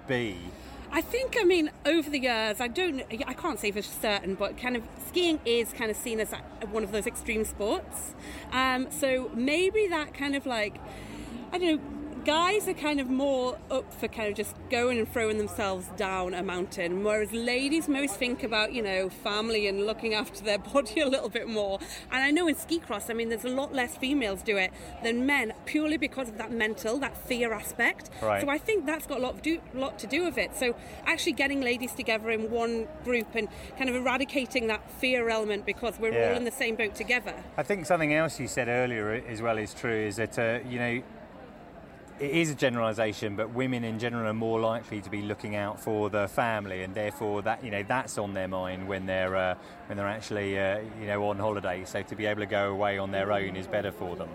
be 0.08 0.38
I 0.92 1.02
think, 1.02 1.38
I 1.40 1.44
mean, 1.44 1.70
over 1.86 2.10
the 2.10 2.20
years, 2.20 2.60
I 2.60 2.68
don't, 2.68 3.04
I 3.28 3.34
can't 3.34 3.60
say 3.60 3.72
for 3.72 3.82
certain, 3.82 4.34
but 4.34 4.58
kind 4.58 4.76
of 4.76 4.82
skiing 5.08 5.40
is 5.46 5.72
kind 5.72 5.92
of 5.92 5.98
seen 5.98 6.20
as 6.20 6.32
one 6.72 6.84
of 6.84 6.92
those 6.92 7.06
extreme 7.06 7.46
sports. 7.46 8.16
Um, 8.52 8.88
so 8.90 9.30
maybe 9.36 9.88
that 9.90 10.16
kind 10.16 10.36
of 10.36 10.48
like, 10.48 10.78
I 11.52 11.60
don't 11.60 11.76
know, 11.76 11.99
guys 12.30 12.68
are 12.68 12.76
kind 12.76 13.00
of 13.00 13.10
more 13.10 13.58
up 13.72 13.92
for 13.92 14.08
kind 14.08 14.30
of 14.30 14.36
just 14.36 14.56
going 14.70 15.00
and 15.00 15.12
throwing 15.12 15.40
themselves 15.40 15.88
down 15.98 16.36
a 16.36 16.44
mountain, 16.44 17.04
whereas 17.04 17.32
ladies 17.32 17.88
most 17.88 18.18
think 18.18 18.44
about, 18.44 18.72
you 18.72 18.84
know, 18.84 19.10
family 19.10 19.66
and 19.66 19.88
looking 19.88 20.14
after 20.14 20.44
their 20.44 20.60
body 20.74 21.02
a 21.02 21.08
little 21.08 21.30
bit 21.30 21.48
more. 21.48 21.80
And 22.12 22.22
I 22.22 22.30
know 22.30 22.48
in 22.48 22.54
ski 22.54 22.78
cross, 22.78 23.10
I 23.10 23.14
mean, 23.14 23.30
there's 23.30 23.46
a 23.46 23.50
lot 23.50 23.74
less 23.74 23.98
females 23.98 24.44
do 24.44 24.58
it 24.58 24.72
than 25.02 25.26
men 25.26 25.54
purely 25.66 25.98
because 25.98 26.30
of 26.30 26.38
that 26.38 26.52
mental, 26.52 27.00
that 27.00 27.18
fear 27.18 27.52
aspect. 27.52 28.12
Right. 28.22 28.42
So 28.42 28.48
I 28.48 28.60
think 28.60 28.86
that's 28.86 29.08
got 29.08 29.18
a 29.18 29.22
lot, 29.22 29.42
do, 29.42 29.60
lot 29.74 29.98
to 29.98 30.06
do 30.06 30.24
with 30.24 30.38
it. 30.38 30.56
So 30.56 30.76
actually 31.08 31.32
getting 31.32 31.62
ladies 31.62 31.94
together 31.96 32.30
in 32.30 32.52
one 32.52 32.88
group 33.04 33.30
and 33.34 33.48
kind 33.76 33.90
of 33.90 33.96
eradicating 33.96 34.68
that 34.68 34.88
fear 34.92 35.30
element 35.30 35.66
because 35.66 35.98
we're 35.98 36.14
yeah. 36.14 36.30
all 36.30 36.38
in 36.38 36.44
the 36.44 36.52
same 36.52 36.76
boat 36.76 36.94
together. 36.94 37.34
I 37.58 37.64
think 37.64 37.88
something 37.88 38.14
else 38.14 38.40
you 38.40 38.48
said 38.48 38.68
earlier 38.68 39.14
as 39.28 39.42
well 39.42 39.58
is 39.58 39.74
true 39.74 40.06
is 40.06 40.18
that, 40.18 40.38
uh, 40.38 40.60
you 40.70 40.78
know, 40.78 41.02
it 42.20 42.32
is 42.32 42.52
a 42.52 42.56
generalisation, 42.56 43.36
but 43.36 43.52
women 43.52 43.84
in 43.84 43.98
general 43.98 44.28
are 44.28 44.34
more 44.34 44.60
likely 44.60 45.02
to 45.02 45.10
be 45.10 45.22
looking 45.22 45.56
out 45.56 45.80
for 45.80 46.10
the 46.10 46.28
family, 46.28 46.84
and 46.84 46.94
therefore 46.94 47.42
that 47.44 47.64
you 47.64 47.72
know 47.72 47.84
that's 47.84 48.18
on 48.18 48.34
their 48.34 48.48
mind 48.48 48.88
when 48.88 49.06
they're 49.06 49.36
uh, 49.36 49.56
when 49.88 49.98
they're 49.98 50.08
actually 50.08 50.60
uh, 50.60 50.80
you 51.00 51.08
know 51.08 51.26
on 51.28 51.38
holiday. 51.38 51.84
So 51.86 52.02
to 52.02 52.16
be 52.16 52.26
able 52.26 52.42
to 52.42 52.46
go 52.48 52.72
away 52.72 52.98
on 52.98 53.12
their 53.12 53.32
own 53.32 53.56
is 53.56 53.68
better 53.68 53.92
for 53.92 54.16
them. 54.16 54.30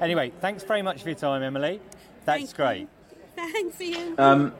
Anyway, 0.00 0.32
thanks 0.40 0.64
very 0.64 0.82
much 0.82 1.02
for 1.02 1.10
your 1.10 1.18
time, 1.18 1.42
Emily. 1.42 1.80
That's 2.24 2.52
Thank 2.52 2.56
great. 2.56 2.80
you. 2.80 2.88
Thanks, 3.36 3.80
Iain. 3.80 4.14
Um, 4.18 4.54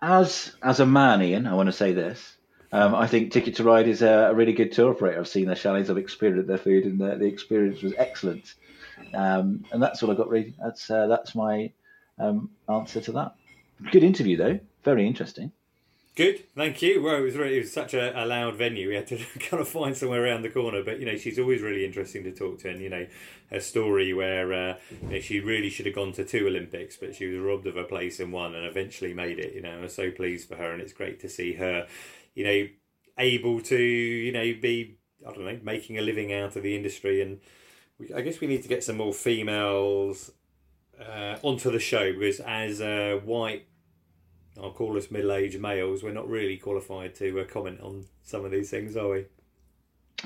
as 0.00 0.52
as 0.62 0.80
a 0.80 0.86
man, 0.86 1.20
Iain, 1.20 1.46
I 1.46 1.54
want 1.54 1.68
to 1.68 1.72
say 1.72 1.92
this. 1.92 2.36
Um, 2.72 2.94
I 2.94 3.06
think 3.06 3.32
Ticket 3.32 3.56
to 3.56 3.64
Ride 3.64 3.86
is 3.86 4.00
a, 4.00 4.30
a 4.30 4.34
really 4.34 4.54
good 4.54 4.72
tour 4.72 4.92
operator. 4.92 5.20
I've 5.20 5.28
seen 5.28 5.44
their 5.44 5.54
chalets, 5.54 5.90
I've 5.90 5.98
experienced 5.98 6.48
their 6.48 6.56
food, 6.56 6.84
and 6.84 6.98
the, 6.98 7.16
the 7.16 7.26
experience 7.26 7.82
was 7.82 7.92
excellent. 7.98 8.54
Um, 9.14 9.64
and 9.72 9.82
that's 9.82 10.02
all 10.02 10.10
I 10.10 10.14
got. 10.14 10.28
Really, 10.28 10.54
that's 10.62 10.90
uh, 10.90 11.06
that's 11.06 11.34
my 11.34 11.72
um, 12.18 12.50
answer 12.68 13.00
to 13.00 13.12
that. 13.12 13.34
Good 13.90 14.04
interview 14.04 14.36
though, 14.36 14.60
very 14.84 15.06
interesting. 15.06 15.52
Good, 16.14 16.44
thank 16.54 16.82
you. 16.82 17.02
Well, 17.02 17.16
it 17.16 17.22
was 17.22 17.36
really, 17.36 17.56
it 17.56 17.60
was 17.60 17.72
such 17.72 17.94
a, 17.94 18.22
a 18.22 18.26
loud 18.26 18.56
venue. 18.56 18.88
We 18.88 18.96
had 18.96 19.06
to 19.06 19.16
kind 19.38 19.62
of 19.62 19.68
find 19.68 19.96
somewhere 19.96 20.22
around 20.22 20.42
the 20.42 20.50
corner, 20.50 20.82
but 20.84 21.00
you 21.00 21.06
know, 21.06 21.16
she's 21.16 21.38
always 21.38 21.62
really 21.62 21.86
interesting 21.86 22.22
to 22.24 22.32
talk 22.32 22.58
to, 22.60 22.70
and 22.70 22.82
you 22.82 22.90
know, 22.90 23.06
her 23.50 23.60
story 23.60 24.12
where 24.12 24.52
uh, 24.52 24.76
you 25.02 25.08
know, 25.08 25.20
she 25.20 25.40
really 25.40 25.70
should 25.70 25.86
have 25.86 25.94
gone 25.94 26.12
to 26.12 26.24
two 26.24 26.46
Olympics, 26.46 26.98
but 26.98 27.14
she 27.14 27.26
was 27.26 27.40
robbed 27.40 27.66
of 27.66 27.78
a 27.78 27.84
place 27.84 28.20
in 28.20 28.30
one, 28.30 28.54
and 28.54 28.66
eventually 28.66 29.14
made 29.14 29.38
it. 29.38 29.54
You 29.54 29.62
know, 29.62 29.70
I'm 29.70 29.88
so 29.88 30.10
pleased 30.10 30.48
for 30.48 30.56
her, 30.56 30.72
and 30.72 30.82
it's 30.82 30.92
great 30.92 31.18
to 31.20 31.30
see 31.30 31.54
her, 31.54 31.86
you 32.34 32.44
know, 32.44 32.68
able 33.18 33.60
to 33.62 33.78
you 33.78 34.32
know 34.32 34.52
be 34.60 34.98
I 35.26 35.32
don't 35.32 35.44
know 35.44 35.60
making 35.62 35.98
a 35.98 36.02
living 36.02 36.30
out 36.30 36.56
of 36.56 36.62
the 36.62 36.76
industry, 36.76 37.22
and 37.22 37.40
I 38.14 38.20
guess 38.20 38.40
we 38.40 38.46
need 38.46 38.62
to 38.62 38.68
get 38.68 38.84
some 38.84 38.96
more 38.96 39.12
females 39.12 40.32
uh, 41.00 41.36
onto 41.42 41.70
the 41.70 41.80
show 41.80 42.12
because 42.12 42.40
as 42.40 42.80
uh, 42.80 43.20
white 43.24 43.66
I'll 44.60 44.72
call 44.72 44.96
us 44.96 45.10
middle-aged 45.10 45.60
males. 45.60 46.02
We're 46.02 46.12
not 46.12 46.28
really 46.28 46.56
qualified 46.56 47.14
to 47.16 47.40
uh, 47.40 47.44
comment 47.44 47.80
on 47.80 48.04
some 48.22 48.44
of 48.44 48.50
these 48.50 48.70
things, 48.70 48.96
are 48.96 49.08
we? 49.08 49.24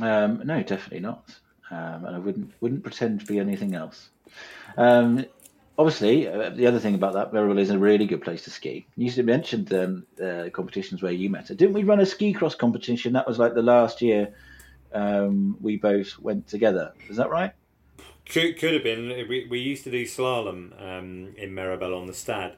Um, 0.02 0.42
no, 0.44 0.62
definitely 0.62 1.00
not. 1.00 1.34
Um, 1.70 2.04
and 2.04 2.16
I 2.16 2.18
wouldn't 2.18 2.52
wouldn't 2.60 2.82
pretend 2.82 3.20
to 3.20 3.26
be 3.26 3.38
anything 3.38 3.74
else. 3.74 4.10
Um, 4.76 5.24
obviously, 5.78 6.28
uh, 6.28 6.50
the 6.50 6.66
other 6.66 6.78
thing 6.78 6.94
about 6.94 7.14
that, 7.14 7.32
Meribel 7.32 7.58
is 7.58 7.70
a 7.70 7.78
really 7.78 8.06
good 8.06 8.22
place 8.22 8.42
to 8.44 8.50
ski. 8.50 8.86
You 8.96 9.22
mentioned 9.22 9.72
um, 9.72 10.06
competitions 10.52 11.02
where 11.02 11.12
you 11.12 11.30
met 11.30 11.48
her. 11.48 11.54
Didn't 11.54 11.74
we 11.74 11.84
run 11.84 12.00
a 12.00 12.06
ski 12.06 12.32
cross 12.32 12.54
competition? 12.54 13.14
That 13.14 13.26
was 13.26 13.38
like 13.38 13.54
the 13.54 13.62
last 13.62 14.02
year 14.02 14.34
um, 14.92 15.56
we 15.60 15.76
both 15.76 16.18
went 16.18 16.46
together. 16.46 16.92
Is 17.08 17.16
that 17.16 17.30
right? 17.30 17.52
Could, 18.28 18.58
could 18.58 18.74
have 18.74 18.82
been. 18.82 19.08
We, 19.28 19.46
we 19.48 19.60
used 19.60 19.84
to 19.84 19.90
do 19.90 20.04
slalom 20.04 20.72
um, 20.80 21.34
in 21.36 21.50
Meribel 21.50 21.98
on 21.98 22.06
the 22.06 22.14
Stad 22.14 22.56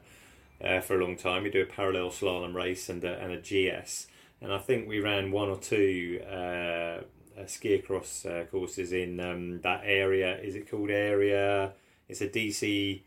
uh, 0.63 0.81
for 0.81 0.99
a 0.99 1.03
long 1.03 1.15
time. 1.15 1.43
We 1.43 1.51
do 1.51 1.61
a 1.61 1.65
parallel 1.65 2.09
slalom 2.09 2.53
race 2.55 2.89
and 2.89 3.03
a, 3.03 3.19
and 3.19 3.31
a 3.31 3.37
GS, 3.37 4.07
and 4.41 4.51
I 4.51 4.57
think 4.57 4.87
we 4.87 4.99
ran 4.99 5.31
one 5.31 5.49
or 5.49 5.57
two 5.57 6.21
uh, 6.21 7.01
ski 7.45 7.77
cross 7.79 8.25
uh, 8.25 8.45
courses 8.51 8.91
in 8.91 9.19
um, 9.19 9.61
that 9.61 9.81
area. 9.85 10.39
Is 10.39 10.55
it 10.55 10.69
called 10.69 10.89
area? 10.89 11.73
It's 12.07 12.21
a 12.21 12.27
DC. 12.27 13.01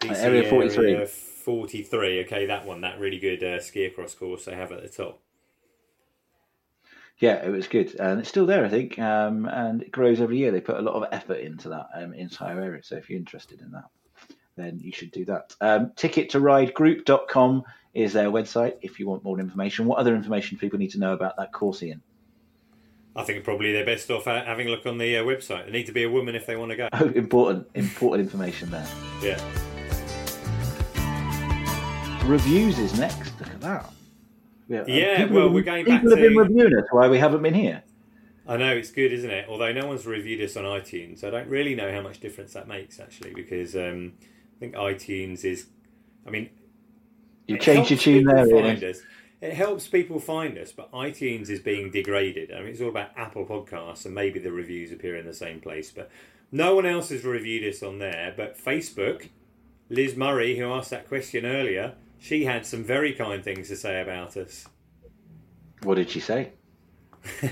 DC 0.00 0.16
area 0.16 0.48
43. 0.48 1.06
43. 1.06 2.24
Okay, 2.24 2.46
that 2.46 2.66
one, 2.66 2.80
that 2.80 2.98
really 2.98 3.18
good 3.18 3.42
uh, 3.42 3.60
ski 3.60 3.88
cross 3.90 4.14
course 4.14 4.46
they 4.46 4.54
have 4.54 4.72
at 4.72 4.82
the 4.82 4.88
top. 4.88 5.21
Yeah, 7.22 7.34
it 7.46 7.50
was 7.50 7.68
good, 7.68 7.94
and 8.00 8.18
it's 8.18 8.28
still 8.28 8.46
there, 8.46 8.64
I 8.64 8.68
think, 8.68 8.98
um, 8.98 9.46
and 9.46 9.80
it 9.80 9.92
grows 9.92 10.20
every 10.20 10.38
year. 10.38 10.50
They 10.50 10.60
put 10.60 10.76
a 10.76 10.82
lot 10.82 10.94
of 10.94 11.08
effort 11.12 11.38
into 11.38 11.68
that 11.68 11.86
um, 11.94 12.14
entire 12.14 12.60
area. 12.60 12.82
So 12.82 12.96
if 12.96 13.08
you're 13.08 13.16
interested 13.16 13.60
in 13.60 13.70
that, 13.70 13.84
then 14.56 14.80
you 14.80 14.90
should 14.90 15.12
do 15.12 15.24
that. 15.26 15.54
Um, 15.60 15.92
tickettoridegroup.com 15.94 17.62
is 17.94 18.12
their 18.12 18.28
website 18.28 18.74
if 18.82 18.98
you 18.98 19.06
want 19.06 19.22
more 19.22 19.38
information. 19.38 19.86
What 19.86 19.98
other 20.00 20.16
information 20.16 20.58
people 20.58 20.80
need 20.80 20.90
to 20.90 20.98
know 20.98 21.12
about 21.12 21.36
that 21.36 21.52
course, 21.52 21.80
Iain? 21.84 22.02
I 23.14 23.22
think 23.22 23.44
probably 23.44 23.72
they're 23.72 23.86
best 23.86 24.10
off 24.10 24.24
having 24.24 24.66
a 24.66 24.70
look 24.72 24.84
on 24.84 24.98
the 24.98 25.18
uh, 25.18 25.22
website. 25.22 25.66
They 25.66 25.70
need 25.70 25.86
to 25.86 25.92
be 25.92 26.02
a 26.02 26.10
woman 26.10 26.34
if 26.34 26.44
they 26.44 26.56
want 26.56 26.72
to 26.72 26.76
go. 26.76 26.88
Oh, 26.92 27.06
important, 27.10 27.68
important 27.74 28.26
information 28.26 28.68
there. 28.68 28.88
Yeah. 29.22 29.40
Reviews 32.24 32.80
is 32.80 32.98
next. 32.98 33.38
Look 33.38 33.48
at 33.48 33.60
that. 33.60 33.92
Yeah, 34.68 34.84
yeah 34.86 35.24
well, 35.24 35.46
been, 35.46 35.52
we're 35.54 35.62
going 35.62 35.84
back 35.84 36.00
people 36.00 36.16
to. 36.16 36.22
have 36.22 36.30
been 36.30 36.38
reviewing 36.38 36.74
us 36.76 36.84
why 36.90 37.08
we 37.08 37.18
haven't 37.18 37.42
been 37.42 37.54
here. 37.54 37.82
I 38.46 38.56
know 38.56 38.72
it's 38.74 38.90
good, 38.90 39.12
isn't 39.12 39.30
it? 39.30 39.46
Although 39.48 39.72
no 39.72 39.86
one's 39.86 40.06
reviewed 40.06 40.40
us 40.40 40.56
on 40.56 40.64
iTunes, 40.64 41.22
I 41.22 41.30
don't 41.30 41.48
really 41.48 41.74
know 41.74 41.92
how 41.92 42.00
much 42.00 42.20
difference 42.20 42.52
that 42.54 42.66
makes 42.66 42.98
actually, 42.98 43.32
because 43.34 43.76
um, 43.76 44.14
I 44.56 44.60
think 44.60 44.74
iTunes 44.74 45.44
is. 45.44 45.66
I 46.26 46.30
mean, 46.30 46.50
you 47.46 47.58
change 47.58 47.90
your 47.90 47.98
tune 47.98 48.24
there. 48.24 48.46
Find 48.48 48.82
us. 48.82 49.00
It 49.40 49.54
helps 49.54 49.88
people 49.88 50.20
find 50.20 50.56
us, 50.56 50.70
but 50.70 50.90
iTunes 50.92 51.50
is 51.50 51.58
being 51.58 51.90
degraded. 51.90 52.52
I 52.52 52.60
mean, 52.60 52.68
it's 52.68 52.80
all 52.80 52.88
about 52.88 53.10
Apple 53.16 53.44
Podcasts, 53.44 54.04
and 54.06 54.14
maybe 54.14 54.38
the 54.38 54.52
reviews 54.52 54.92
appear 54.92 55.16
in 55.16 55.26
the 55.26 55.34
same 55.34 55.60
place, 55.60 55.90
but 55.90 56.10
no 56.52 56.76
one 56.76 56.86
else 56.86 57.08
has 57.08 57.24
reviewed 57.24 57.68
us 57.68 57.82
on 57.82 57.98
there. 57.98 58.32
But 58.36 58.56
Facebook, 58.56 59.30
Liz 59.90 60.14
Murray, 60.16 60.56
who 60.56 60.70
asked 60.72 60.90
that 60.90 61.08
question 61.08 61.44
earlier, 61.44 61.94
she 62.22 62.44
had 62.44 62.64
some 62.64 62.84
very 62.84 63.12
kind 63.12 63.42
things 63.42 63.66
to 63.68 63.76
say 63.76 64.00
about 64.00 64.36
us. 64.36 64.68
What 65.82 65.96
did 65.96 66.08
she 66.08 66.20
say? 66.20 66.52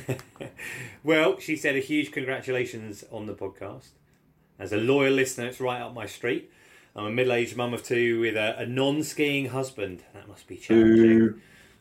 well, 1.04 1.40
she 1.40 1.56
said 1.56 1.74
a 1.74 1.80
huge 1.80 2.12
congratulations 2.12 3.02
on 3.10 3.26
the 3.26 3.34
podcast. 3.34 3.88
As 4.60 4.72
a 4.72 4.76
loyal 4.76 5.12
listener, 5.12 5.46
it's 5.46 5.60
right 5.60 5.80
up 5.80 5.92
my 5.92 6.06
street. 6.06 6.52
I'm 6.94 7.06
a 7.06 7.10
middle 7.10 7.32
aged 7.32 7.56
mum 7.56 7.74
of 7.74 7.82
two 7.82 8.20
with 8.20 8.36
a, 8.36 8.60
a 8.60 8.66
non 8.66 9.02
skiing 9.02 9.46
husband. 9.46 10.04
That 10.14 10.28
must 10.28 10.46
be 10.46 10.56
challenging. 10.56 11.40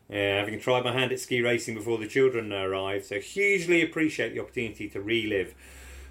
Yeah, 0.10 0.40
having 0.40 0.60
tried 0.60 0.84
my 0.84 0.92
hand 0.92 1.12
at 1.12 1.20
ski 1.20 1.44
racing 1.44 1.76
before 1.76 2.00
the 2.00 2.08
children 2.08 2.52
arrived, 2.52 3.06
so 3.06 3.20
hugely 3.20 3.84
appreciate 3.84 4.34
the 4.34 4.40
opportunity 4.40 4.90
to 4.90 5.00
relive 5.00 5.54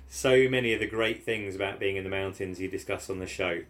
so 0.08 0.48
many 0.48 0.72
of 0.72 0.78
the 0.78 0.86
great 0.86 1.24
things 1.24 1.56
about 1.56 1.80
being 1.80 1.96
in 1.96 2.04
the 2.04 2.10
mountains 2.10 2.60
you 2.60 2.68
discuss 2.68 3.10
on 3.10 3.18
the 3.18 3.26
show. 3.26 3.62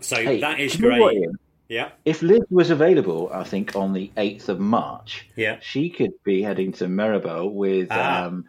So 0.00 0.16
Hey, 0.16 0.40
that 0.40 0.58
is 0.58 0.76
great. 0.76 1.28
Yeah, 1.68 1.90
If 2.04 2.20
Liz 2.22 2.42
was 2.50 2.70
available, 2.70 3.30
I 3.32 3.42
think 3.44 3.74
on 3.74 3.92
the 3.94 4.10
8th 4.18 4.48
of 4.50 4.60
March, 4.60 5.26
yeah. 5.34 5.58
she 5.62 5.88
could 5.88 6.12
be 6.22 6.42
heading 6.42 6.72
to 6.72 6.84
Meribel 6.86 7.50
with 7.52 7.88
Ah. 7.90 8.26
um, 8.26 8.44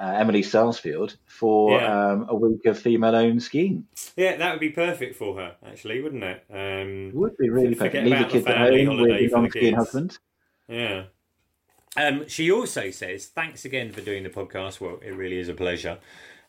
uh, 0.00 0.06
Emily 0.18 0.42
Sarsfield 0.42 1.16
for 1.26 1.78
Yeah. 1.78 2.10
um, 2.12 2.26
a 2.28 2.34
week 2.34 2.66
of 2.66 2.76
female-owned 2.78 3.40
skiing. 3.42 3.86
Yeah, 4.16 4.36
that 4.36 4.50
would 4.50 4.60
be 4.60 4.70
perfect 4.70 5.14
for 5.14 5.36
her, 5.36 5.54
actually, 5.64 6.00
wouldn't 6.02 6.24
it? 6.24 6.44
Um, 6.50 7.08
It 7.10 7.14
would 7.14 7.36
be 7.36 7.48
really 7.48 7.76
perfect. 7.76 8.04
Leave 8.06 8.18
the 8.18 8.24
kids 8.24 8.46
at 8.48 8.56
home 8.58 9.00
with 9.00 9.30
non-skiing 9.32 9.64
kids. 9.66 9.76
husband. 9.76 10.18
Yeah. 10.68 11.04
Um, 11.96 12.26
she 12.26 12.50
also 12.50 12.90
says, 12.90 13.26
thanks 13.26 13.64
again 13.64 13.92
for 13.92 14.00
doing 14.00 14.24
the 14.24 14.30
podcast. 14.30 14.80
Well, 14.80 14.98
it 15.04 15.10
really 15.14 15.38
is 15.38 15.48
a 15.48 15.54
pleasure. 15.54 15.98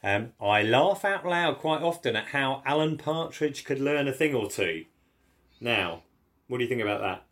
Um, 0.01 0.31
I 0.41 0.63
laugh 0.63 1.05
out 1.05 1.25
loud 1.25 1.59
quite 1.59 1.81
often 1.81 2.15
at 2.15 2.27
how 2.27 2.63
Alan 2.65 2.97
Partridge 2.97 3.63
could 3.63 3.79
learn 3.79 4.07
a 4.07 4.13
thing 4.13 4.33
or 4.33 4.49
two. 4.49 4.85
Now, 5.63 6.03
what 6.47 6.57
do 6.57 6.63
you 6.63 6.69
think 6.69 6.81
about 6.81 7.23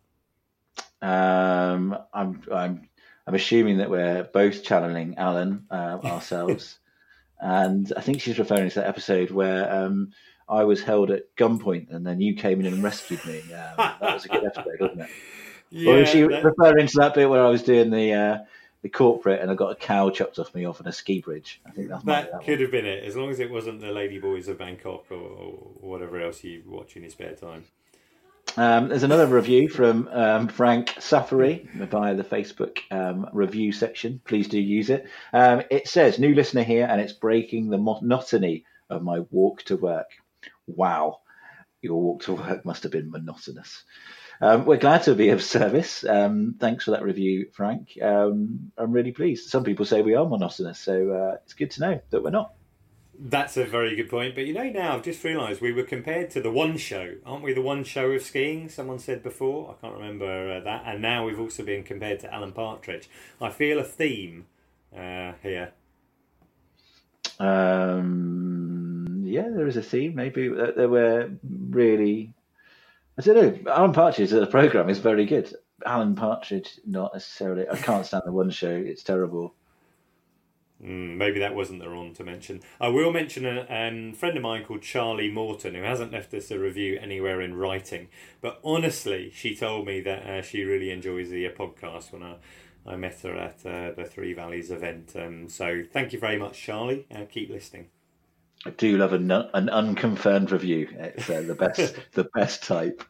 that? 1.02 1.06
Um, 1.06 1.96
I'm, 2.14 2.42
I'm, 2.50 2.88
I'm 3.26 3.34
assuming 3.34 3.78
that 3.78 3.90
we're 3.90 4.24
both 4.24 4.64
channeling 4.64 5.16
Alan 5.18 5.66
uh, 5.70 5.98
ourselves, 6.02 6.78
and 7.40 7.92
I 7.96 8.00
think 8.00 8.20
she's 8.20 8.38
referring 8.38 8.70
to 8.70 8.76
that 8.76 8.88
episode 8.88 9.30
where 9.30 9.70
um, 9.70 10.12
I 10.48 10.64
was 10.64 10.82
held 10.82 11.10
at 11.10 11.34
gunpoint 11.36 11.92
and 11.92 12.06
then 12.06 12.20
you 12.20 12.34
came 12.34 12.60
in 12.60 12.66
and 12.66 12.82
rescued 12.82 13.24
me. 13.26 13.40
Um, 13.52 13.74
that 13.76 14.00
was 14.00 14.24
a 14.24 14.28
good 14.28 14.44
episode, 14.44 14.80
wasn't 14.80 15.02
it? 15.02 15.10
Yeah, 15.74 15.92
or 15.92 15.98
is 16.02 16.10
she 16.10 16.20
that- 16.20 16.44
referring 16.44 16.86
to 16.86 16.98
that 16.98 17.14
bit 17.14 17.30
where 17.30 17.42
I 17.42 17.48
was 17.48 17.62
doing 17.62 17.88
the 17.88 18.12
uh, 18.12 18.38
the 18.82 18.90
corporate 18.90 19.40
and 19.40 19.50
I 19.50 19.54
got 19.54 19.72
a 19.72 19.74
cow 19.74 20.10
chopped 20.10 20.38
off 20.38 20.54
me 20.54 20.66
off 20.66 20.82
on 20.82 20.86
a 20.86 20.92
ski 20.92 21.22
bridge? 21.22 21.62
I 21.64 21.70
think 21.70 21.88
that's 21.88 22.04
that 22.04 22.24
that 22.24 22.32
one. 22.34 22.44
could 22.44 22.60
have 22.60 22.70
been 22.70 22.84
it, 22.84 23.02
as 23.04 23.16
long 23.16 23.30
as 23.30 23.40
it 23.40 23.50
wasn't 23.50 23.80
the 23.80 23.90
Lady 23.90 24.18
Boys 24.18 24.48
of 24.48 24.58
Bangkok 24.58 25.06
or, 25.10 25.14
or 25.14 25.52
whatever 25.80 26.20
else 26.20 26.44
you 26.44 26.62
watch 26.66 26.94
in 26.94 27.04
your 27.04 27.10
spare 27.10 27.32
time. 27.32 27.64
Um, 28.56 28.88
there's 28.88 29.02
another 29.02 29.26
review 29.26 29.68
from 29.68 30.08
um, 30.08 30.48
Frank 30.48 30.94
Safari 30.98 31.68
via 31.74 32.14
the 32.14 32.24
Facebook 32.24 32.78
um, 32.90 33.26
review 33.32 33.72
section. 33.72 34.20
Please 34.24 34.48
do 34.48 34.60
use 34.60 34.90
it. 34.90 35.08
Um, 35.32 35.62
it 35.70 35.88
says, 35.88 36.18
New 36.18 36.34
listener 36.34 36.62
here, 36.62 36.86
and 36.88 37.00
it's 37.00 37.14
breaking 37.14 37.70
the 37.70 37.78
monotony 37.78 38.64
of 38.90 39.02
my 39.02 39.20
walk 39.30 39.62
to 39.64 39.76
work. 39.76 40.10
Wow, 40.66 41.20
your 41.80 42.00
walk 42.00 42.24
to 42.24 42.34
work 42.34 42.66
must 42.66 42.82
have 42.82 42.92
been 42.92 43.10
monotonous. 43.10 43.84
Um, 44.40 44.66
we're 44.66 44.76
glad 44.76 45.04
to 45.04 45.14
be 45.14 45.30
of 45.30 45.42
service. 45.42 46.04
Um, 46.04 46.56
thanks 46.58 46.84
for 46.84 46.90
that 46.90 47.04
review, 47.04 47.46
Frank. 47.52 47.96
I'm 48.02 48.72
really 48.76 49.12
pleased. 49.12 49.48
Some 49.48 49.64
people 49.64 49.86
say 49.86 50.02
we 50.02 50.14
are 50.14 50.28
monotonous, 50.28 50.78
so 50.78 51.10
uh, 51.10 51.36
it's 51.44 51.54
good 51.54 51.70
to 51.72 51.80
know 51.80 52.00
that 52.10 52.22
we're 52.22 52.30
not. 52.30 52.52
That's 53.24 53.56
a 53.56 53.64
very 53.64 53.94
good 53.94 54.10
point. 54.10 54.34
But 54.34 54.46
you 54.46 54.52
know, 54.52 54.64
now 54.64 54.96
I've 54.96 55.04
just 55.04 55.22
realised 55.22 55.60
we 55.60 55.72
were 55.72 55.84
compared 55.84 56.28
to 56.30 56.40
the 56.40 56.50
one 56.50 56.76
show, 56.76 57.14
aren't 57.24 57.44
we? 57.44 57.52
The 57.52 57.62
one 57.62 57.84
show 57.84 58.10
of 58.10 58.22
skiing. 58.22 58.68
Someone 58.68 58.98
said 58.98 59.22
before. 59.22 59.70
I 59.70 59.80
can't 59.80 59.96
remember 59.96 60.56
uh, 60.56 60.60
that. 60.64 60.82
And 60.86 61.00
now 61.00 61.24
we've 61.24 61.38
also 61.38 61.62
been 61.62 61.84
compared 61.84 62.18
to 62.20 62.34
Alan 62.34 62.50
Partridge. 62.50 63.08
I 63.40 63.50
feel 63.50 63.78
a 63.78 63.84
theme 63.84 64.46
uh, 64.92 65.34
here. 65.40 65.70
Um, 67.38 69.22
yeah, 69.24 69.48
there 69.54 69.68
is 69.68 69.76
a 69.76 69.82
theme. 69.82 70.16
Maybe 70.16 70.48
there 70.48 70.88
were 70.88 71.30
really. 71.44 72.34
I 73.16 73.22
don't 73.22 73.36
know. 73.64 73.72
Alan 73.72 73.92
Partridge 73.92 74.32
as 74.32 74.42
a 74.42 74.46
program 74.48 74.88
is 74.88 74.98
very 74.98 75.26
good. 75.26 75.54
Alan 75.86 76.16
Partridge, 76.16 76.80
not 76.84 77.14
necessarily. 77.14 77.68
I 77.68 77.76
can't 77.76 78.04
stand 78.04 78.24
the 78.26 78.32
one 78.32 78.50
show. 78.50 78.74
It's 78.74 79.04
terrible. 79.04 79.54
Mm, 80.84 81.16
maybe 81.16 81.38
that 81.38 81.54
wasn't 81.54 81.80
the 81.80 81.88
one 81.88 82.12
to 82.14 82.24
mention. 82.24 82.60
I 82.80 82.88
will 82.88 83.12
mention 83.12 83.46
a 83.46 83.66
um, 83.70 84.14
friend 84.14 84.36
of 84.36 84.42
mine 84.42 84.64
called 84.64 84.82
Charlie 84.82 85.30
Morton, 85.30 85.74
who 85.74 85.82
hasn't 85.82 86.12
left 86.12 86.34
us 86.34 86.50
a 86.50 86.58
review 86.58 86.98
anywhere 87.00 87.40
in 87.40 87.54
writing. 87.54 88.08
But 88.40 88.58
honestly, 88.64 89.30
she 89.32 89.54
told 89.54 89.86
me 89.86 90.00
that 90.00 90.26
uh, 90.26 90.42
she 90.42 90.64
really 90.64 90.90
enjoys 90.90 91.30
the 91.30 91.46
uh, 91.46 91.50
podcast 91.50 92.12
when 92.12 92.24
I, 92.24 92.36
I 92.84 92.96
met 92.96 93.20
her 93.20 93.36
at 93.36 93.64
uh, 93.64 93.92
the 93.92 94.04
Three 94.04 94.32
Valleys 94.32 94.72
event. 94.72 95.12
Um, 95.14 95.48
so 95.48 95.84
thank 95.92 96.12
you 96.12 96.18
very 96.18 96.36
much, 96.36 96.60
Charlie. 96.60 97.06
Uh, 97.14 97.26
keep 97.30 97.48
listening. 97.48 97.86
I 98.66 98.70
do 98.70 98.96
love 98.96 99.12
an, 99.12 99.30
an 99.30 99.68
unconfirmed 99.68 100.50
review. 100.50 100.88
It's 100.92 101.30
uh, 101.30 101.42
the 101.42 101.54
best, 101.54 101.96
the 102.12 102.24
best 102.24 102.64
type. 102.64 103.04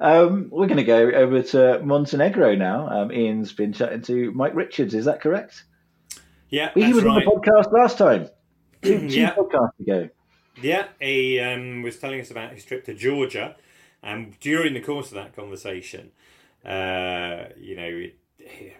Um, 0.00 0.48
we're 0.50 0.66
going 0.68 0.78
to 0.78 0.84
go 0.84 1.10
over 1.10 1.42
to 1.42 1.80
Montenegro 1.82 2.54
now. 2.54 2.88
Um, 2.88 3.10
Iain's 3.10 3.52
been 3.52 3.72
chatting 3.72 4.02
to 4.02 4.30
Mike 4.32 4.54
Richards. 4.54 4.94
Is 4.94 5.06
that 5.06 5.20
correct? 5.20 5.64
Yeah, 6.50 6.70
he 6.74 6.92
was 6.92 7.04
right. 7.04 7.26
on 7.26 7.40
the 7.42 7.50
podcast 7.50 7.72
last 7.72 7.98
time. 7.98 8.28
Two, 8.82 9.08
two 9.08 9.20
yeah. 9.20 9.34
podcasts 9.34 9.80
ago. 9.80 10.08
Yeah, 10.62 10.86
he 11.00 11.40
um, 11.40 11.82
was 11.82 11.98
telling 11.98 12.20
us 12.20 12.30
about 12.30 12.52
his 12.52 12.64
trip 12.64 12.84
to 12.84 12.94
Georgia, 12.94 13.56
and 14.02 14.38
during 14.40 14.74
the 14.74 14.80
course 14.80 15.08
of 15.08 15.14
that 15.14 15.34
conversation, 15.34 16.12
uh, 16.64 17.46
you 17.58 17.76
know, 17.76 17.88
it, 17.88 18.18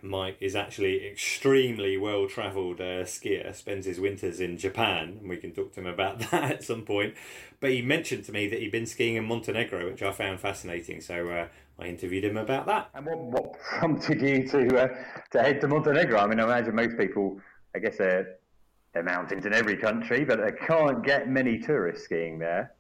Mike 0.03 0.39
is 0.41 0.55
actually 0.57 1.07
extremely 1.07 1.97
well 1.97 2.27
travelled 2.27 2.81
uh, 2.81 3.05
skier. 3.05 3.55
Spends 3.55 3.87
his 3.87 4.01
winters 4.01 4.41
in 4.41 4.57
Japan, 4.57 5.19
and 5.21 5.29
we 5.29 5.37
can 5.37 5.53
talk 5.53 5.73
to 5.75 5.81
him 5.81 5.87
about 5.87 6.19
that 6.31 6.51
at 6.51 6.65
some 6.65 6.83
point. 6.83 7.15
But 7.61 7.71
he 7.71 7.83
mentioned 7.83 8.25
to 8.25 8.33
me 8.33 8.49
that 8.49 8.61
he'd 8.61 8.73
been 8.73 8.87
skiing 8.87 9.17
in 9.17 9.25
Montenegro, 9.25 9.91
which 9.91 10.03
I 10.03 10.13
found 10.13 10.41
fascinating. 10.41 11.01
So 11.01 11.29
uh, 11.29 11.47
I 11.79 11.87
interviewed 11.87 12.25
him 12.25 12.37
about 12.37 12.67
that. 12.67 12.91
And 12.95 13.07
what, 13.07 13.19
what 13.19 13.61
prompted 13.79 14.21
you 14.21 14.49
to 14.49 14.83
uh, 14.83 14.89
to 15.33 15.43
head 15.43 15.61
to 15.61 15.69
Montenegro? 15.69 16.19
I 16.19 16.27
mean, 16.27 16.41
I 16.41 16.45
imagine 16.45 16.75
most 16.75 16.97
people, 16.97 17.41
I 17.79 17.81
guess, 17.81 17.99
they're, 17.99 18.37
they're 18.93 19.03
mountains 19.05 19.47
in 19.47 19.55
every 19.55 19.77
country, 19.77 20.25
but 20.25 20.41
they 20.41 20.53
can't 20.67 21.05
get 21.05 21.29
many 21.29 21.59
tourists 21.59 22.05
skiing 22.05 22.39
there. 22.39 22.75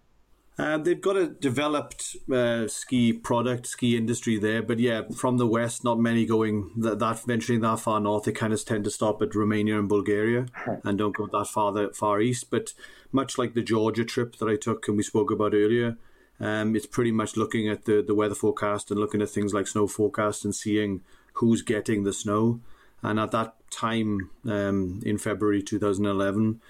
Uh, 0.59 0.77
they've 0.77 1.01
got 1.01 1.17
a 1.17 1.29
developed 1.29 2.17
uh, 2.33 2.67
ski 2.67 3.13
product, 3.13 3.65
ski 3.65 3.97
industry 3.97 4.37
there, 4.39 4.61
but 4.61 4.81
yeah, 4.81 5.03
from 5.17 5.39
the 5.39 5.47
west, 5.47 5.85
not 5.85 6.01
many 6.01 6.27
going 6.27 6.73
that, 6.77 6.99
that 6.99 7.21
venturing 7.25 7.61
that 7.61 7.79
far 7.79 8.01
north. 8.01 8.25
They 8.25 8.33
kind 8.33 8.53
of 8.53 8.65
tend 8.65 8.83
to 8.83 8.91
stop 8.91 9.23
at 9.23 9.37
Romania 9.37 9.79
and 9.79 9.89
Bulgaria 9.89 10.47
and 10.85 10.99
don't 10.99 11.17
go 11.17 11.29
that 11.29 11.47
far 11.47 11.73
that 11.75 11.95
far 11.95 12.21
east. 12.21 12.51
But 12.51 12.75
much 13.13 13.39
like 13.39 13.55
the 13.55 13.63
Georgia 13.63 14.05
trip 14.05 14.37
that 14.39 14.49
I 14.49 14.57
took 14.57 14.89
and 14.89 14.97
we 14.97 15.05
spoke 15.05 15.31
about 15.31 15.55
earlier, 15.55 15.97
um, 16.41 16.75
it's 16.75 16.87
pretty 16.87 17.13
much 17.13 17.37
looking 17.37 17.69
at 17.69 17.85
the 17.85 18.03
the 18.05 18.15
weather 18.15 18.35
forecast 18.35 18.91
and 18.91 18.99
looking 18.99 19.23
at 19.23 19.31
things 19.31 19.55
like 19.55 19.69
snow 19.69 19.87
forecast 19.87 20.45
and 20.45 20.55
seeing 20.55 21.03
who's 21.35 21.63
getting 21.63 22.03
the 22.03 22.13
snow. 22.13 22.61
And 23.03 23.19
at 23.21 23.31
that 23.33 23.55
time 23.71 24.31
um, 24.45 25.01
in 25.05 25.19
February 25.19 25.63
2011 25.63 26.61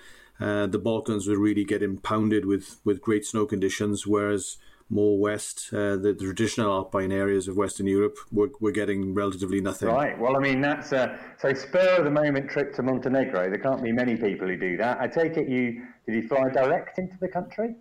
uh, 0.41 0.67
the 0.67 0.79
Balkans 0.79 1.27
were 1.27 1.39
really 1.39 1.65
getting 1.65 1.99
pounded 1.99 2.45
with, 2.45 2.81
with 2.85 3.01
great 3.01 3.25
snow 3.25 3.45
conditions, 3.45 4.07
whereas 4.07 4.57
more 4.91 5.19
west, 5.19 5.69
uh, 5.73 5.97
the, 5.97 6.17
traditional 6.19 6.73
alpine 6.73 7.13
areas 7.13 7.49
of 7.49 7.57
Western 7.57 7.87
Europe, 7.87 8.17
were, 8.31 8.51
were 8.61 8.71
getting 8.71 9.15
relatively 9.15 9.61
nothing. 9.61 9.89
Right. 9.89 10.19
Well, 10.19 10.37
I 10.37 10.41
mean, 10.41 10.61
that's 10.61 10.93
a 10.93 11.19
so 11.39 11.53
spur 11.53 11.97
of 11.99 12.05
the 12.05 12.11
moment 12.11 12.49
trip 12.49 12.75
to 12.77 12.83
Montenegro. 12.83 13.51
There 13.51 13.59
can't 13.59 13.83
be 13.83 13.93
many 13.93 14.17
people 14.17 14.49
who 14.49 14.57
do 14.57 14.77
that. 14.79 15.01
I 15.01 15.09
take 15.09 15.37
it 15.37 15.49
you 15.49 15.83
did 16.07 16.15
you 16.15 16.29
fly 16.29 16.49
direct 16.49 16.99
into 16.99 17.19
the 17.21 17.29
country? 17.29 17.75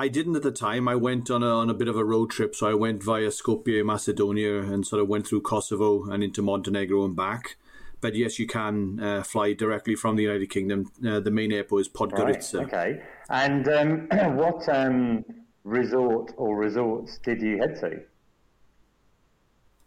I 0.00 0.08
didn't 0.08 0.36
at 0.36 0.42
the 0.42 0.50
time. 0.50 0.88
I 0.88 0.96
went 0.96 1.30
on 1.30 1.42
a, 1.42 1.48
on 1.48 1.68
a 1.68 1.74
bit 1.74 1.88
of 1.88 1.96
a 1.96 2.04
road 2.04 2.30
trip, 2.30 2.54
so 2.54 2.66
I 2.66 2.74
went 2.74 3.02
via 3.02 3.28
Skopje, 3.28 3.84
Macedonia, 3.84 4.60
and 4.60 4.86
sort 4.86 5.02
of 5.02 5.08
went 5.08 5.26
through 5.26 5.42
Kosovo 5.42 6.10
and 6.10 6.24
into 6.24 6.42
Montenegro 6.42 7.04
and 7.04 7.14
back 7.14 7.56
but 8.00 8.14
yes, 8.14 8.38
you 8.38 8.46
can 8.46 8.98
uh, 9.00 9.22
fly 9.22 9.52
directly 9.52 9.94
from 9.94 10.16
the 10.16 10.22
United 10.22 10.48
Kingdom. 10.50 10.90
Uh, 11.06 11.20
the 11.20 11.30
main 11.30 11.52
airport 11.52 11.82
is 11.82 11.88
Podgorica. 11.88 12.54
Right, 12.54 12.66
okay. 12.66 13.02
And 13.28 13.68
um, 13.68 14.08
what 14.36 14.68
um, 14.68 15.24
resort 15.64 16.32
or 16.36 16.56
resorts 16.56 17.18
did 17.18 17.42
you 17.42 17.58
head 17.58 17.76
to? 17.80 18.00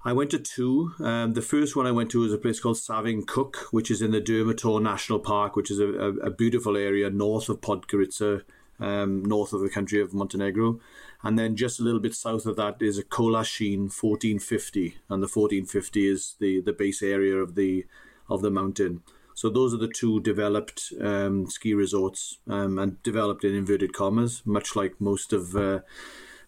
I 0.05 0.11
went 0.11 0.32
to 0.32 0.39
two. 0.39 0.91
Um, 0.99 1.34
the 1.34 1.41
first 1.41 1.76
one 1.76 1.88
I 1.88 1.91
went 1.91 2.11
to 2.11 2.20
was 2.20 2.34
a 2.34 2.38
place 2.38 2.59
called 2.59 2.78
Savin 2.78 3.26
Kuk, 3.26 3.68
which 3.72 3.89
is 3.89 4.01
in 4.01 4.11
the 4.11 4.20
Durmitor 4.20 4.82
National 4.82 5.20
Park, 5.20 5.55
which 5.55 5.72
is 5.72 5.80
a, 5.80 5.88
a, 5.88 6.09
a 6.18 6.30
beautiful 6.30 6.76
area 6.76 7.09
north 7.09 7.47
of 7.47 7.61
Podgorica, 7.61 8.43
um, 8.84 9.23
north 9.23 9.53
of 9.53 9.61
the 9.61 9.69
country 9.69 10.01
of 10.01 10.13
Montenegro. 10.13 10.79
And 11.23 11.39
then 11.39 11.55
just 11.55 11.79
a 11.79 11.84
little 11.84 12.01
bit 12.01 12.13
south 12.13 12.45
of 12.45 12.57
that 12.57 12.81
is 12.81 12.97
a 12.97 13.03
Kolašin 13.03 13.84
1450, 13.84 14.97
and 15.09 15.23
the 15.23 15.27
1450 15.27 16.07
is 16.07 16.36
the, 16.39 16.59
the 16.61 16.73
base 16.73 17.01
area 17.01 17.36
of 17.38 17.55
the 17.55 17.86
of 18.29 18.41
the 18.41 18.51
mountain. 18.51 19.03
So 19.36 19.49
those 19.49 19.73
are 19.73 19.77
the 19.77 19.88
two 19.88 20.19
developed 20.19 20.93
um, 21.01 21.49
ski 21.49 21.73
resorts, 21.73 22.39
um, 22.47 22.77
and 22.77 23.01
developed 23.03 23.43
in 23.43 23.55
inverted 23.55 23.93
commas, 23.93 24.41
much 24.45 24.75
like 24.75 24.99
most 24.99 25.34
of 25.34 25.55
uh, 25.55 25.79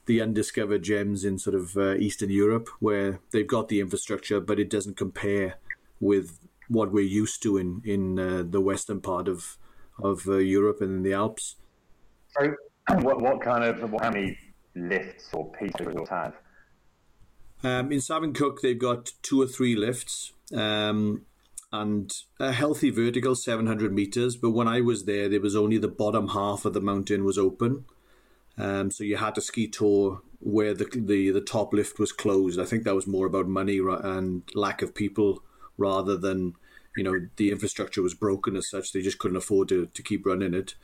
the 0.06 0.22
undiscovered 0.22 0.84
gems 0.84 1.26
in 1.26 1.40
sort 1.40 1.56
of 1.56 1.78
uh, 1.78 1.96
Eastern 1.96 2.30
Europe, 2.30 2.70
where 2.80 3.20
they've 3.32 3.48
got 3.48 3.70
the 3.70 3.80
infrastructure, 3.80 4.40
but 4.40 4.60
it 4.60 4.70
doesn't 4.70 4.98
compare 4.98 5.56
with 6.00 6.40
what 6.68 6.92
we're 6.92 7.06
used 7.06 7.42
to 7.44 7.58
in 7.58 7.82
in 7.86 8.20
uh, 8.20 8.44
the 8.46 8.62
western 8.62 9.00
part 9.00 9.28
of 9.28 9.58
of 9.98 10.28
uh, 10.28 10.38
Europe 10.38 10.82
and 10.82 10.98
in 10.98 11.04
the 11.04 11.14
Alps. 11.14 11.56
So, 12.38 12.54
what 13.02 13.22
what 13.22 13.42
kind 13.42 13.64
of 13.64 13.80
how 14.02 14.12
many 14.12 14.38
lifts 14.76 15.30
or 15.34 15.52
pieces 15.52 15.86
resorts 15.86 16.10
have? 16.10 16.34
Um, 17.64 17.92
in 17.92 18.02
Savin 18.02 18.34
Kuk, 18.34 18.62
they've 18.62 18.78
got 18.78 19.12
two 19.24 19.42
or 19.42 19.48
three 19.48 19.76
lifts 19.76 20.34
um, 20.54 21.24
and 21.72 22.12
a 22.40 22.52
healthy 22.52 22.92
vertical, 22.92 23.36
700 23.36 23.92
meters. 23.92 24.36
But 24.36 24.52
when 24.52 24.68
I 24.68 24.82
was 24.82 25.06
there, 25.06 25.30
there 25.30 25.42
was 25.42 25.56
only 25.56 25.78
the 25.78 25.88
bottom 25.88 26.30
half 26.30 26.66
of 26.66 26.74
the 26.74 26.82
mountain 26.82 27.26
was 27.26 27.38
open. 27.38 27.86
Um, 28.58 28.92
so 28.92 29.04
you 29.04 29.18
had 29.18 29.36
to 29.36 29.42
ski 29.42 29.68
tour 29.68 30.22
where 30.40 30.74
the, 30.74 30.86
the, 30.94 31.32
the 31.32 31.42
top 31.42 31.74
lift 31.74 31.98
was 31.98 32.12
closed. 32.12 32.60
I 32.60 32.66
think 32.66 32.84
that 32.84 32.96
was 32.96 33.08
more 33.08 33.26
about 33.26 33.48
money 33.48 33.80
and 33.80 34.44
lack 34.54 34.82
of 34.82 34.94
people 34.94 35.44
rather 35.78 36.16
than, 36.16 36.54
you 36.96 37.04
know, 37.04 37.28
the 37.38 37.52
infrastructure 37.52 38.02
was 38.02 38.14
broken 38.14 38.56
as 38.56 38.70
such. 38.70 38.92
They 38.92 39.02
just 39.02 39.18
couldn't 39.18 39.38
afford 39.38 39.70
to, 39.70 39.88
to 39.88 40.04
keep 40.04 40.26
running 40.26 40.54
it. 40.54 40.76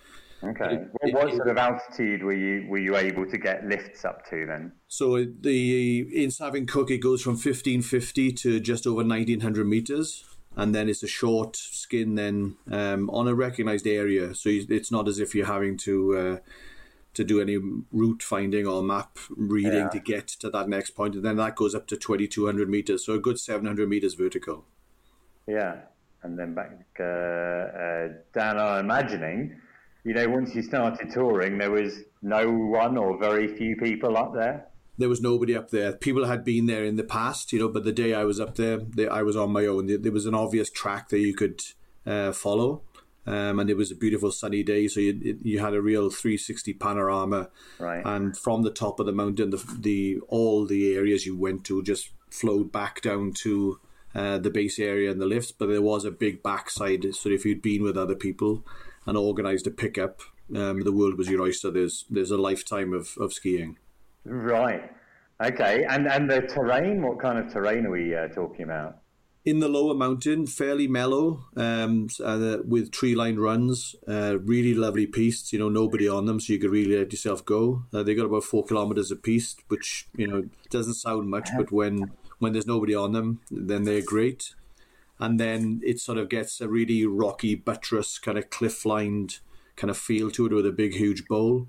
Okay. 0.43 0.85
It, 1.01 1.13
what, 1.13 1.35
sort 1.35 1.49
of 1.49 1.57
altitude 1.57 2.23
were 2.23 2.33
you 2.33 2.67
were 2.67 2.79
you 2.79 2.95
able 2.95 3.25
to 3.29 3.37
get 3.37 3.65
lifts 3.65 4.03
up 4.05 4.27
to 4.29 4.45
then? 4.45 4.71
So 4.87 5.23
the 5.23 6.07
in 6.13 6.31
Savin 6.31 6.65
Kuk 6.65 6.89
it 6.89 6.97
goes 6.97 7.21
from 7.21 7.37
fifteen 7.37 7.81
fifty 7.81 8.31
to 8.33 8.59
just 8.59 8.87
over 8.87 9.03
nineteen 9.03 9.41
hundred 9.41 9.67
meters, 9.67 10.23
and 10.55 10.73
then 10.73 10.89
it's 10.89 11.03
a 11.03 11.07
short 11.07 11.55
skin 11.55 12.15
then 12.15 12.57
um, 12.71 13.09
on 13.11 13.27
a 13.27 13.35
recognized 13.35 13.85
area. 13.85 14.33
So 14.33 14.49
it's 14.49 14.91
not 14.91 15.07
as 15.07 15.19
if 15.19 15.35
you're 15.35 15.45
having 15.45 15.77
to. 15.79 16.17
Uh, 16.17 16.37
to 17.13 17.25
do 17.25 17.41
any 17.41 17.57
route 17.91 18.23
finding 18.23 18.65
or 18.65 18.81
map 18.81 19.17
reading 19.35 19.73
yeah. 19.73 19.89
to 19.89 19.99
get 19.99 20.29
to 20.29 20.49
that 20.49 20.69
next 20.69 20.91
point, 20.91 21.13
and 21.13 21.25
then 21.25 21.35
that 21.35 21.57
goes 21.57 21.75
up 21.75 21.85
to 21.87 21.97
2,200 21.97 22.69
meters, 22.69 23.05
so 23.05 23.11
a 23.11 23.19
good 23.19 23.37
700 23.37 23.89
meters 23.89 24.13
vertical. 24.13 24.63
Yeah, 25.45 25.79
and 26.23 26.39
then 26.39 26.53
back 26.53 26.71
uh, 26.99 27.03
uh, 27.03 28.07
down. 28.33 28.57
I'm 28.57 28.85
imagining 28.85 29.59
you 30.03 30.13
know, 30.13 30.29
once 30.29 30.55
you 30.55 30.61
started 30.61 31.11
touring, 31.11 31.57
there 31.57 31.71
was 31.71 31.99
no 32.21 32.49
one 32.51 32.97
or 32.97 33.17
very 33.17 33.55
few 33.55 33.75
people 33.75 34.17
up 34.17 34.33
there. 34.33 34.67
There 34.97 35.09
was 35.09 35.21
nobody 35.21 35.55
up 35.55 35.69
there. 35.71 35.93
People 35.93 36.25
had 36.25 36.43
been 36.43 36.65
there 36.65 36.83
in 36.83 36.95
the 36.95 37.03
past, 37.03 37.53
you 37.53 37.59
know, 37.59 37.69
but 37.69 37.83
the 37.83 37.91
day 37.91 38.13
I 38.13 38.23
was 38.23 38.39
up 38.39 38.55
there, 38.55 38.77
they, 38.77 39.07
I 39.07 39.21
was 39.21 39.35
on 39.35 39.51
my 39.51 39.65
own. 39.65 39.87
There 40.01 40.11
was 40.11 40.25
an 40.25 40.35
obvious 40.35 40.69
track 40.69 41.09
that 41.09 41.19
you 41.19 41.33
could 41.33 41.61
uh, 42.05 42.31
follow. 42.31 42.83
Um, 43.25 43.59
and 43.59 43.69
it 43.69 43.77
was 43.77 43.91
a 43.91 43.95
beautiful 43.95 44.31
sunny 44.31 44.63
day, 44.63 44.87
so 44.87 44.99
you 44.99 45.37
you 45.43 45.59
had 45.59 45.75
a 45.75 45.81
real 45.81 46.09
360 46.09 46.73
panorama. 46.73 47.49
Right. 47.77 48.01
And 48.03 48.35
from 48.35 48.63
the 48.63 48.71
top 48.71 48.99
of 48.99 49.05
the 49.05 49.11
mountain, 49.11 49.51
the, 49.51 49.63
the 49.79 50.19
all 50.27 50.65
the 50.65 50.95
areas 50.95 51.25
you 51.25 51.37
went 51.37 51.63
to 51.65 51.83
just 51.83 52.09
flowed 52.31 52.71
back 52.71 53.01
down 53.01 53.33
to 53.43 53.79
uh, 54.15 54.39
the 54.39 54.49
base 54.49 54.79
area 54.79 55.11
and 55.11 55.21
the 55.21 55.27
lifts. 55.27 55.51
But 55.51 55.67
there 55.67 55.83
was 55.83 56.03
a 56.03 56.11
big 56.11 56.41
backside, 56.41 57.13
so 57.13 57.29
if 57.29 57.45
you'd 57.45 57.61
been 57.61 57.83
with 57.83 57.95
other 57.95 58.15
people, 58.15 58.65
and 59.05 59.17
organised 59.17 59.67
a 59.67 59.71
pickup, 59.71 60.21
um, 60.55 60.81
the 60.81 60.91
world 60.91 61.17
was 61.17 61.29
your 61.29 61.41
oyster. 61.41 61.71
There's 61.71 62.05
there's 62.09 62.31
a 62.31 62.37
lifetime 62.37 62.93
of, 62.93 63.15
of 63.19 63.33
skiing. 63.33 63.77
Right. 64.25 64.91
Okay. 65.41 65.85
And 65.89 66.07
and 66.07 66.29
the 66.29 66.41
terrain. 66.41 67.01
What 67.01 67.19
kind 67.19 67.39
of 67.39 67.51
terrain 67.51 67.85
are 67.85 67.91
we 67.91 68.15
uh, 68.15 68.27
talking 68.27 68.63
about? 68.63 68.97
In 69.43 69.59
the 69.59 69.67
lower 69.67 69.95
mountain, 69.95 70.45
fairly 70.45 70.87
mellow, 70.87 71.45
um, 71.57 72.09
uh, 72.23 72.57
with 72.63 72.91
tree 72.91 73.15
lined 73.15 73.41
runs. 73.41 73.95
Uh, 74.07 74.37
really 74.43 74.75
lovely 74.75 75.07
pistes. 75.07 75.51
You 75.51 75.57
know, 75.57 75.69
nobody 75.69 76.07
on 76.07 76.25
them, 76.25 76.39
so 76.39 76.53
you 76.53 76.59
could 76.59 76.69
really 76.69 76.95
let 76.95 77.11
yourself 77.11 77.43
go. 77.43 77.85
Uh, 77.91 78.03
they 78.03 78.13
got 78.13 78.27
about 78.27 78.43
four 78.43 78.63
kilometers 78.63 79.09
a 79.09 79.15
piste, 79.15 79.63
which 79.67 80.07
you 80.15 80.27
know 80.27 80.43
doesn't 80.69 80.93
sound 80.95 81.29
much, 81.29 81.49
but 81.57 81.71
when 81.71 82.11
when 82.37 82.53
there's 82.53 82.67
nobody 82.67 82.93
on 82.93 83.13
them, 83.13 83.39
then 83.49 83.83
they're 83.83 84.01
great 84.01 84.53
and 85.21 85.39
then 85.39 85.79
it 85.83 85.99
sort 85.99 86.17
of 86.17 86.27
gets 86.27 86.59
a 86.59 86.67
really 86.67 87.05
rocky 87.05 87.55
buttress 87.55 88.17
kind 88.19 88.37
of 88.37 88.49
cliff 88.49 88.85
lined 88.85 89.39
kind 89.75 89.89
of 89.89 89.97
feel 89.97 90.29
to 90.31 90.45
it 90.47 90.51
with 90.51 90.65
a 90.65 90.71
big 90.71 90.93
huge 90.93 91.25
bowl 91.27 91.67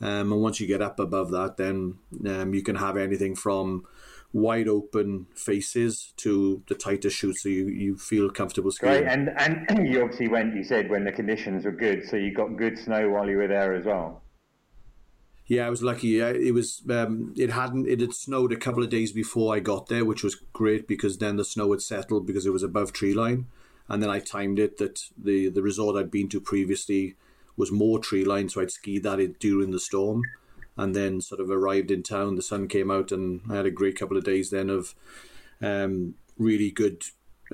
um, 0.00 0.32
and 0.32 0.42
once 0.42 0.58
you 0.58 0.66
get 0.66 0.82
up 0.82 0.98
above 0.98 1.30
that 1.30 1.56
then 1.56 1.98
um, 2.26 2.54
you 2.54 2.62
can 2.62 2.76
have 2.76 2.96
anything 2.96 3.36
from 3.36 3.86
wide 4.32 4.66
open 4.66 5.26
faces 5.34 6.12
to 6.16 6.62
the 6.66 6.74
tighter 6.74 7.08
shoots 7.08 7.44
so 7.44 7.48
you, 7.48 7.68
you 7.68 7.96
feel 7.96 8.28
comfortable 8.28 8.72
skiing. 8.72 8.92
Great, 8.92 9.06
and 9.06 9.30
and 9.38 9.88
you 9.88 10.02
obviously 10.02 10.28
went. 10.28 10.54
You 10.56 10.64
said 10.64 10.90
when 10.90 11.04
the 11.04 11.12
conditions 11.12 11.64
were 11.64 11.72
good, 11.72 12.04
so 12.06 12.16
you 12.16 12.34
got 12.34 12.56
good 12.56 12.76
snow 12.76 13.08
while 13.10 13.30
you 13.30 13.36
were 13.36 13.46
there 13.46 13.74
as 13.74 13.86
well. 13.86 14.23
Yeah, 15.46 15.66
I 15.66 15.70
was 15.70 15.82
lucky. 15.82 16.20
It 16.20 16.54
was 16.54 16.82
um, 16.88 17.34
it 17.36 17.50
hadn't 17.50 17.86
it 17.86 18.00
had 18.00 18.14
snowed 18.14 18.52
a 18.52 18.56
couple 18.56 18.82
of 18.82 18.88
days 18.88 19.12
before 19.12 19.54
I 19.54 19.60
got 19.60 19.88
there, 19.88 20.04
which 20.04 20.24
was 20.24 20.36
great 20.54 20.88
because 20.88 21.18
then 21.18 21.36
the 21.36 21.44
snow 21.44 21.70
had 21.72 21.82
settled 21.82 22.26
because 22.26 22.46
it 22.46 22.52
was 22.52 22.62
above 22.62 22.92
tree 22.92 23.12
line, 23.12 23.46
and 23.88 24.02
then 24.02 24.08
I 24.08 24.20
timed 24.20 24.58
it 24.58 24.78
that 24.78 25.02
the 25.22 25.50
the 25.50 25.62
resort 25.62 25.96
I'd 25.96 26.10
been 26.10 26.30
to 26.30 26.40
previously 26.40 27.16
was 27.56 27.70
more 27.70 27.98
tree 27.98 28.24
line, 28.24 28.48
so 28.48 28.62
I'd 28.62 28.70
skied 28.70 29.02
that 29.02 29.38
during 29.38 29.70
the 29.70 29.78
storm, 29.78 30.22
and 30.78 30.96
then 30.96 31.20
sort 31.20 31.42
of 31.42 31.50
arrived 31.50 31.90
in 31.90 32.02
town. 32.02 32.36
The 32.36 32.42
sun 32.42 32.66
came 32.66 32.90
out, 32.90 33.12
and 33.12 33.42
I 33.50 33.56
had 33.56 33.66
a 33.66 33.70
great 33.70 33.98
couple 33.98 34.16
of 34.16 34.24
days 34.24 34.48
then 34.48 34.70
of 34.70 34.94
um, 35.60 36.14
really 36.38 36.70
good 36.70 37.04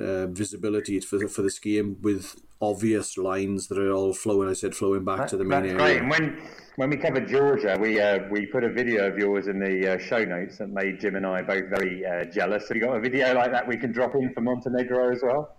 uh, 0.01 0.27
visibility 0.27 0.99
for 1.01 1.29
for 1.29 1.43
the 1.43 1.51
skiing 1.51 1.97
with 2.03 2.37
obvious 2.61 3.17
lines 3.17 3.69
that 3.69 3.79
are 3.79 3.93
all 3.93 4.13
flowing. 4.13 4.49
I 4.49 4.53
said 4.55 4.75
flowing 4.75 5.05
back 5.05 5.27
to 5.29 5.37
the 5.37 5.45
main 5.45 5.63
That's 5.63 5.73
area. 5.81 5.85
great. 5.85 6.01
And 6.03 6.11
when 6.11 6.43
when 6.77 6.91
we 6.91 6.97
covered 6.97 7.29
Georgia, 7.29 7.77
we 7.81 8.01
uh, 8.01 8.21
we 8.31 8.47
put 8.47 8.65
a 8.65 8.71
video 8.71 9.07
of 9.09 9.19
yours 9.19 9.47
in 9.47 9.59
the 9.61 9.95
uh, 9.95 9.99
show 9.99 10.25
notes 10.25 10.59
that 10.59 10.69
made 10.69 11.01
Jim 11.01 11.17
and 11.17 11.27
I 11.27 11.43
both 11.43 11.65
very 11.69 12.05
uh, 12.07 12.25
jealous. 12.25 12.69
Have 12.69 12.77
you 12.77 12.83
got 12.85 12.97
a 12.97 13.01
video 13.01 13.35
like 13.35 13.51
that 13.53 13.67
we 13.69 13.77
can 13.77 13.93
drop 13.93 14.15
in 14.15 14.33
for 14.35 14.41
Montenegro 14.41 15.13
as 15.13 15.21
well? 15.23 15.57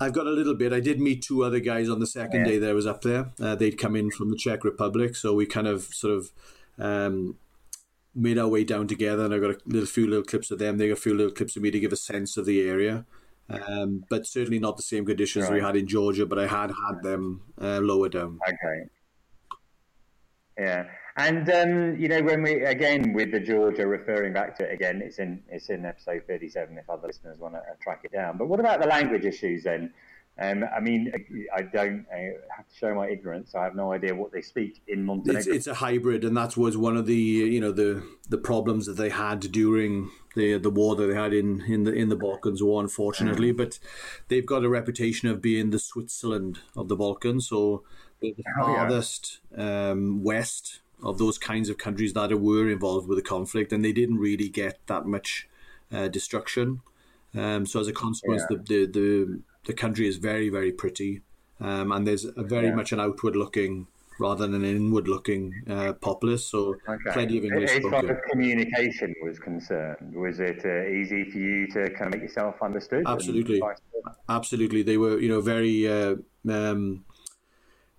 I've 0.00 0.12
got 0.12 0.26
a 0.26 0.30
little 0.30 0.54
bit. 0.54 0.72
I 0.72 0.80
did 0.80 1.00
meet 1.00 1.22
two 1.22 1.44
other 1.44 1.60
guys 1.60 1.88
on 1.88 2.00
the 2.00 2.06
second 2.08 2.40
Yeah. 2.40 2.46
day 2.52 2.58
that 2.58 2.70
I 2.70 2.72
was 2.72 2.86
up 2.88 3.02
there. 3.02 3.30
Uh, 3.40 3.54
they'd 3.54 3.78
come 3.78 3.94
in 3.94 4.10
from 4.10 4.30
the 4.30 4.36
Czech 4.36 4.64
Republic, 4.64 5.14
so 5.14 5.32
we 5.32 5.46
kind 5.46 5.68
of 5.68 5.82
sort 5.84 6.14
of 6.16 6.30
um, 6.78 7.36
made 8.14 8.38
our 8.38 8.48
way 8.48 8.64
down 8.64 8.86
together. 8.86 9.24
And 9.24 9.34
I 9.34 9.38
got 9.38 9.50
a 9.50 9.58
little 9.66 9.86
few 9.86 10.06
little 10.06 10.24
clips 10.24 10.50
of 10.50 10.58
them. 10.58 10.78
They 10.78 10.88
got 10.88 10.98
a 10.98 11.00
few 11.00 11.14
little 11.14 11.32
clips 11.32 11.56
of 11.56 11.62
me 11.62 11.70
to 11.70 11.80
give 11.80 11.92
a 11.92 11.96
sense 11.96 12.36
of 12.36 12.46
the 12.46 12.68
area. 12.68 13.06
Um, 13.48 14.04
but 14.08 14.26
certainly 14.26 14.58
not 14.58 14.76
the 14.76 14.82
same 14.82 15.04
conditions 15.04 15.50
we 15.50 15.60
had 15.60 15.76
in 15.76 15.86
Georgia. 15.86 16.26
But 16.26 16.38
I 16.38 16.46
had 16.46 16.70
had 16.70 17.02
them 17.02 17.42
uh, 17.60 17.80
lower 17.80 18.08
down. 18.08 18.38
Okay. 18.48 18.88
Yeah, 20.58 20.84
and 21.16 21.48
um, 21.50 21.96
you 21.96 22.08
know 22.08 22.22
when 22.22 22.42
we 22.42 22.62
again 22.64 23.14
with 23.14 23.32
the 23.32 23.40
Georgia 23.40 23.86
referring 23.86 24.34
back 24.34 24.54
to 24.58 24.64
it 24.64 24.74
again, 24.74 25.00
it's 25.02 25.18
in 25.18 25.42
it's 25.48 25.70
in 25.70 25.86
episode 25.86 26.24
thirty-seven. 26.28 26.76
If 26.76 26.90
other 26.90 27.06
listeners 27.06 27.38
want 27.38 27.54
to 27.54 27.60
uh, 27.60 27.74
track 27.80 28.02
it 28.04 28.12
down, 28.12 28.36
but 28.36 28.48
what 28.48 28.60
about 28.60 28.80
the 28.80 28.86
language 28.86 29.24
issues 29.24 29.64
then? 29.64 29.94
Um, 30.38 30.64
I 30.64 30.80
mean, 30.80 31.12
I 31.54 31.62
don't 31.62 32.06
I 32.12 32.32
have 32.56 32.66
to 32.68 32.74
show 32.74 32.94
my 32.94 33.08
ignorance. 33.08 33.54
I 33.54 33.64
have 33.64 33.74
no 33.74 33.92
idea 33.92 34.14
what 34.14 34.32
they 34.32 34.40
speak 34.42 34.82
in 34.88 35.04
Montenegro. 35.04 35.38
It's, 35.38 35.46
it's 35.46 35.66
a 35.66 35.74
hybrid, 35.74 36.24
and 36.24 36.36
that 36.36 36.56
was 36.56 36.76
one 36.76 36.96
of 36.96 37.06
the 37.06 37.14
you 37.14 37.60
know 37.60 37.72
the 37.72 38.02
the 38.28 38.38
problems 38.38 38.86
that 38.86 38.94
they 38.94 39.10
had 39.10 39.40
during 39.40 40.10
the 40.34 40.56
the 40.58 40.70
war 40.70 40.96
that 40.96 41.06
they 41.06 41.14
had 41.14 41.34
in 41.34 41.60
in 41.62 41.84
the 41.84 41.92
in 41.92 42.08
the 42.08 42.16
Balkans 42.16 42.62
war, 42.62 42.80
unfortunately. 42.80 43.52
But 43.52 43.78
they've 44.28 44.46
got 44.46 44.64
a 44.64 44.68
reputation 44.70 45.28
of 45.28 45.42
being 45.42 45.70
the 45.70 45.78
Switzerland 45.78 46.60
of 46.76 46.88
the 46.88 46.96
Balkans, 46.96 47.48
so 47.48 47.84
they're 48.20 48.32
the 48.36 48.44
Oh, 48.58 48.68
yeah. 48.68 48.88
farthest 48.88 49.40
um, 49.56 50.22
west 50.22 50.80
of 51.02 51.18
those 51.18 51.36
kinds 51.38 51.68
of 51.68 51.78
countries 51.78 52.12
that 52.14 52.30
were 52.40 52.70
involved 52.70 53.06
with 53.08 53.18
the 53.18 53.22
conflict, 53.22 53.72
and 53.72 53.84
they 53.84 53.92
didn't 53.92 54.18
really 54.18 54.48
get 54.48 54.78
that 54.86 55.04
much 55.04 55.48
uh, 55.90 56.08
destruction. 56.08 56.80
Um, 57.34 57.66
so 57.66 57.80
as 57.80 57.88
a 57.88 57.92
consequence, 57.92 58.44
the, 58.46 58.56
the 58.56 58.86
the 58.86 59.42
the 59.66 59.74
country 59.74 60.06
is 60.08 60.16
very 60.18 60.48
very 60.48 60.72
pretty, 60.72 61.22
um, 61.60 61.92
and 61.92 62.06
there's 62.06 62.24
a 62.24 62.42
very 62.42 62.70
Yeah. 62.70 62.72
much 62.72 62.92
an 62.92 63.00
outward 63.00 63.36
looking 63.36 63.88
rather 64.18 64.46
than 64.46 64.54
an 64.54 64.64
inward 64.64 65.08
looking 65.08 65.64
uh, 65.68 65.92
populace. 65.94 66.46
So 66.46 66.80
Okay. 66.88 67.10
plenty 67.10 67.38
of 67.38 67.44
English 67.44 67.76
As 67.76 67.86
far 67.90 68.02
as 68.10 68.18
communication 68.30 69.14
was 69.22 69.38
concerned, 69.38 70.14
was 70.14 70.40
it 70.40 70.64
uh, 70.64 70.86
easy 70.88 71.24
for 71.30 71.38
you 71.38 71.66
to 71.68 71.90
kind 71.90 72.12
of 72.14 72.20
make 72.20 72.22
yourself 72.22 72.56
understood? 72.62 73.06
Absolutely. 73.06 73.68
Absolutely, 74.28 74.82
they 74.82 74.96
were 74.96 75.18
you 75.20 75.28
know 75.28 75.40
very 75.40 75.86
uh, 75.88 76.16
um, 76.48 77.04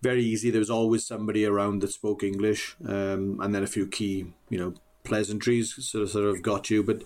very 0.01 0.23
easy. 0.23 0.49
There 0.51 0.59
was 0.59 0.69
always 0.69 1.05
somebody 1.07 1.45
around 1.45 1.81
that 1.81 1.89
spoke 1.89 2.23
English, 2.23 2.75
um, 2.85 3.39
and 3.41 3.55
then 3.55 3.63
a 3.63 3.67
few 3.67 3.87
key 3.87 4.33
you 4.49 4.57
know 4.59 4.75
pleasantries 5.03 5.73
sort 5.85 6.03
of, 6.03 6.09
sort 6.09 6.25
of 6.25 6.41
got 6.41 6.69
you. 6.69 6.83
But 6.83 7.03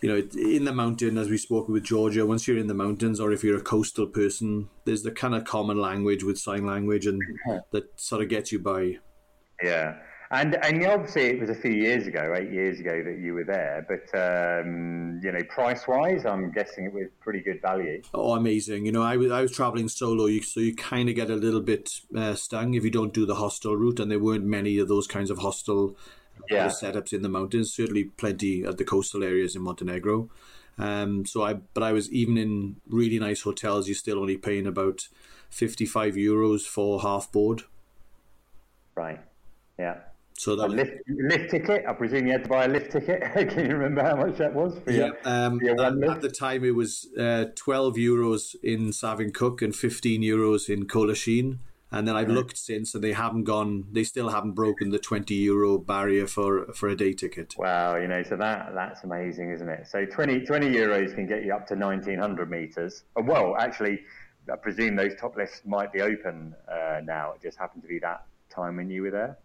you 0.00 0.08
know 0.08 0.28
in 0.38 0.64
the 0.64 0.72
mountain, 0.72 1.18
as 1.18 1.28
we 1.28 1.38
spoke 1.38 1.68
with 1.68 1.84
Georgia, 1.84 2.26
once 2.26 2.46
you're 2.46 2.58
in 2.58 2.68
the 2.68 2.74
mountains, 2.74 3.20
or 3.20 3.32
if 3.32 3.42
you're 3.44 3.58
a 3.58 3.62
coastal 3.62 4.06
person, 4.06 4.68
there's 4.84 5.02
the 5.02 5.10
kind 5.10 5.34
of 5.34 5.44
common 5.44 5.78
language 5.78 6.24
with 6.24 6.38
sign 6.38 6.66
language, 6.66 7.06
and 7.06 7.20
that 7.72 8.00
sort 8.00 8.22
of 8.22 8.28
gets 8.28 8.52
you 8.52 8.58
by. 8.58 8.98
Yeah, 9.62 9.96
and 10.30 10.54
and 10.64 10.86
obviously 10.86 11.22
it 11.22 11.40
was 11.40 11.50
a 11.50 11.54
few 11.54 11.72
years 11.72 12.06
ago, 12.06 12.34
eight 12.36 12.52
years 12.52 12.78
ago 12.78 13.02
that 13.02 13.18
you 13.18 13.34
were 13.34 13.44
there. 13.44 13.84
But 13.88 14.16
um, 14.16 15.20
you 15.22 15.32
know, 15.32 15.42
price 15.48 15.88
wise, 15.88 16.24
I'm 16.24 16.52
guessing 16.52 16.84
it 16.84 16.92
was 16.92 17.08
pretty 17.20 17.40
good 17.40 17.60
value. 17.60 18.00
Oh, 18.14 18.34
amazing! 18.34 18.86
You 18.86 18.92
know, 18.92 19.02
I 19.02 19.16
was 19.16 19.32
I 19.32 19.42
was 19.42 19.52
traveling 19.52 19.88
solo, 19.88 20.28
so 20.40 20.60
you 20.60 20.74
kind 20.74 21.08
of 21.08 21.16
get 21.16 21.30
a 21.30 21.36
little 21.36 21.60
bit 21.60 21.90
uh, 22.16 22.34
stung 22.36 22.74
if 22.74 22.84
you 22.84 22.90
don't 22.90 23.12
do 23.12 23.26
the 23.26 23.34
hostel 23.34 23.76
route, 23.76 23.98
and 23.98 24.10
there 24.10 24.20
weren't 24.20 24.44
many 24.44 24.78
of 24.78 24.86
those 24.88 25.08
kinds 25.08 25.30
of 25.30 25.38
hostel 25.38 25.96
Yeah. 26.48 26.68
setups 26.68 27.12
in 27.12 27.22
the 27.22 27.28
mountains. 27.28 27.72
Certainly, 27.74 28.04
plenty 28.16 28.64
at 28.64 28.78
the 28.78 28.84
coastal 28.84 29.24
areas 29.24 29.56
in 29.56 29.62
Montenegro. 29.62 30.30
Um, 30.78 31.26
so 31.26 31.42
I, 31.42 31.54
but 31.54 31.82
I 31.82 31.92
was 31.92 32.10
even 32.10 32.38
in 32.38 32.76
really 32.88 33.18
nice 33.18 33.42
hotels. 33.42 33.86
You're 33.86 33.94
still 33.94 34.18
only 34.18 34.36
paying 34.36 34.66
about 34.66 35.08
fifty-five 35.50 36.14
euros 36.14 36.62
for 36.62 37.02
half 37.02 37.30
board. 37.30 37.64
Right. 38.94 39.20
Yeah. 39.78 39.96
So 40.40 40.56
that 40.56 40.68
was, 40.68 40.76
lift, 40.76 40.92
lift 41.06 41.50
ticket. 41.50 41.84
I 41.86 41.92
presume 41.92 42.26
you 42.26 42.32
had 42.32 42.44
to 42.44 42.48
buy 42.48 42.64
a 42.64 42.68
lift 42.68 42.92
ticket. 42.92 43.20
Can 43.50 43.66
you 43.66 43.76
remember 43.76 44.02
how 44.02 44.16
much 44.16 44.38
that 44.38 44.54
was 44.54 44.78
for 44.78 44.90
yeah. 44.90 45.08
your, 45.08 45.16
Um, 45.24 45.58
for 45.58 45.66
your 45.66 46.10
at, 46.10 46.22
the 46.22 46.30
time, 46.30 46.64
it 46.64 46.74
was 46.74 47.08
uh, 47.18 47.46
twelve 47.54 47.96
euros 47.96 48.56
in 48.62 48.94
Savin 48.94 49.32
Kuk 49.32 49.60
and 49.60 49.76
fifteen 49.76 50.22
euros 50.22 50.70
in 50.70 50.86
Kolašin. 50.86 51.58
And 51.92 52.06
then 52.06 52.14
I've 52.14 52.28
looked 52.28 52.56
since, 52.56 52.94
and 52.94 53.02
they 53.02 53.12
haven't 53.12 53.44
gone. 53.44 53.84
They 53.90 54.04
still 54.04 54.28
haven't 54.28 54.52
broken 54.52 54.90
the 54.90 54.98
twenty 55.00 55.34
euro 55.34 55.76
barrier 55.78 56.26
for 56.28 56.66
for 56.72 56.88
a 56.88 56.96
day 56.96 57.12
ticket. 57.12 57.54
Wow, 57.58 57.96
you 57.96 58.06
know, 58.06 58.22
so 58.22 58.36
that 58.36 58.74
that's 58.74 59.02
amazing, 59.02 59.50
isn't 59.50 59.68
it? 59.68 59.88
So 59.88 60.06
20, 60.06 60.40
20 60.46 60.68
euros 60.68 61.14
can 61.14 61.26
get 61.26 61.44
you 61.44 61.52
up 61.52 61.66
to 61.66 61.74
1900 61.74 62.48
meters. 62.48 63.02
Uh, 63.18 63.22
Well, 63.22 63.56
actually, 63.58 64.02
I 64.52 64.56
presume 64.56 64.94
those 64.94 65.16
top 65.16 65.36
lifts 65.36 65.62
might 65.64 65.92
be 65.92 66.00
open 66.00 66.54
uh, 66.70 67.00
now. 67.04 67.32
It 67.32 67.42
just 67.42 67.58
happened 67.58 67.82
to 67.82 67.88
be 67.88 67.98
that 68.00 68.24
time 68.50 68.76
when 68.76 68.88
you 68.88 69.02
were 69.02 69.10
there. 69.10 69.38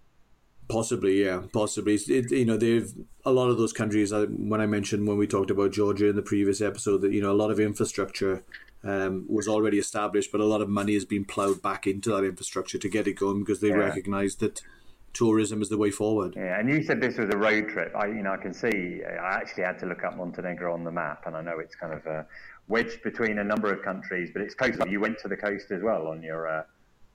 Possibly, 0.67 1.23
yeah, 1.23 1.43
possibly. 1.53 1.95
It, 1.95 2.31
you 2.31 2.45
know, 2.45 2.57
they've 2.57 2.91
a 3.23 3.31
lot 3.31 3.49
of 3.49 3.57
those 3.57 3.73
countries. 3.73 4.11
uh, 4.13 4.25
When 4.27 4.61
I 4.61 4.65
mentioned 4.65 5.07
when 5.07 5.17
we 5.17 5.27
talked 5.27 5.51
about 5.51 5.71
Georgia 5.71 6.07
in 6.09 6.15
the 6.15 6.21
previous 6.23 6.61
episode, 6.61 7.01
that 7.01 7.11
you 7.11 7.21
know 7.21 7.31
a 7.31 7.37
lot 7.43 7.51
of 7.51 7.59
infrastructure 7.59 8.43
um, 8.85 9.25
was 9.27 9.47
already 9.47 9.79
established, 9.79 10.31
but 10.31 10.39
a 10.39 10.45
lot 10.45 10.61
of 10.61 10.69
money 10.69 10.93
has 10.93 11.05
been 11.05 11.25
ploughed 11.25 11.61
back 11.61 11.87
into 11.87 12.11
that 12.11 12.23
infrastructure 12.23 12.77
to 12.77 12.87
get 12.87 13.07
it 13.07 13.13
going 13.13 13.39
because 13.39 13.59
they 13.59 13.69
Yeah. 13.69 13.77
recognise 13.77 14.35
that 14.35 14.61
tourism 15.11 15.61
is 15.61 15.69
the 15.69 15.77
way 15.77 15.89
forward. 15.89 16.35
Yeah, 16.35 16.59
and 16.59 16.69
you 16.69 16.83
said 16.83 17.01
this 17.01 17.17
was 17.17 17.29
a 17.29 17.37
road 17.37 17.69
trip. 17.69 17.93
I, 17.95 18.07
you 18.07 18.21
know, 18.21 18.33
I 18.33 18.37
can 18.37 18.53
see. 18.53 19.01
I 19.03 19.35
actually 19.35 19.63
had 19.63 19.79
to 19.79 19.85
look 19.87 20.03
up 20.03 20.15
Montenegro 20.15 20.71
on 20.73 20.83
the 20.83 20.91
map, 20.91 21.23
and 21.25 21.35
I 21.35 21.41
know 21.41 21.57
it's 21.57 21.75
kind 21.75 21.93
of 21.93 22.05
uh, 22.05 22.23
wedged 22.67 23.01
between 23.01 23.39
a 23.39 23.43
number 23.43 23.73
of 23.73 23.81
countries, 23.81 24.29
but 24.31 24.41
it's 24.41 24.53
coastal. 24.53 24.87
You 24.87 24.99
went 24.99 25.17
to 25.19 25.27
the 25.27 25.37
coast 25.37 25.71
as 25.71 25.81
well 25.81 26.07
on 26.07 26.21
your 26.21 26.47
uh, 26.47 26.63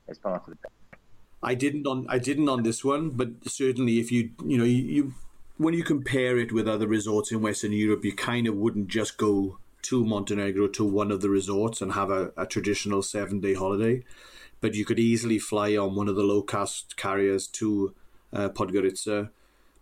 as 0.09 0.19
part 0.19 0.43
of 0.49 0.55
the. 0.63 0.99
I 1.43 1.55
didn't 1.55 1.87
on 1.87 2.07
I 2.09 2.19
didn't 2.19 2.49
on 2.49 2.63
this 2.65 2.85
one, 2.85 3.11
but 3.11 3.29
certainly 3.47 3.99
if 3.99 4.11
you 4.11 4.31
you 4.45 4.59
know 4.59 4.65
you, 4.65 4.83
you 4.83 5.15
when 5.57 5.75
you 5.75 5.85
compare 5.85 6.39
it 6.39 6.53
with 6.53 6.67
other 6.67 6.89
resorts 6.89 7.31
in 7.31 7.43
Western 7.43 7.73
Europe, 7.73 8.05
you 8.05 8.15
kind 8.15 8.47
of 8.47 8.57
wouldn't 8.57 8.89
just 8.89 9.19
go 9.19 9.59
to 9.83 10.05
Montenegro 10.05 10.69
to 10.69 10.85
one 10.85 11.11
of 11.11 11.21
the 11.21 11.31
resorts 11.31 11.81
and 11.81 11.93
have 11.93 12.11
a, 12.11 12.33
a 12.37 12.47
traditional 12.47 13.03
seven 13.03 13.41
day 13.41 13.55
holiday, 13.55 14.05
but 14.61 14.75
you 14.75 14.85
could 14.85 14.99
easily 14.99 15.39
fly 15.39 15.77
on 15.77 15.95
one 15.95 16.09
of 16.09 16.17
the 16.17 16.23
low 16.23 16.43
cost 16.43 16.97
carriers 16.97 17.47
to 17.49 17.95
uh, 18.33 18.49
Podgorica, 18.49 19.31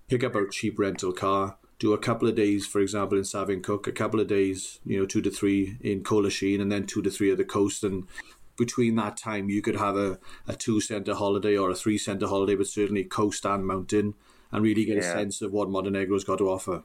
pick 0.09 0.24
up 0.24 0.34
a 0.34 0.49
cheap 0.51 0.78
rental 0.78 1.12
car, 1.12 1.59
do 1.78 1.92
a 1.92 1.99
couple 1.99 2.28
of 2.28 2.34
days, 2.34 2.66
for 2.66 2.80
example, 2.80 3.18
in 3.18 3.24
Savin 3.24 3.62
Kuk, 3.62 3.86
a 3.86 3.92
couple 3.92 4.20
of 4.20 4.26
days, 4.26 4.80
you 4.84 4.99
know, 4.99 5.07
two 5.07 5.22
to 5.22 5.30
three 5.30 5.76
in 5.80 6.03
Kolašin, 6.03 6.61
and 6.61 6.72
then 6.72 6.86
two 6.86 7.03
to 7.03 7.11
three 7.11 7.30
at 7.30 7.38
the 7.38 7.44
coast. 7.44 7.84
And 7.84 8.09
between 8.57 8.96
that 8.96 9.16
time, 9.16 9.49
you 9.49 9.62
could 9.62 9.76
have 9.76 9.96
a, 9.96 10.18
a 10.49 10.55
two 10.55 10.80
centre 10.80 11.14
holiday 11.14 11.57
or 11.57 11.70
a 11.70 11.76
three 11.76 11.99
centre 11.99 12.26
holiday, 12.26 12.57
but 12.57 12.66
certainly 12.66 13.05
coast 13.05 13.44
and 13.44 13.66
mountain, 13.66 14.14
and 14.51 14.64
really 14.64 14.84
get 14.84 14.99
a 14.99 15.03
sense 15.03 15.40
of 15.40 15.53
what 15.53 15.70
Montenegro's 15.70 16.24
got 16.24 16.38
to 16.38 16.51
offer. 16.51 16.82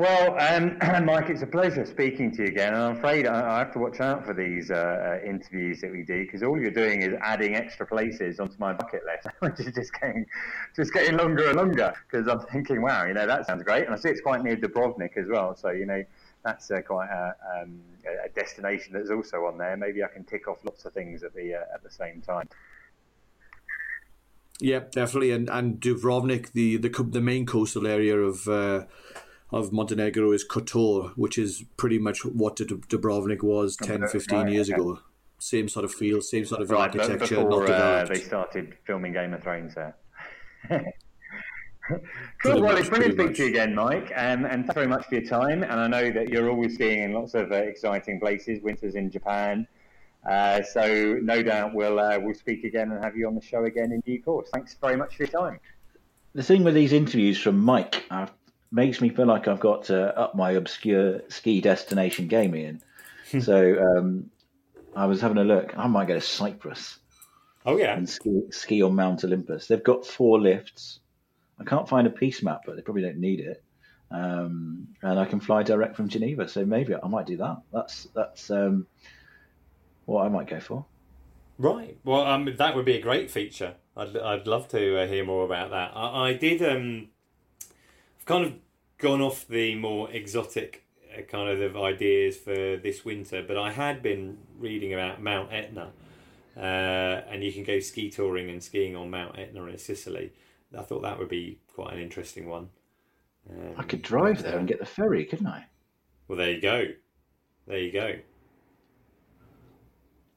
Well, 0.00 0.34
um, 0.40 0.78
Mike, 1.04 1.28
it's 1.28 1.42
a 1.42 1.46
pleasure 1.46 1.84
speaking 1.84 2.30
to 2.30 2.44
you 2.44 2.48
again, 2.48 2.72
and 2.72 2.82
I'm 2.82 2.96
afraid 2.96 3.26
I, 3.26 3.56
I 3.56 3.58
have 3.58 3.70
to 3.74 3.78
watch 3.78 4.00
out 4.00 4.24
for 4.24 4.32
these 4.32 4.70
uh, 4.70 4.74
uh, 5.20 5.28
interviews 5.28 5.82
that 5.82 5.92
we 5.92 6.04
do 6.04 6.24
because 6.24 6.42
all 6.42 6.58
you're 6.58 6.70
doing 6.70 7.02
is 7.02 7.12
adding 7.20 7.54
extra 7.54 7.86
places 7.86 8.40
onto 8.40 8.54
my 8.58 8.72
bucket 8.72 9.02
list, 9.04 9.26
which 9.40 9.60
is 9.60 9.74
just 9.74 9.92
getting 10.00 10.24
just 10.74 10.94
getting 10.94 11.18
longer 11.18 11.48
and 11.48 11.58
longer. 11.58 11.92
Because 12.10 12.28
I'm 12.28 12.40
thinking, 12.50 12.80
wow, 12.80 13.04
you 13.04 13.12
know, 13.12 13.26
that 13.26 13.44
sounds 13.44 13.62
great, 13.62 13.84
and 13.84 13.92
I 13.92 13.98
see 13.98 14.08
it's 14.08 14.22
quite 14.22 14.42
near 14.42 14.56
Dubrovnik 14.56 15.18
as 15.18 15.26
well. 15.28 15.54
So 15.54 15.68
you 15.68 15.84
know, 15.84 16.02
that's 16.46 16.70
uh, 16.70 16.80
quite 16.80 17.10
a, 17.10 17.34
um, 17.60 17.82
a- 18.06 18.30
destination 18.30 18.94
that's 18.94 19.10
also 19.10 19.44
on 19.44 19.58
there. 19.58 19.76
Maybe 19.76 20.02
I 20.02 20.08
can 20.08 20.24
tick 20.24 20.48
off 20.48 20.64
lots 20.64 20.86
of 20.86 20.94
things 20.94 21.22
at 21.24 21.34
the 21.34 21.56
uh, 21.56 21.74
at 21.74 21.82
the 21.82 21.90
same 21.90 22.22
time. 22.22 22.48
Yep, 24.62 24.92
definitely. 24.92 25.32
And 25.32 25.50
and 25.50 25.78
Dubrovnik, 25.78 26.52
the 26.52 26.78
the 26.78 26.88
the 26.88 27.20
main 27.20 27.44
coastal 27.44 27.86
area 27.86 28.16
of 28.16 28.48
uh, 28.48 28.84
of 29.52 29.72
Montenegro 29.72 30.32
is 30.32 30.46
Kotor, 30.46 31.12
which 31.16 31.38
is 31.38 31.64
pretty 31.76 31.98
much 31.98 32.24
what 32.24 32.56
Dubrovnik 32.56 33.42
was 33.42 33.76
10, 33.76 34.08
15 34.08 34.38
right, 34.38 34.52
years 34.52 34.70
okay. 34.70 34.80
ago. 34.80 35.00
Same 35.38 35.68
sort 35.68 35.84
of 35.84 35.92
feel, 35.92 36.20
same 36.20 36.44
sort 36.44 36.62
of 36.62 36.70
right, 36.70 36.94
architecture, 36.94 37.36
before, 37.36 37.50
not 37.50 37.66
developed. 37.66 38.10
Uh, 38.10 38.14
they 38.14 38.20
started 38.20 38.76
filming 38.84 39.12
Game 39.12 39.32
of 39.32 39.42
Thrones 39.42 39.74
there. 39.74 39.96
cool. 42.42 42.60
well, 42.60 42.76
it's 42.76 42.88
brilliant 42.88 43.16
to 43.16 43.24
speak 43.24 43.36
to 43.36 43.42
you 43.44 43.48
again, 43.48 43.74
Mike, 43.74 44.12
um, 44.14 44.44
and 44.44 44.64
thanks 44.64 44.74
very 44.74 44.86
much 44.86 45.06
for 45.06 45.14
your 45.16 45.24
time. 45.24 45.62
And 45.62 45.72
I 45.72 45.86
know 45.86 46.10
that 46.10 46.28
you're 46.28 46.50
always 46.50 46.74
skiing 46.74 47.02
in 47.02 47.12
lots 47.14 47.34
of 47.34 47.50
uh, 47.50 47.56
exciting 47.56 48.20
places. 48.20 48.62
Winter's 48.62 48.94
in 48.94 49.10
Japan, 49.10 49.66
uh, 50.28 50.62
so 50.62 51.18
no 51.22 51.42
doubt 51.42 51.74
we'll 51.74 51.98
uh, 51.98 52.18
we'll 52.20 52.34
speak 52.34 52.64
again 52.64 52.92
and 52.92 53.02
have 53.02 53.16
you 53.16 53.26
on 53.26 53.34
the 53.34 53.40
show 53.40 53.64
again 53.64 53.92
in 53.92 54.00
due 54.00 54.22
course. 54.22 54.50
Thanks 54.52 54.76
very 54.80 54.96
much 54.96 55.16
for 55.16 55.22
your 55.24 55.32
time. 55.32 55.58
The 56.34 56.42
thing 56.42 56.62
with 56.62 56.74
these 56.74 56.92
interviews 56.92 57.40
from 57.40 57.58
Mike 57.58 58.04
uh, 58.10 58.26
makes 58.72 59.00
me 59.00 59.08
feel 59.08 59.26
like 59.26 59.48
I've 59.48 59.60
got 59.60 59.84
to 59.84 60.16
up 60.18 60.34
my 60.34 60.52
obscure 60.52 61.22
ski 61.28 61.60
destination 61.60 62.28
game, 62.28 62.54
Iain. 62.54 62.82
so 63.40 63.96
um, 63.96 64.30
I 64.94 65.06
was 65.06 65.20
having 65.20 65.38
a 65.38 65.44
look. 65.44 65.76
I 65.76 65.86
might 65.86 66.08
go 66.08 66.14
to 66.14 66.20
Cyprus. 66.20 66.98
Oh 67.66 67.76
yeah, 67.76 67.96
and 67.96 68.08
ski, 68.08 68.42
ski 68.50 68.82
on 68.82 68.94
Mount 68.94 69.24
Olympus. 69.24 69.66
They've 69.66 69.82
got 69.82 70.06
four 70.06 70.40
lifts. 70.40 71.00
I 71.58 71.64
can't 71.64 71.88
find 71.88 72.06
a 72.06 72.10
piste 72.10 72.42
map, 72.42 72.62
but 72.64 72.76
they 72.76 72.82
probably 72.82 73.02
don't 73.02 73.18
need 73.18 73.40
it. 73.40 73.62
Um, 74.10 74.88
and 75.02 75.18
I 75.18 75.24
can 75.24 75.40
fly 75.40 75.62
direct 75.62 75.94
from 75.94 76.08
Geneva, 76.08 76.48
so 76.48 76.64
maybe 76.64 76.94
I 76.94 77.06
might 77.06 77.26
do 77.26 77.36
that. 77.36 77.58
That's 77.72 78.08
that's 78.14 78.50
um, 78.50 78.86
what 80.06 80.24
I 80.24 80.28
might 80.28 80.48
go 80.48 80.58
for. 80.58 80.86
Right. 81.58 81.98
Well, 82.04 82.22
um, 82.22 82.48
that 82.56 82.74
would 82.74 82.86
be 82.86 82.96
a 82.96 83.02
great 83.02 83.30
feature. 83.30 83.74
I'd 83.96 84.16
I'd 84.16 84.46
love 84.46 84.68
to 84.68 85.02
uh, 85.02 85.06
hear 85.06 85.24
more 85.24 85.44
about 85.44 85.70
that. 85.70 85.92
I, 85.94 86.28
I 86.28 86.32
did. 86.32 86.62
Um, 86.62 87.08
kind 88.30 88.46
of 88.46 88.52
gone 88.98 89.20
off 89.20 89.48
the 89.48 89.74
more 89.74 90.08
exotic 90.12 90.84
uh, 91.12 91.22
kind 91.22 91.60
of 91.60 91.76
ideas 91.76 92.36
for 92.36 92.76
this 92.76 93.04
winter, 93.04 93.42
but 93.42 93.58
I 93.58 93.72
had 93.72 94.02
been 94.04 94.38
reading 94.56 94.94
about 94.94 95.20
Mount 95.20 95.52
Etna, 95.52 95.90
uh, 96.56 96.60
and 96.60 97.42
you 97.42 97.52
can 97.52 97.64
go 97.64 97.80
ski 97.80 98.08
touring 98.08 98.48
and 98.48 98.62
skiing 98.62 98.94
on 98.94 99.10
Mount 99.10 99.36
Etna 99.36 99.66
in 99.66 99.78
Sicily. 99.78 100.32
I 100.78 100.82
thought 100.82 101.02
that 101.02 101.18
would 101.18 101.28
be 101.28 101.58
quite 101.74 101.92
an 101.92 101.98
interesting 101.98 102.48
one. 102.48 102.68
Um, 103.50 103.74
I 103.76 103.82
could 103.82 104.02
drive 104.02 104.44
there 104.44 104.58
and 104.58 104.68
get 104.68 104.78
the 104.78 104.86
ferry, 104.86 105.24
couldn't 105.24 105.48
I? 105.48 105.66
Well, 106.28 106.38
there 106.38 106.52
you 106.52 106.60
go. 106.60 106.84
There 107.66 107.78
you 107.78 107.90
go. 107.90 108.14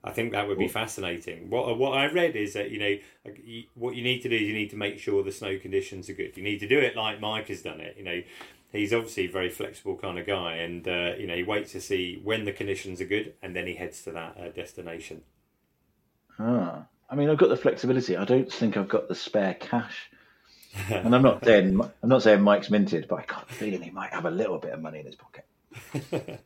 I 0.04 0.12
think 0.12 0.34
that 0.34 0.48
would 0.48 0.58
be 0.58 0.68
fascinating. 0.68 1.50
What 1.50 1.78
what 1.78 1.94
I 1.98 2.12
read 2.12 2.36
is 2.36 2.54
that 2.54 2.72
you 2.72 2.80
know 2.80 3.34
what 3.76 3.96
you 3.96 4.04
need 4.04 4.22
to 4.22 4.30
do 4.30 4.36
is 4.36 4.42
you 4.42 4.54
need 4.54 4.70
to 4.72 4.76
make 4.76 5.00
sure 5.00 5.24
the 5.24 5.32
snow 5.32 5.58
conditions 5.58 6.10
are 6.10 6.14
good. 6.14 6.36
You 6.36 6.44
need 6.44 6.60
to 6.60 6.68
do 6.68 6.78
it 6.80 6.98
like 6.98 7.22
Mike 7.22 7.48
has 7.48 7.62
done 7.62 7.80
it. 7.80 7.96
You 7.98 8.04
know, 8.04 8.22
he's 8.74 8.94
obviously 8.94 9.26
a 9.26 9.32
very 9.32 9.50
flexible 9.50 9.96
kind 9.96 10.20
of 10.20 10.28
guy, 10.28 10.56
and 10.56 10.86
uh, 10.86 11.14
you 11.18 11.26
know 11.26 11.36
he 11.36 11.44
waits 11.44 11.72
to 11.72 11.82
see 11.82 12.20
when 12.22 12.44
the 12.44 12.52
conditions 12.52 13.00
are 13.00 13.06
good, 13.06 13.34
and 13.42 13.56
then 13.56 13.66
he 13.66 13.76
heads 13.76 14.04
to 14.04 14.12
that 14.12 14.38
uh, 14.38 14.50
destination. 14.50 15.22
Ah, 16.38 16.86
I 17.10 17.16
mean, 17.16 17.30
I've 17.30 17.38
got 17.38 17.50
the 17.50 17.58
flexibility. 17.58 18.18
I 18.18 18.26
don't 18.26 18.52
think 18.52 18.76
I've 18.76 18.90
got 18.90 19.08
the 19.08 19.16
spare 19.16 19.54
cash. 19.54 20.10
and 20.90 21.16
I'm 21.16 21.22
not 21.22 21.46
saying 21.46 21.80
I'm 21.80 22.10
not 22.10 22.24
saying 22.24 22.42
Mike's 22.42 22.70
minted, 22.70 23.08
but 23.08 23.20
I 23.20 23.26
got 23.26 23.48
the 23.48 23.54
feeling 23.54 23.82
he 23.82 23.92
might 23.92 24.12
have 24.12 24.26
a 24.26 24.32
little 24.32 24.58
bit 24.58 24.74
of 24.74 24.82
money 24.82 25.00
in 25.00 25.06
his 25.06 25.16
pocket. 25.16 25.46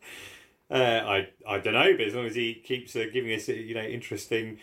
Uh, 0.69 1.01
I 1.05 1.29
I 1.47 1.59
don't 1.59 1.73
know, 1.73 1.93
but 1.95 2.07
as 2.07 2.13
long 2.13 2.25
as 2.25 2.35
he 2.35 2.53
keeps 2.53 2.95
uh, 2.95 3.05
giving 3.11 3.31
us 3.33 3.47
you 3.47 3.73
know 3.73 3.83
interesting 3.83 4.59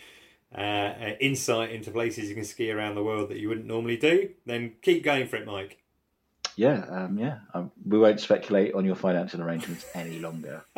uh, 0.55 0.61
uh, 0.61 1.15
insight 1.19 1.71
into 1.71 1.91
places 1.91 2.29
you 2.29 2.35
can 2.35 2.45
ski 2.45 2.71
around 2.71 2.95
the 2.95 3.03
world 3.03 3.29
that 3.29 3.37
you 3.37 3.49
wouldn't 3.49 3.65
normally 3.65 3.97
do, 3.97 4.29
then 4.45 4.73
keep 4.81 5.03
going 5.03 5.27
for 5.27 5.37
it, 5.37 5.45
Mike. 5.45 5.79
Yeah, 6.55 6.85
um, 6.89 7.17
yeah. 7.17 7.39
Um, 7.53 7.71
we 7.85 7.99
won't 7.99 8.19
speculate 8.19 8.73
on 8.73 8.85
your 8.85 8.95
financial 8.95 9.41
arrangements 9.41 9.85
any 9.93 10.19
longer. 10.19 10.63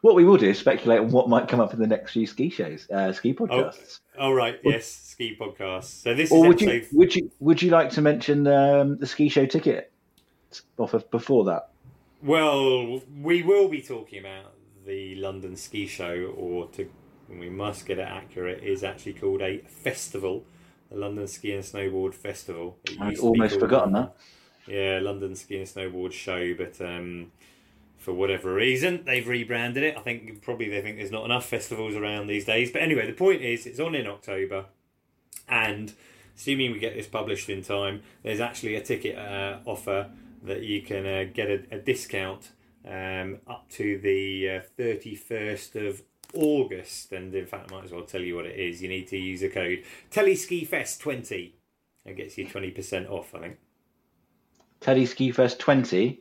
what 0.00 0.14
we 0.14 0.24
will 0.24 0.36
do 0.36 0.50
is 0.50 0.58
speculate 0.58 1.00
on 1.00 1.10
what 1.10 1.28
might 1.28 1.46
come 1.46 1.60
up 1.60 1.72
in 1.72 1.78
the 1.78 1.86
next 1.86 2.12
few 2.12 2.26
ski 2.26 2.50
shows, 2.50 2.90
uh, 2.90 3.12
ski 3.12 3.32
podcasts. 3.32 4.00
Oh, 4.18 4.30
oh 4.30 4.32
right, 4.32 4.58
yes, 4.64 4.86
ski 4.86 5.36
podcasts. 5.38 6.02
So 6.02 6.14
this 6.14 6.32
or 6.32 6.46
is 6.46 6.48
would 6.48 6.60
you 6.60 6.86
would 6.92 7.14
you 7.14 7.30
would 7.38 7.62
you 7.62 7.70
like 7.70 7.90
to 7.90 8.02
mention 8.02 8.46
um, 8.46 8.98
the 8.98 9.06
ski 9.06 9.28
show 9.28 9.46
ticket 9.46 9.92
offer 10.78 10.98
before 11.10 11.44
that? 11.44 11.68
Well, 12.22 13.02
we 13.20 13.42
will 13.42 13.68
be 13.68 13.82
talking 13.82 14.20
about 14.20 14.54
the 14.86 15.14
London 15.16 15.56
Ski 15.56 15.86
Show, 15.86 16.32
or 16.36 16.68
to 16.68 16.88
we 17.28 17.50
must 17.50 17.86
get 17.86 17.98
it 17.98 18.08
accurate, 18.08 18.62
is 18.62 18.84
actually 18.84 19.14
called 19.14 19.42
a 19.42 19.58
festival, 19.66 20.44
the 20.90 20.96
London 20.96 21.26
Ski 21.26 21.52
and 21.52 21.64
Snowboard 21.64 22.14
Festival. 22.14 22.78
I'd 23.00 23.18
almost 23.18 23.58
forgotten 23.58 23.92
that. 23.94 24.16
Yeah, 24.66 25.00
London 25.02 25.34
Ski 25.34 25.58
and 25.58 25.66
Snowboard 25.66 26.12
Show, 26.12 26.54
but 26.54 26.80
um, 26.80 27.32
for 27.98 28.12
whatever 28.12 28.54
reason, 28.54 29.02
they've 29.04 29.26
rebranded 29.26 29.82
it. 29.82 29.96
I 29.96 30.00
think 30.00 30.42
probably 30.42 30.68
they 30.68 30.80
think 30.80 30.98
there's 30.98 31.10
not 31.10 31.24
enough 31.24 31.46
festivals 31.46 31.94
around 31.94 32.28
these 32.28 32.44
days. 32.44 32.70
But 32.70 32.82
anyway, 32.82 33.06
the 33.06 33.12
point 33.12 33.42
is, 33.42 33.66
it's 33.66 33.80
on 33.80 33.94
in 33.94 34.06
October, 34.06 34.66
and 35.48 35.92
assuming 36.36 36.72
we 36.72 36.78
get 36.78 36.94
this 36.94 37.06
published 37.06 37.48
in 37.48 37.62
time, 37.62 38.02
there's 38.22 38.40
actually 38.40 38.76
a 38.76 38.80
ticket 38.80 39.18
uh, 39.18 39.58
offer 39.64 40.10
that 40.42 40.62
you 40.62 40.82
can 40.82 41.06
uh, 41.06 41.24
get 41.32 41.48
a, 41.48 41.62
a 41.72 41.78
discount 41.78 42.52
um, 42.86 43.38
up 43.46 43.68
to 43.70 43.98
the 43.98 44.50
uh, 44.50 44.60
31st 44.78 45.88
of 45.88 46.02
August. 46.34 47.12
And 47.12 47.34
in 47.34 47.46
fact, 47.46 47.70
I 47.70 47.74
might 47.74 47.84
as 47.84 47.92
well 47.92 48.04
tell 48.04 48.22
you 48.22 48.36
what 48.36 48.46
it 48.46 48.58
is. 48.58 48.82
You 48.82 48.88
need 48.88 49.08
to 49.08 49.16
use 49.16 49.42
a 49.42 49.48
code 49.48 49.82
TellySkiFest20. 50.10 51.52
It 52.04 52.16
gets 52.16 52.38
you 52.38 52.46
20% 52.46 53.10
off, 53.10 53.34
I 53.34 53.40
think. 53.40 53.58
TellySkiFest20? 54.80 56.18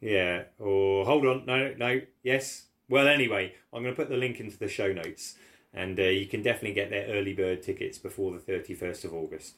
Yeah. 0.00 0.44
Or 0.58 1.04
hold 1.04 1.26
on. 1.26 1.44
No, 1.46 1.74
no. 1.76 2.00
Yes. 2.22 2.66
Well, 2.88 3.08
anyway, 3.08 3.54
I'm 3.72 3.82
going 3.82 3.94
to 3.94 4.00
put 4.00 4.08
the 4.08 4.16
link 4.16 4.40
into 4.40 4.58
the 4.58 4.68
show 4.68 4.92
notes. 4.92 5.36
And 5.74 5.98
uh, 6.00 6.04
you 6.04 6.26
can 6.26 6.42
definitely 6.42 6.72
get 6.72 6.88
their 6.88 7.06
early 7.08 7.34
bird 7.34 7.62
tickets 7.62 7.98
before 7.98 8.32
the 8.32 8.38
31st 8.38 9.04
of 9.04 9.12
August. 9.12 9.56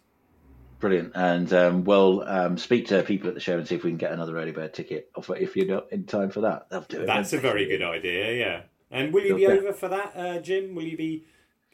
Brilliant. 0.80 1.12
And 1.14 1.52
um, 1.52 1.84
we'll 1.84 2.22
um, 2.28 2.56
speak 2.56 2.86
to 2.88 3.02
people 3.02 3.28
at 3.28 3.34
the 3.34 3.40
show 3.40 3.58
and 3.58 3.66
see 3.66 3.74
if 3.74 3.82
we 3.82 3.90
can 3.90 3.98
get 3.98 4.12
another 4.12 4.38
early 4.38 4.52
bird 4.52 4.74
ticket 4.74 5.10
offer 5.16 5.34
if 5.34 5.56
you're 5.56 5.66
not 5.66 5.92
in 5.92 6.04
time 6.04 6.30
for 6.30 6.42
that. 6.42 6.70
They'll 6.70 6.82
do 6.82 7.02
it. 7.02 7.06
That's 7.06 7.32
a 7.32 7.38
very 7.38 7.66
good 7.66 7.82
idea, 7.82 8.34
yeah. 8.34 8.62
And 8.90 9.12
will 9.12 9.24
you 9.24 9.36
be 9.36 9.46
over 9.46 9.72
for 9.72 9.88
that, 9.88 10.12
uh, 10.16 10.38
Jim? 10.38 10.74
Will 10.74 10.84
you 10.84 10.96
be 10.96 11.24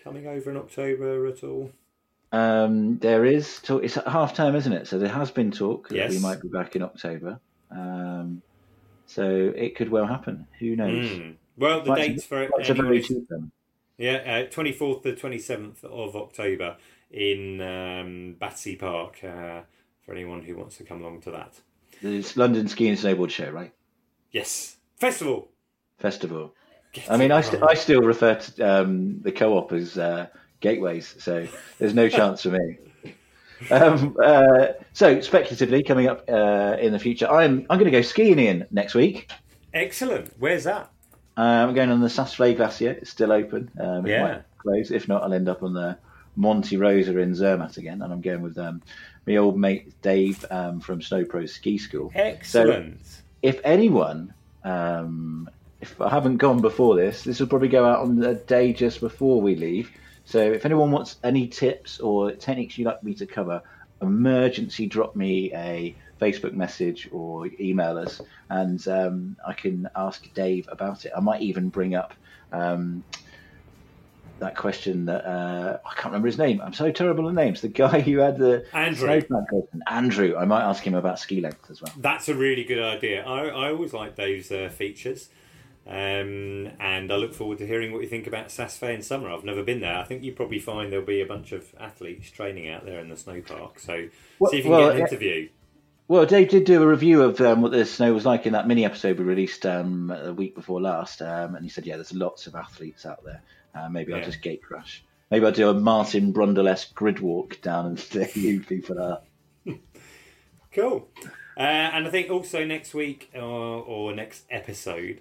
coming 0.02 0.26
over 0.26 0.50
in 0.50 0.56
October 0.56 1.26
at 1.26 1.44
all? 1.44 1.70
Um, 2.32 2.98
there 2.98 3.24
is 3.24 3.60
talk. 3.60 3.84
It's 3.84 3.94
half 3.94 4.34
term, 4.34 4.56
isn't 4.56 4.72
it? 4.72 4.88
So 4.88 4.98
there 4.98 5.08
has 5.08 5.30
been 5.30 5.52
talk 5.52 5.88
that 5.90 6.10
we 6.10 6.18
might 6.18 6.42
be 6.42 6.48
back 6.48 6.74
in 6.74 6.82
October. 6.82 7.38
Um, 7.70 8.42
so 9.06 9.52
it 9.54 9.76
could 9.76 9.90
well 9.90 10.06
happen. 10.06 10.46
Who 10.58 10.74
knows? 10.74 11.06
Mm. 11.06 11.34
Well, 11.56 11.82
the 11.82 11.94
dates 11.94 12.24
for 12.24 12.42
it. 12.42 12.50
Yeah, 13.96 14.44
twenty 14.46 14.72
uh, 14.72 14.76
fourth 14.76 15.02
to 15.02 15.14
twenty 15.14 15.38
seventh 15.38 15.84
of 15.84 16.16
October 16.16 16.76
in 17.10 17.60
um, 17.60 18.36
Battersea 18.38 18.76
Park 18.76 19.22
uh, 19.22 19.60
for 20.04 20.12
anyone 20.12 20.42
who 20.42 20.56
wants 20.56 20.76
to 20.78 20.84
come 20.84 21.00
along 21.00 21.20
to 21.22 21.30
that. 21.30 21.54
It's 22.02 22.36
London 22.36 22.66
Ski 22.68 22.88
and 22.88 22.98
Snowboard 22.98 23.30
Show, 23.30 23.50
right? 23.50 23.72
Yes, 24.32 24.76
festival. 24.96 25.48
Festival. 25.98 26.54
Get 26.92 27.10
I 27.10 27.16
mean, 27.16 27.32
I, 27.32 27.40
st- 27.40 27.62
I 27.62 27.74
still 27.74 28.02
refer 28.02 28.34
to 28.34 28.62
um, 28.62 29.20
the 29.22 29.32
co-op 29.32 29.72
as 29.72 29.96
uh, 29.96 30.26
gateways, 30.60 31.14
so 31.22 31.46
there's 31.78 31.94
no 31.94 32.08
chance 32.08 32.42
for 32.42 32.50
me. 32.50 32.78
Um, 33.70 34.16
uh, 34.22 34.66
so 34.92 35.20
speculatively, 35.20 35.82
coming 35.84 36.08
up 36.08 36.28
uh, 36.28 36.76
in 36.78 36.92
the 36.92 36.98
future, 36.98 37.30
I'm 37.30 37.64
I'm 37.70 37.78
going 37.78 37.90
to 37.90 37.90
go 37.90 38.02
skiing 38.02 38.38
in 38.38 38.66
next 38.70 38.94
week. 38.94 39.30
Excellent. 39.72 40.34
Where's 40.38 40.64
that? 40.64 40.92
Uh, 41.36 41.40
I'm 41.40 41.74
going 41.74 41.90
on 41.90 42.00
the 42.00 42.08
Saas-Fee 42.08 42.54
Glacier. 42.54 42.92
It's 42.92 43.10
still 43.10 43.32
open. 43.32 43.70
Um, 43.78 44.06
yeah. 44.06 44.42
close. 44.58 44.90
If 44.90 45.08
not, 45.08 45.22
I'll 45.22 45.34
end 45.34 45.48
up 45.48 45.62
on 45.62 45.74
the 45.74 45.96
Monte 46.36 46.76
Rosa 46.76 47.16
in 47.18 47.34
Zermatt 47.34 47.76
again, 47.76 48.02
and 48.02 48.12
I'm 48.12 48.20
going 48.20 48.42
with 48.42 48.58
um, 48.58 48.82
my 49.26 49.36
old 49.36 49.58
mate 49.58 50.00
Dave 50.02 50.44
um, 50.50 50.80
from 50.80 51.02
Snow 51.02 51.24
Pro 51.24 51.46
Ski 51.46 51.78
School. 51.78 52.12
Excellent. 52.14 53.04
So 53.04 53.20
if 53.42 53.60
anyone, 53.64 54.32
um, 54.64 55.48
if 55.80 56.00
I 56.00 56.08
haven't 56.08 56.38
gone 56.38 56.60
before 56.60 56.96
this, 56.96 57.24
this 57.24 57.40
will 57.40 57.46
probably 57.46 57.68
go 57.68 57.84
out 57.84 58.00
on 58.00 58.16
the 58.16 58.34
day 58.34 58.72
just 58.72 59.00
before 59.00 59.40
we 59.40 59.54
leave. 59.54 59.90
So 60.24 60.38
if 60.40 60.64
anyone 60.64 60.90
wants 60.90 61.16
any 61.22 61.48
tips 61.48 62.00
or 62.00 62.32
techniques 62.32 62.78
you'd 62.78 62.86
like 62.86 63.02
me 63.02 63.14
to 63.14 63.26
cover, 63.26 63.62
emergency 64.00 64.86
drop 64.86 65.14
me 65.14 65.52
a 65.54 65.94
Facebook 66.20 66.54
message 66.54 67.08
or 67.12 67.48
email 67.60 67.98
us, 67.98 68.20
and 68.48 68.86
um, 68.88 69.36
I 69.46 69.52
can 69.52 69.88
ask 69.96 70.32
Dave 70.34 70.68
about 70.70 71.04
it. 71.04 71.12
I 71.16 71.20
might 71.20 71.42
even 71.42 71.68
bring 71.68 71.94
up 71.94 72.14
um, 72.52 73.02
that 74.38 74.56
question 74.56 75.06
that 75.06 75.24
uh, 75.24 75.78
I 75.84 75.94
can't 75.94 76.06
remember 76.06 76.26
his 76.26 76.38
name. 76.38 76.60
I'm 76.60 76.72
so 76.72 76.90
terrible 76.90 77.28
at 77.28 77.34
names. 77.34 77.60
The 77.60 77.68
guy 77.68 78.00
who 78.00 78.18
had 78.18 78.38
the 78.38 78.66
Andrew. 78.72 79.20
question. 79.22 79.82
Andrew. 79.86 80.36
I 80.36 80.44
might 80.44 80.62
ask 80.62 80.86
him 80.86 80.94
about 80.94 81.18
ski 81.18 81.40
length 81.40 81.70
as 81.70 81.80
well. 81.80 81.92
That's 81.96 82.28
a 82.28 82.34
really 82.34 82.64
good 82.64 82.82
idea. 82.82 83.24
I, 83.24 83.46
I 83.46 83.70
always 83.70 83.92
like 83.92 84.16
those 84.16 84.50
uh, 84.50 84.70
features. 84.70 85.28
Um, 85.86 86.70
and 86.80 87.12
I 87.12 87.16
look 87.16 87.34
forward 87.34 87.58
to 87.58 87.66
hearing 87.66 87.92
what 87.92 88.00
you 88.00 88.08
think 88.08 88.26
about 88.26 88.50
Saas-Fee 88.50 88.94
in 88.94 89.02
summer. 89.02 89.30
I've 89.30 89.44
never 89.44 89.62
been 89.62 89.80
there. 89.80 89.98
I 89.98 90.04
think 90.04 90.22
you 90.22 90.32
probably 90.32 90.58
find 90.58 90.90
there'll 90.90 91.04
be 91.04 91.20
a 91.20 91.26
bunch 91.26 91.52
of 91.52 91.74
athletes 91.78 92.30
training 92.30 92.70
out 92.70 92.86
there 92.86 93.00
in 93.00 93.10
the 93.10 93.16
snow 93.16 93.42
park. 93.42 93.78
So 93.78 94.08
well, 94.38 94.50
see 94.50 94.60
if 94.60 94.64
you 94.64 94.70
can 94.70 94.80
well, 94.80 94.88
get 94.88 94.96
an 94.96 95.02
interview. 95.02 95.48
Well, 96.06 96.26
Dave 96.26 96.50
did 96.50 96.64
do 96.64 96.82
a 96.82 96.86
review 96.86 97.22
of 97.22 97.40
um, 97.40 97.62
what 97.62 97.72
the 97.72 97.86
snow 97.86 98.12
was 98.12 98.26
like 98.26 98.44
in 98.44 98.52
that 98.52 98.68
mini 98.68 98.84
episode 98.84 99.18
we 99.18 99.24
released 99.24 99.64
um, 99.64 100.10
a 100.10 100.34
week 100.34 100.54
before 100.54 100.80
last, 100.80 101.22
um, 101.22 101.54
and 101.54 101.64
he 101.64 101.70
said, 101.70 101.86
"Yeah, 101.86 101.96
there's 101.96 102.12
lots 102.12 102.46
of 102.46 102.54
athletes 102.54 103.06
out 103.06 103.24
there. 103.24 103.42
Uh, 103.74 103.88
maybe 103.88 104.12
I'll 104.12 104.22
just 104.22 104.42
gate 104.42 104.62
crash. 104.62 105.02
Maybe 105.30 105.46
I'll 105.46 105.52
do 105.52 105.70
a 105.70 105.74
Martin 105.74 106.32
Brundle-esque 106.34 106.94
grid 106.94 107.20
walk 107.20 107.60
down 107.62 107.86
and 107.86 107.98
see 107.98 108.56
who 108.56 108.60
people 108.60 109.00
are." 109.00 109.20
Cool. 110.72 111.08
Uh, 111.56 111.60
and 111.60 112.06
I 112.06 112.10
think 112.10 112.30
also 112.30 112.64
next 112.64 112.94
week 112.94 113.30
or, 113.34 113.40
or 113.40 114.14
next 114.14 114.44
episode, 114.50 115.20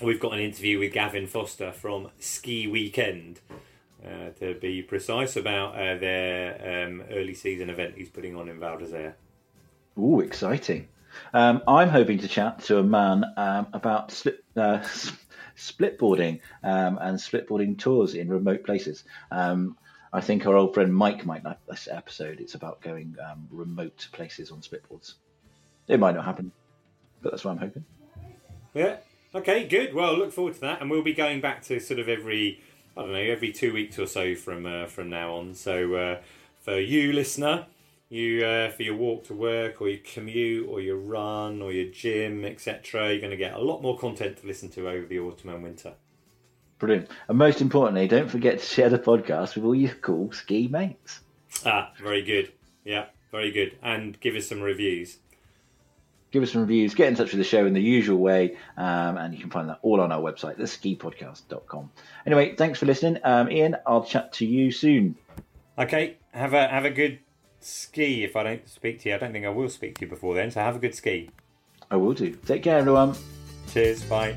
we've 0.00 0.20
got 0.20 0.34
an 0.34 0.40
interview 0.40 0.78
with 0.78 0.92
Gavin 0.92 1.26
Foster 1.26 1.72
from 1.72 2.10
Ski 2.20 2.66
Weekend, 2.68 3.40
uh, 4.04 4.30
to 4.38 4.54
be 4.54 4.82
precise, 4.82 5.36
about 5.36 5.74
uh, 5.74 5.98
their 5.98 6.86
um, 6.86 7.02
early 7.10 7.34
season 7.34 7.68
event 7.68 7.94
he's 7.96 8.10
putting 8.10 8.36
on 8.36 8.48
in 8.48 8.60
Val 8.60 8.78
d'Isere. 8.78 9.14
Ooh, 9.98 10.20
exciting! 10.20 10.88
Um, 11.32 11.62
I'm 11.68 11.88
hoping 11.88 12.18
to 12.18 12.28
chat 12.28 12.60
to 12.64 12.78
a 12.78 12.82
man 12.82 13.24
um, 13.36 13.66
about 13.72 14.10
slip, 14.10 14.44
uh, 14.56 14.78
splitboarding 15.56 16.40
um, 16.62 16.98
and 17.00 17.18
splitboarding 17.18 17.78
tours 17.78 18.14
in 18.14 18.28
remote 18.28 18.64
places. 18.64 19.04
Um, 19.30 19.76
I 20.12 20.20
think 20.20 20.46
our 20.46 20.56
old 20.56 20.74
friend 20.74 20.94
Mike 20.94 21.26
might 21.26 21.44
like 21.44 21.58
this 21.66 21.88
episode. 21.90 22.40
It's 22.40 22.54
about 22.54 22.80
going 22.80 23.16
um, 23.24 23.48
remote 23.50 24.08
places 24.12 24.50
on 24.50 24.60
splitboards. 24.60 25.14
It 25.88 25.98
might 25.98 26.14
not 26.14 26.24
happen, 26.24 26.52
but 27.22 27.32
that's 27.32 27.44
what 27.44 27.52
I'm 27.52 27.58
hoping. 27.58 27.84
Yeah. 28.74 28.96
Okay, 29.34 29.66
good. 29.66 29.92
Well, 29.92 30.16
look 30.16 30.32
forward 30.32 30.54
to 30.54 30.60
that, 30.60 30.80
and 30.80 30.88
we'll 30.88 31.02
be 31.02 31.14
going 31.14 31.40
back 31.40 31.62
to 31.64 31.80
sort 31.80 31.98
of 31.98 32.08
every, 32.08 32.60
I 32.96 33.02
don't 33.02 33.12
know, 33.12 33.18
every 33.18 33.52
two 33.52 33.72
weeks 33.72 33.98
or 33.98 34.06
so 34.06 34.36
from 34.36 34.66
uh, 34.66 34.86
from 34.86 35.10
now 35.10 35.34
on. 35.34 35.54
So 35.54 35.94
uh, 35.94 36.20
for 36.60 36.78
you, 36.78 37.12
listener, 37.12 37.66
you 38.08 38.44
uh, 38.44 38.70
for 38.70 38.82
your 38.82 38.96
walk 38.96 39.24
to 39.24 39.34
work, 39.34 39.80
or 39.80 39.88
your 39.88 40.00
commute, 40.04 40.68
or 40.68 40.80
your 40.80 40.96
run, 40.96 41.62
or 41.62 41.72
your 41.72 41.90
gym, 41.90 42.44
etc., 42.44 43.10
you're 43.10 43.20
going 43.20 43.30
to 43.30 43.36
get 43.36 43.54
a 43.54 43.60
lot 43.60 43.82
more 43.82 43.98
content 43.98 44.38
to 44.38 44.46
listen 44.46 44.68
to 44.70 44.88
over 44.88 45.06
the 45.06 45.18
autumn 45.18 45.50
and 45.50 45.62
winter. 45.62 45.94
Brilliant. 46.78 47.08
And 47.28 47.38
most 47.38 47.60
importantly, 47.60 48.08
don't 48.08 48.30
forget 48.30 48.58
to 48.58 48.64
share 48.64 48.90
the 48.90 48.98
podcast 48.98 49.54
with 49.54 49.64
all 49.64 49.74
your 49.74 49.94
cool 49.94 50.32
ski 50.32 50.68
mates. 50.68 51.20
Ah, 51.64 51.92
very 52.02 52.22
good. 52.22 52.52
Yeah, 52.84 53.06
very 53.30 53.50
good. 53.50 53.78
And 53.82 54.18
give 54.20 54.34
us 54.34 54.48
some 54.48 54.60
reviews. 54.60 55.18
Give 56.30 56.42
us 56.42 56.50
some 56.50 56.62
reviews, 56.62 56.94
get 56.94 57.06
in 57.06 57.14
touch 57.14 57.30
with 57.30 57.38
the 57.38 57.44
show 57.44 57.64
in 57.64 57.74
the 57.74 57.80
usual 57.80 58.18
way, 58.18 58.56
um, 58.76 59.16
and 59.16 59.32
you 59.32 59.38
can 59.38 59.50
find 59.50 59.68
that 59.68 59.78
all 59.82 60.00
on 60.00 60.10
our 60.10 60.20
website, 60.20 60.58
theskipodcast.com. 60.58 61.92
Anyway, 62.26 62.56
thanks 62.56 62.80
for 62.80 62.86
listening. 62.86 63.20
Um, 63.22 63.46
Iain, 63.46 63.76
I'll 63.86 64.04
chat 64.04 64.32
to 64.34 64.46
you 64.46 64.72
soon. 64.72 65.14
Okay, 65.78 66.16
have 66.32 66.52
a 66.52 66.66
have 66.66 66.84
a 66.84 66.90
good 66.90 67.20
ski. 67.64 68.24
If 68.24 68.36
I 68.36 68.42
don't 68.42 68.68
speak 68.68 69.00
to 69.00 69.08
you, 69.08 69.14
I 69.14 69.18
don't 69.18 69.32
think 69.32 69.46
I 69.46 69.50
will 69.50 69.68
speak 69.68 69.98
to 69.98 70.04
you 70.04 70.10
before 70.10 70.34
then. 70.34 70.50
So 70.50 70.60
have 70.60 70.76
a 70.76 70.78
good 70.78 70.94
ski. 70.94 71.30
I 71.90 71.96
will 71.96 72.14
do. 72.14 72.30
Take 72.46 72.62
care, 72.62 72.78
everyone. 72.78 73.14
Cheers. 73.72 74.02
Bye. 74.04 74.36